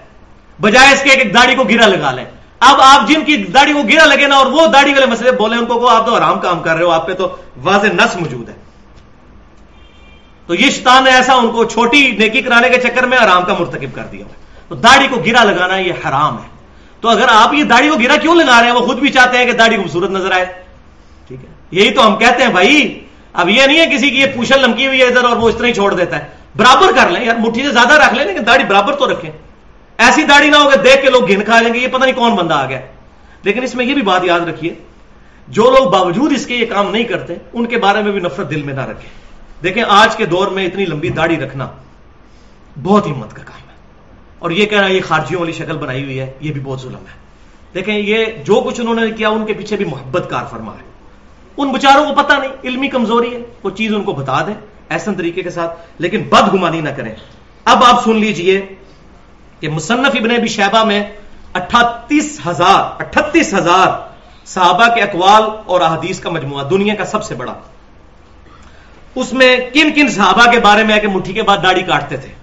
[0.62, 2.26] بجائے اس کے ایک داڑھی کو گرا لگا لیں۔
[2.60, 5.58] اب آپ جن کی داڑھی کو گرا لگے نا اور وہ داڑھی والے مسئلے بولے
[5.58, 8.50] ان کو آپ تو آرام کام کر رہے ہو، آپ پہ تو واضح نس موجود
[8.50, 8.54] ہے۔
[10.48, 13.56] تو یہ شیطان نے ایسا ان کو چھوٹی نیکی کرانے کے چکر میں آرام کا
[13.60, 14.26] مرتکب کر دیا۔
[14.68, 16.48] تو داڑھی کو گرا لگانا یہ حرام ہے۔
[17.02, 19.38] تو اگر آپ یہ داڑھی کو گرا کیوں لگا رہے ہیں؟ وہ خود بھی چاہتے
[19.38, 20.62] ہیں کہ داڑھی خوبصورت نظر آئے۔
[21.74, 23.03] یہی تو ہم کہتے ہیں بھائی،
[23.34, 25.55] اب یہ نہیں ہے کسی کی یہ پوشل لمکی ہوئی ہے ادھر اور وہ اس
[25.57, 28.45] طرح ہی چھوڑ دیتا ہے۔ برابر کر لیں یار، مٹھی سے زیادہ رکھ لیں، لیکن
[28.45, 29.32] داڑھی برابر تو رکھیں۔
[29.97, 32.36] ایسی داڑھی نہ ہوگا دیکھ کے لوگ گن کھا لیں گے، یہ پتہ نہیں کون
[32.36, 32.80] بندہ آ گیا۔
[33.43, 34.74] لیکن اس میں یہ بھی بات یاد رکھیے،
[35.47, 38.49] جو لوگ باوجود اس کے یہ کام نہیں کرتے، ان کے بارے میں بھی نفرت
[38.49, 39.07] دل میں نہ رکھے
[39.63, 41.67] دیکھیں، آج کے دور میں اتنی لمبی داڑھی رکھنا
[42.84, 43.74] بہت ہمت کا کام ہے۔
[44.39, 47.24] اور یہ کہنا یہ خارجیوں والی شکل بنائی ہوئی ہے، یہ بھی بہت ظلم ہے۔
[47.74, 50.93] دیکھیں، یہ جو کچھ انہوں نے کیا، ان کے پیچھے بھی محبت کار فرما ہے۔
[51.58, 54.54] ان بچاروں کو پتہ نہیں، علمی کمزوری ہے، وہ چیز ان کو بتا دیں
[54.89, 57.16] ایسا طریقے کے ساتھ، لیکن بد گمانی نہ کریں۔
[57.66, 58.76] اب آپ سن لیجیے
[59.60, 61.04] کہ مصنف ابن ابی شہبہ میں
[61.54, 63.88] اٹھتیس ہزار اٹھتیس ہزار
[64.45, 67.54] صحابہ کے اقوال اور احادیث کا مجموعہ، دنیا کا سب سے بڑا۔
[69.16, 72.18] اس میں کن کن صحابہ کے بارے میں ہے کہ مٹھی کے بعد داڑھی کاٹتے
[72.18, 72.43] تھے؟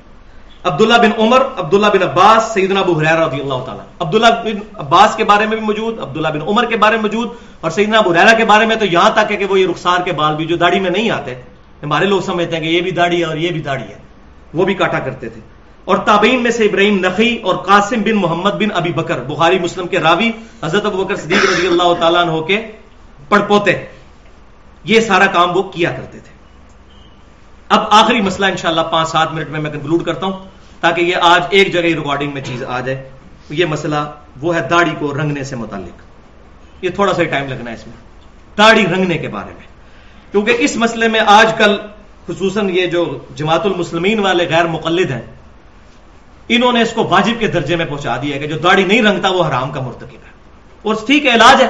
[0.64, 5.16] عبداللہ بن عمر، عبداللہ بن عباس، سیدنا ابو حریر رضی اللہ تعالیٰ عبداللہ بن عباس
[5.16, 7.28] کے بارے میں بھی موجود، عبداللہ بن عمر کے بارے میں موجود،
[7.60, 10.02] اور سیدنا ابو حریرہ کے بارے میں تو یہاں تک ہے کہ وہ یہ رخسار
[10.04, 11.34] کے بال بھی جو داڑھی میں نہیں آتے،
[11.82, 13.98] ہمارے لوگ سمجھتے ہیں کہ یہ بھی داڑھی ہے اور یہ بھی داڑھی ہے۔
[14.54, 15.40] وہ بھی کاٹا کرتے تھے۔
[15.84, 19.86] اور تابعین میں سے ابراہیم نقی اور قاسم بن محمد بن ابی بکر، بخاری مسلم
[19.86, 20.30] کے راوی،
[20.62, 22.66] حضرت ابو بکر صدیق رضی اللہ تعالیٰ ہو کے
[23.28, 23.84] پڑ پوتے
[24.84, 26.30] یہ سارا کام وہ کیا کرتے تھے۔
[27.68, 30.49] اب آخری مسئلہ انشاءاللہ پانچ سات منٹ میں میں کنکلوڈ کرتا ہوں۔
[30.80, 33.10] تاکہ یہ آج ایک جگہ ریکارڈنگ میں چیز آ جائے۔
[33.50, 36.02] یہ مسئلہ وہ ہے داڑھی کو رنگنے سے متعلق۔
[36.84, 37.96] یہ تھوڑا سا ٹائم لگنا ہے اس میں۔
[38.58, 39.66] داڑھی رنگنے کے بارے میں۔
[40.32, 41.76] کیونکہ اس مسئلے میں آج کل
[42.26, 45.22] خصوصاً یہ جو جماعت المسلمین والے غیر مقلد ہیں،
[46.48, 49.28] انہوں نے اس کو واجب کے درجے میں پہنچا دیا کہ جو داڑھی نہیں رنگتا
[49.28, 50.30] وہ حرام کا مرتکب ہے۔
[50.82, 51.68] اور ٹھیک ہے، علاج ہے۔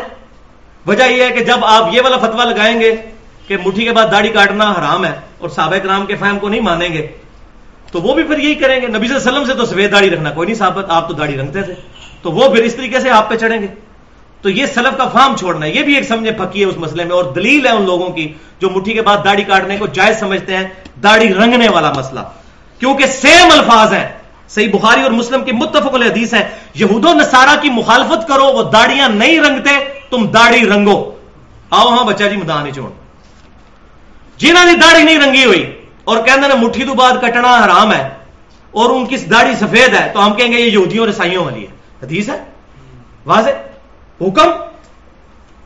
[0.86, 2.96] وجہ یہ ہے کہ جب آپ یہ والا فتوا لگائیں گے
[3.46, 6.60] کہ مٹھی کے بعد داڑھی کاٹنا حرام ہے اور سابق رام کے فہم کو نہیں
[6.60, 7.06] مانیں گے
[7.92, 9.92] تو وہ بھی پھر یہی کریں گے، نبی صلی اللہ علیہ وسلم سے تو سفید
[9.92, 11.74] داڑھی رکھنا، کوئی نہیں ثابت آپ تو داڑھی رنگتے تھے۔
[12.22, 13.66] تو وہ پھر اس طریقے سے آپ پہ چڑھیں گے۔
[14.42, 17.04] تو یہ سلف کا فارم چھوڑنا ہے، یہ بھی ایک سمجھے پکی ہے اس مسئلے
[17.04, 20.18] میں، اور دلیل ہے ان لوگوں کی جو مٹھی کے بعد داڑھی کاٹنے کو جائز
[20.20, 20.68] سمجھتے ہیں،
[21.02, 22.20] داڑھی رنگنے والا مسئلہ۔
[22.78, 24.08] کیونکہ سیم الفاظ ہیں،
[24.48, 28.62] صحیح بخاری اور مسلم کی متفق الحدیث ہے یہود و نصارہ کی مخالفت کرو، وہ
[28.62, 29.70] داڑیاں نہیں رنگتے،
[30.10, 30.98] تم داڑھی رنگو۔
[31.70, 32.90] آؤ ہاں بچہ جی مدانی چون
[34.36, 35.64] جنہوں نے داڑھی نہیں رنگی ہوئی
[36.10, 38.08] اور کہنا نا مٹھی تو بعد کٹنا حرام ہے
[38.70, 41.60] اور ان کی داڑھی سفید ہے تو ہم کہیں گے یہ یہودیوں اور عیسائیوں والی
[41.60, 42.44] ہے۔ حدیث ہے؟
[43.26, 43.50] واضح؟
[44.20, 44.50] حکم؟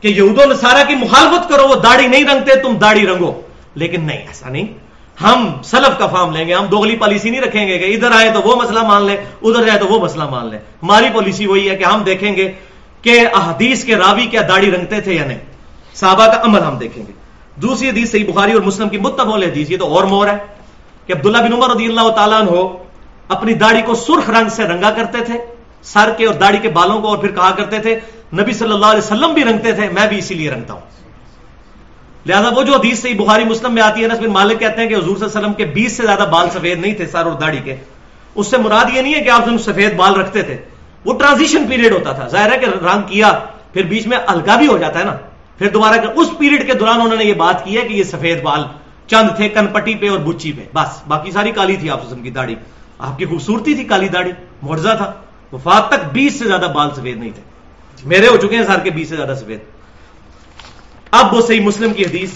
[0.01, 3.41] کہ یہود و نصارہ کی مخالفت کرو، وہ داڑھی نہیں رنگتے، تم داڑھی رنگو۔
[3.75, 4.67] لیکن نہیں، ایسا نہیں۔
[5.23, 8.31] ہم سلف کا فارم لیں گے، ہم دوگلی پالیسی نہیں رکھیں گے کہ ادھر آئے
[8.31, 11.69] تو وہ مسئلہ مان لیں، ادھر جائے تو وہ مسئلہ مان لیں۔ ہماری پالیسی وہی
[11.69, 12.51] ہے کہ ہم دیکھیں گے
[13.01, 15.39] کہ احادیث کے راوی کیا داڑھی رنگتے تھے یا نہیں۔
[15.95, 17.24] صحابہ کا عمل ہم دیکھیں گے۔
[17.61, 20.37] دوسری حدیث صحیح بخاری اور مسلم کی متبول حدیث، یہ تو اور مور ہے
[21.05, 22.83] کہ عبداللہ بن عمر رضی اللہ تعالیٰ ہو
[23.27, 25.33] اپنی داڑھی کو سرخ رنگ سے رنگا کرتے تھے،
[25.83, 27.99] سر کے اور داڑھی کے بالوں کو اور پھر کہا کرتے تھے،
[28.33, 30.81] نبی صلی اللہ علیہ وسلم بھی رنگتے تھے، میں بھی اسی لیے رنگتا ہوں۔
[32.25, 34.93] لہٰذا وہ جو حدیث سے بخاری مسلم میں آتی ہے بن مالک کہتے ہیں کہ
[34.93, 37.31] حضور صلی اللہ علیہ وسلم کے بیس سے زیادہ بال سفید نہیں تھے، سر اور
[37.31, 37.75] داڑھی کے۔
[38.35, 40.57] اس سے مراد یہ نہیں ہے کہ آپ سفید بال رکھتے تھے،
[41.05, 43.39] وہ ٹرانزیشن پیریڈ ہوتا تھا۔ ظاہر ہے کہ رنگ کیا،
[43.73, 45.17] پھر بیچ میں الگا بھی ہو جاتا ہے نا۔
[45.57, 48.43] پھر دوبارہ اس پیریڈ کے دوران انہوں نے یہ بات کی ہے کہ یہ سفید
[48.43, 48.63] بال
[49.07, 52.29] چند تھے کن پٹی پہ اور بچی پہ۔ بس، باقی ساری کالی تھی آپ کی
[52.29, 52.55] داڑھی۔
[52.99, 54.31] آپ کی خوبصورتی تھی کالی داڑھی
[54.61, 55.11] مرزا تھا۔
[55.53, 57.41] وفات تک بیس سے زیادہ بال سفید نہیں تھے۔
[58.05, 59.59] میرے ہو چکے ہیں سر کے بیس سے زیادہ سفید۔
[61.11, 62.31] اب وہ صحیح مسلم کی حدیث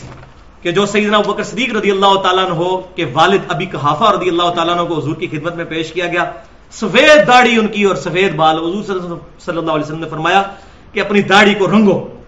[0.62, 4.50] کہ جو سیدنا بکر صدیق رضی اللہ تعالیٰ ہو کہ والد ابھی کہافہ رضی اللہ
[4.56, 6.32] تعالیٰ کو حضور کی خدمت میں پیش کیا گیا۔
[6.72, 8.84] سفید داڑھی ان کی اور سفید بال۔ حضور
[9.40, 10.44] صلی اللہ علیہ وسلم نے فرمایا
[10.92, 12.19] کہ اپنی داڑھی کو رنگو۔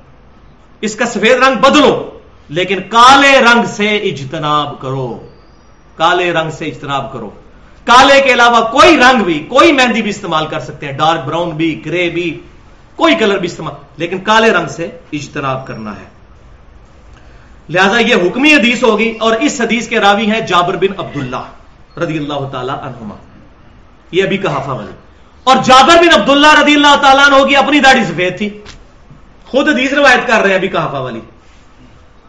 [0.81, 2.19] اس کا سفید رنگ بدلو،
[2.49, 5.27] لیکن کالے رنگ سے اجتناب کرو۔
[5.97, 7.29] کالے رنگ سے اجتناب کرو۔
[7.85, 11.49] کالے کے علاوہ کوئی رنگ بھی، کوئی مہندی بھی استعمال کر سکتے ہیں۔ ڈارک براؤن
[11.49, 12.39] بھی، گرے بھی،
[12.95, 16.05] کوئی کلر بھی استعمال۔ لیکن کالے رنگ سے اجتناب کرنا ہے۔
[17.69, 21.43] لہذا یہ حکمی حدیث ہوگی اور اس حدیث کے راوی ہیں جابر بن عبداللہ
[21.99, 23.15] رضی اللہ تعالی عنہما۔
[24.11, 24.91] یہ ابھی کہافا والی
[25.43, 28.49] اور جابر بن عبداللہ رضی اللہ تعالیٰ عنہ کی اپنی داڑھی سفید تھی۔
[29.51, 31.21] خود حدیث روایت کر رہے ہیں ابھی کہافا والی۔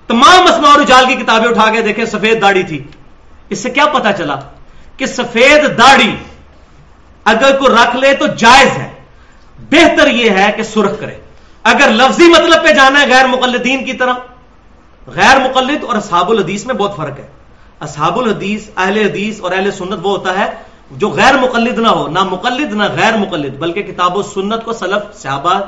[0.07, 2.85] تمام مسما اور جال کی کتابیں اٹھا کے دیکھیں، سفید داڑھی تھی۔
[3.49, 4.37] اس سے کیا پتا چلا
[4.97, 6.17] کہ سفید داڑھی
[7.25, 8.93] اگر کوئی رکھ لے تو جائز ہے۔
[9.71, 11.15] بہتر یہ ہے کہ سرخ کرے۔
[11.63, 14.13] اگر لفظی مطلب پہ جانا ہے غیر مقلدین کی طرح،
[15.07, 17.27] غیر مقلد اور اصحاب الحدیث میں بہت فرق ہے۔
[17.81, 20.47] اصحاب الحدیث، اہل حدیث اور اہل سنت وہ ہوتا ہے
[20.91, 24.73] جو غیر مقلد نہ ہو، نہ مقلد نہ غیر مقلد، بلکہ کتاب و سنت کو
[24.73, 25.61] سلف، صحابہ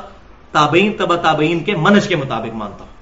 [0.55, 2.93] تابعین تبا تابعین کے منج کے مطابق مانتا ہوں۔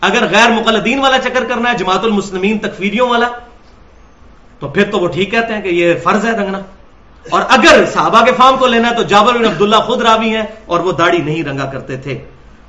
[0.00, 3.28] اگر غیر مقلدین والا چکر کرنا ہے، جماعت المسلمین تکفیریوں والا،
[4.58, 6.58] تو پھر تو وہ ٹھیک کہتے ہیں کہ یہ فرض ہے رنگنا۔
[7.30, 10.42] اور اگر صحابہ کے فارم کو لینا ہے، تو جابر بن عبداللہ خود راوی ہیں
[10.66, 12.18] اور وہ داڑھی نہیں رنگا کرتے تھے۔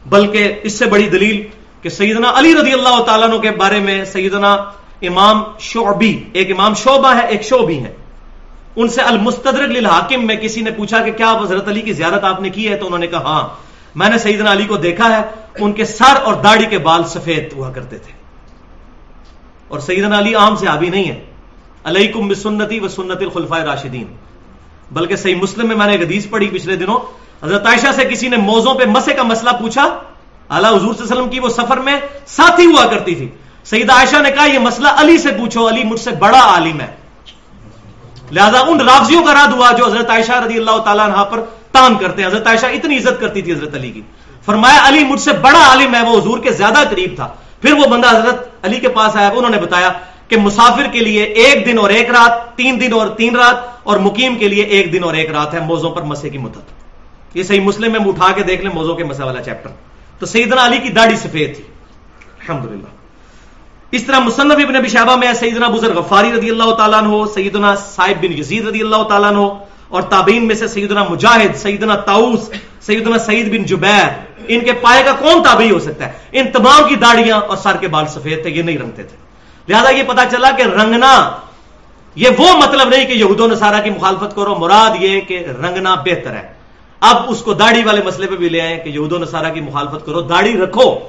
[0.05, 1.47] بلکہ اس سے بڑی دلیل
[1.81, 4.53] کہ سیدنا علی رضی اللہ تعالیٰ کے بارے میں سیدنا
[5.01, 7.95] امام شعبی، ایک امام شعبہ ہے، ایک شعبی ہے
[8.75, 12.41] ان سے المستدرک للحاکم میں کسی نے پوچھا کہ کیا حضرت علی کی زیارت آپ
[12.41, 13.47] نے کی ہے؟ تو انہوں نے کہا ہاں
[13.95, 15.21] میں نے سیدنا علی کو دیکھا ہے،
[15.59, 18.11] ان کے سر اور داڑھی کے بال سفید ہوا کرتے تھے۔
[19.67, 21.25] اور سیدنا علی عام سے آبی نہیں ہے
[21.83, 24.15] علیکم بسنتی و سنت الخلفاء راشدین
[24.91, 26.99] بلکہ صحیح مسلم میں میں نے ایک حدیث پڑھی پچھلے دنوں۔
[27.43, 29.83] حضرت عائشہ سے کسی نے موزوں پہ مسے کا مسئلہ پوچھا،
[30.49, 33.29] اعلیٰ حضور صلی اللہ علیہ وسلم کی وہ سفر میں ساتھی ہوا کرتی تھی۔
[33.63, 36.95] سیدہ عائشہ نے کہا، یہ مسئلہ علی سے پوچھو، علی مجھ سے بڑا عالم ہے۔
[38.31, 41.43] لہذا ان رافضیوں کا رد ہوا جو حضرت عائشہ رضی اللہ تعالیٰ عنہ پر
[41.75, 44.01] تان کرتے ہیں۔ حضرت عائشہ اتنی عزت کرتی تھی حضرت علی کی۔
[44.45, 47.27] فرمایا، علی مجھ سے بڑا عالم ہے، وہ حضور کے زیادہ قریب تھا۔
[47.61, 49.91] پھر وہ بندہ حضرت علی کے پاس آیا، انہوں نے بتایا
[50.27, 53.97] کہ مسافر کے لیے ایک دن اور ایک رات، تین دن اور تین رات، اور
[53.97, 56.61] مقیم کے لیے ایک دن اور ایک رات ہے موزوں پر مسے کی مدت۔
[57.33, 59.69] یہ صحیح مسلم میں اٹھا کے دیکھ لیں موزوں کے مسے والا چیپٹر۔
[60.19, 61.63] تو سیدنا علی کی داڑھی سفید تھی۔
[62.47, 62.87] الحمدللہ۔
[63.91, 67.75] اس طرح مصنف ابن ابی شہبہ میں سیدنا بزر غفاری رضی اللہ تعالیٰ عنہ، سیدنا
[67.75, 69.64] صاحب بن یزید رضی اللہ تعالیٰ عنہ
[69.95, 72.49] اور تابعین میں سے سیدنا مجاہد، سیدنا تاؤس
[72.79, 74.07] سیدنا سعید بن جبیر،
[74.47, 77.77] ان کے پائے کا کون تابعی ہو سکتا ہے؟ ان تمام کی داڑیاں اور سر
[77.77, 79.17] کے بال سفید تھے، یہ نہیں رنگتے تھے۔
[79.69, 81.31] لہذا یہ پتا چلا کہ رنگنا،
[82.15, 85.95] یہ وہ مطلب نہیں کہ یہود و نصارہ کی مخالفت کرو، مراد یہ کہ رنگنا
[85.95, 86.53] بہتر ہے۔
[86.99, 89.61] اب اس کو داڑھی والے مسئلے پہ بھی لے آئے کہ یہود و نصارہ کی
[89.61, 90.99] مخالفت کرو، داڑھی رکھو۔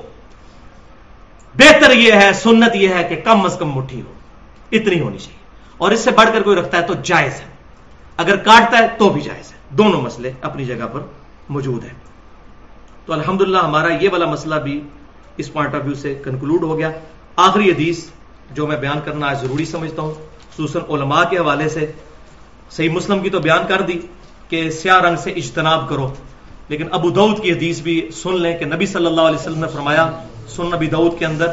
[1.55, 4.13] بہتر یہ ہے، سنت یہ ہے کہ کم از کم مٹھی ہو،
[4.73, 5.39] اتنی ہونی چاہیے۔
[5.79, 7.56] اور اس سے بڑھ کر کوئی رکھتا ہے تو جائز ہے۔
[8.17, 11.01] اگر کاٹتا ہے تو بھی جائز ہے۔ دونوں مسئلے اپنی جگہ پر
[11.49, 11.93] موجود ہیں۔
[13.07, 14.81] تو الحمدللہ ہمارا یہ والا مسئلہ بھی
[15.37, 16.91] اس پوائنٹ آف ویو سے کنکلوڈ ہو گیا۔
[17.37, 18.05] آخری حدیث
[18.51, 20.15] جو میں بیان کرنا آج ضروری سمجھتا ہوں،
[20.55, 21.93] خصوصاً علماء کے حوالے سے۔
[22.71, 24.01] صحیح مسلم کی تو بیان کر دی
[24.49, 26.15] کہ سیاہ رنگ سے اجتناب کرو۔
[26.69, 29.67] لیکن ابو دعود کی حدیث بھی سن لیں کہ نبی صلی اللہ علیہ وسلم نے
[29.69, 30.11] فرمایا
[30.49, 31.47] سن نبی دعود کے اندر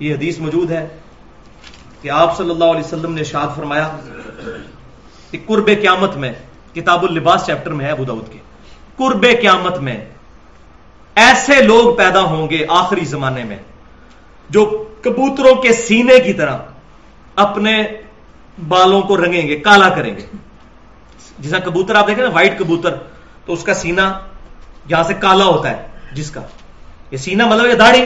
[0.00, 0.88] یہ حدیث موجود ہے
[2.02, 3.96] کہ آپ صلی اللہ علیہ وسلم نے شاد فرمایا
[5.30, 6.32] قرب قیامت میں
[6.74, 8.38] کتاب اللباس چیپٹر میں ہے ابو دعود کے۔
[8.96, 10.04] قرب قیامت میں
[11.14, 13.56] ایسے لوگ پیدا ہوں گے آخری زمانے میں
[14.50, 16.58] جو کبوتروں کے سینے کی طرح
[17.36, 17.82] اپنے
[18.68, 20.26] بالوں کو رنگیں گے، کالا کریں گے۔
[21.38, 22.94] جیسا کبوتر آپ دیکھیں نا وائٹ کبوتر،
[23.44, 24.18] تو اس کا سینا
[24.88, 26.40] یہاں سے کالا ہوتا ہے، جس کا۔
[27.10, 28.04] یہ سینا مطلب یہ داڑھی۔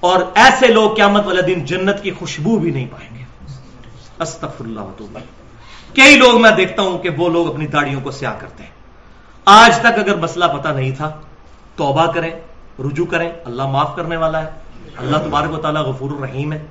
[0.00, 3.23] اور ایسے لوگ قیامت والے دن جنت کی خوشبو بھی نہیں پائیں گے۔
[4.18, 4.80] استغفر اللہ
[5.94, 8.70] کئی لوگ میں دیکھتا ہوں کہ وہ لوگ اپنی داڑیوں کو سیاہ کرتے ہیں۔
[9.44, 11.20] آج تک اگر مسئلہ پتا نہیں تھا،
[11.76, 12.30] توبہ کریں،
[12.78, 14.50] رجوع کریں، اللہ معاف کرنے والا ہے۔
[14.96, 16.66] اللہ تبارک و تعالیٰ غفور الرحیم ہے۔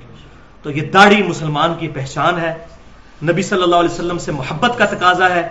[0.62, 2.54] تو یہ داڑھی مسلمان کی پہچان ہے۔
[3.22, 5.48] نبی صلی اللہ علیہ وسلم سے محبت کا تقاضا ہے۔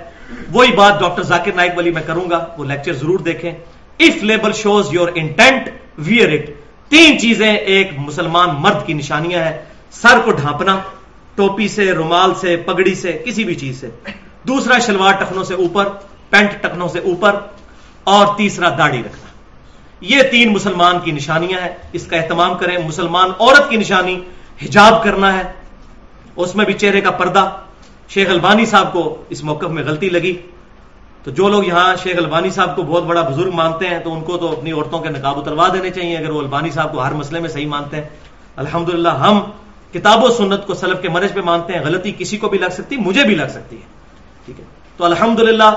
[0.52, 3.52] وہی بات ڈاکٹر ذاکر نائک والی میں کروں گا۔ وہ لیکچر ضرور دیکھیں۔
[4.00, 6.50] If label shows your intent where it
[6.90, 10.80] تین چیزیں ایک مسلمان مرد کی نشانیاں ہیں۔ سر کو ڈھانپنا
[11.36, 13.90] ٹوپی سے، رومال سے، پگڑی سے، کسی بھی چیز سے۔
[14.48, 15.90] دوسرا شلوار ٹخنوں سے اوپر،
[16.30, 17.36] پینٹ ٹخنوں سے اوپر،
[18.04, 19.24] اور تیسرا داڑھی رکھنا۔
[20.02, 24.20] یہ تین مسلمان کی نشانیاں ہیں۔ اس کا اہتمام کریں۔ مسلمان عورت کی نشانی
[24.62, 25.42] حجاب کرنا ہے۔
[26.36, 27.50] اس میں بھی چہرے کا پردہ۔
[28.10, 30.38] شیخ البانی صاحب کو اس موقف میں غلطی لگی۔
[31.24, 34.22] تو جو لوگ یہاں شیخ البانی صاحب کو بہت بڑا بزرگ مانتے ہیں، تو ان
[34.22, 37.12] کو تو اپنی عورتوں کے نقاب اتروا دینے چاہیے، اگر وہ البانی صاحب کو ہر
[37.12, 38.10] مسئلے میں صحیح مانتے ہیں۔
[38.56, 39.42] الحمدللہ، ہم
[39.94, 42.70] کتاب و سنت کو سلف کے منج پہ مانتے ہیں، غلطی کسی کو بھی لگ
[42.72, 43.82] سکتی، مجھے بھی لگ سکتی ہے،
[44.46, 44.66] ٹھیک ہے؟
[44.98, 45.74] تو الحمدللہ،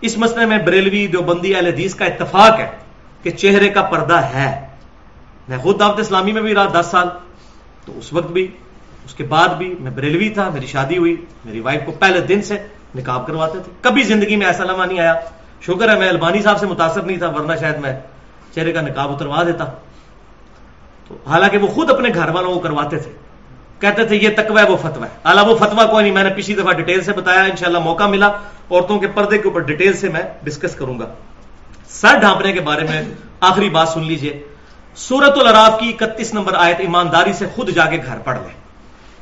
[0.00, 2.70] اس مسئلے میں بریلوی دیوبندی اہل حدیث کا اتفاق ہے
[3.22, 4.66] کہ چہرے کا پردہ ہے۔
[5.48, 7.08] میں خود دعوت اسلامی میں بھی رہا، دس سال،
[7.84, 8.48] تو اس وقت بھی،
[9.04, 12.42] اس کے بعد بھی میں بریلوی تھا، میری شادی ہوئی، میری وائف کو پہلے دن
[12.42, 15.14] سے نکاب کرواتے تھے۔ کبھی زندگی میں ایسا لمحہ نہیں آیا۔
[15.60, 18.00] شکر ہے، میں البانی صاحب سے متاثر نہیں تھا، ورنہ شاید میں
[18.54, 19.64] چہرے کا نکاب اتروا دیتا۔
[21.08, 23.12] تو حالانکہ وہ خود اپنے گھر والوں کو کرواتے تھے۔
[23.80, 26.56] کہتے تھے، یہ تکوا وہ فتوا ہے۔ اعلیٰ وہ فتوا کوئی نہیں، میں نے پچھلی
[26.56, 28.26] دفعہ ڈیٹیل سے بتایا، انشاءاللہ موقع ملا۔
[28.70, 31.06] عورتوں کے پردے کے اوپر ڈیٹیل سے میں ڈسکس کروں گا۔
[31.88, 33.02] سر ڈھانپنے کے بارے میں
[33.40, 34.42] آخری بات سن لیجیے۔
[34.94, 38.60] سورت الراف کی اکتیس نمبر آیت ایمانداری سے خود جا کے گھر پڑھ لیں۔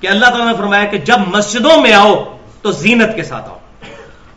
[0.00, 3.58] کہ اللہ تعالیٰ نے فرمایا کہ جب مسجدوں میں آؤ تو زینت کے ساتھ آؤ۔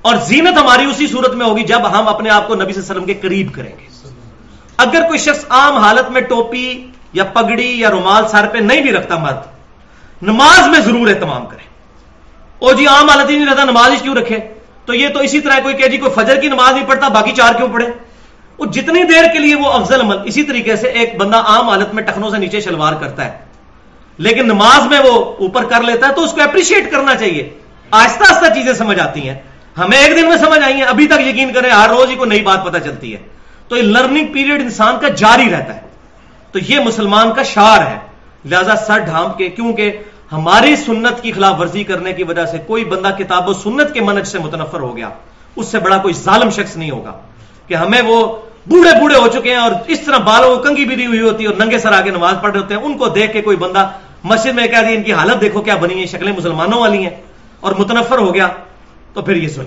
[0.02, 2.92] اور زینت ہماری اسی صورت میں ہوگی جب ہم اپنے آپ کو نبی صلی اللہ
[2.92, 4.10] علیہ وسلم کے قریب کریں گے۔
[4.78, 8.92] اگر کوئی شخص عام حالت میں ٹوپی یا پگڑی یا رومال سر پہ نہیں بھی
[8.92, 9.36] رکھتا مرد
[10.22, 11.64] نماز میں ضرور اہتمام کرے
[12.60, 14.38] او جی عام حالت ہی نہیں رہتا، نماز کیوں رکھے؟
[14.86, 17.32] تو یہ تو اسی طرح کوئی کہ جی کوئی فجر کی نماز نہیں پڑھتا، باقی
[17.32, 17.88] چار کیوں پڑھے؟
[18.58, 21.94] وہ جتنی دیر کے لیے وہ افضل عمل، اسی طریقے سے ایک بندہ عام حالت
[21.94, 23.32] میں ٹخنوں سے نیچے شلوار کرتا ہے۔
[24.18, 27.50] لیکن نماز میں وہ اوپر کر لیتا ہے تو اس کو اپریشیٹ کرنا چاہیے۔
[27.92, 29.38] آہستہ آہستہ چیزیں سمجھ آتی ہیں۔
[29.78, 32.30] ہمیں ایک دن میں سمجھ آئی ہیں، ابھی تک یقین کریں، ہر روز ہی کوئی
[32.30, 33.18] نئی بات پتہ چلتی ہے۔
[33.68, 35.82] تو یہ لرننگ پیریڈ انسان کا جاری رہتا ہے۔
[36.52, 37.98] تو یہ مسلمان کا شعر ہے۔
[38.46, 39.98] لہذا سر ڈھانپ کے کیونکہ
[40.32, 44.02] ہماری سنت کی خلاف ورزی کرنے کی وجہ سے کوئی بندہ کتاب و سنت کے
[44.02, 45.10] منج سے متنفر ہو گیا۔
[45.56, 47.14] اس سے بڑا کوئی ظالم شخص نہیں ہوگا۔
[47.68, 48.36] کہ ہمیں وہ
[48.68, 51.50] بوڑھے بوڑھے ہو چکے ہیں اور اس طرح بالوں کو کنگی بھی ہوئی ہوتی ہے
[51.50, 53.90] اور ننگے سر آگے نماز پڑھ رہے ہوتے ہیں۔ ان کو دیکھ کے کوئی بندہ
[54.24, 57.22] مسجد میں کہہ دی ان کی حالت دیکھو کیا بنی ہے شکلیں مسلمانوں والی ہیں
[57.60, 58.48] اور متنفر ہو گیا۔
[59.14, 59.66] تو پھر یہ سن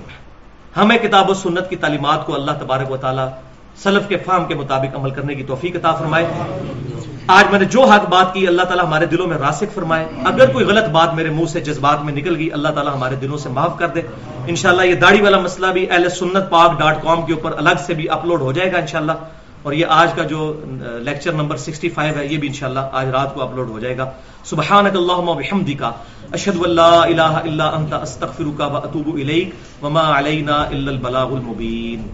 [0.76, 3.28] ہمیں کتاب و سنت کی تعلیمات کو اللہ تبارک و تعالیٰ
[3.76, 6.26] سلف کے فام کے مطابق عمل کرنے کی توفیق عطا فرمائے۔
[7.26, 10.50] آج میں نے جو حق بات کی، اللہ تعالیٰ ہمارے دلوں میں راسک فرمائے۔ اگر
[10.50, 13.48] کوئی غلط بات میرے منہ سے، جذبات میں نکل گئی، اللہ تعالیٰ ہمارے دلوں سے
[13.48, 14.02] معاف کر دے۔
[14.46, 17.94] انشاءاللہ یہ داڑھی والا مسئلہ بھی اہل سنت پاک ڈاٹ کام کے اوپر الگ سے
[17.94, 19.12] بھی اپلوڈ ہو جائے گا انشاءاللہ۔
[19.62, 23.42] اور یہ آج کا جو لیکچر نمبر 65 ہے، یہ بھی انشاءاللہ آج رات کو
[23.42, 24.10] اپلوڈ ہو جائے گا۔
[24.44, 25.90] سبحانک اللہم و بحمدکا
[26.32, 29.50] اشہد اللہ الہ الا انت استغفرکا و اتوب الیک،
[29.84, 32.06] وما علینا الا البلاغ المبین۔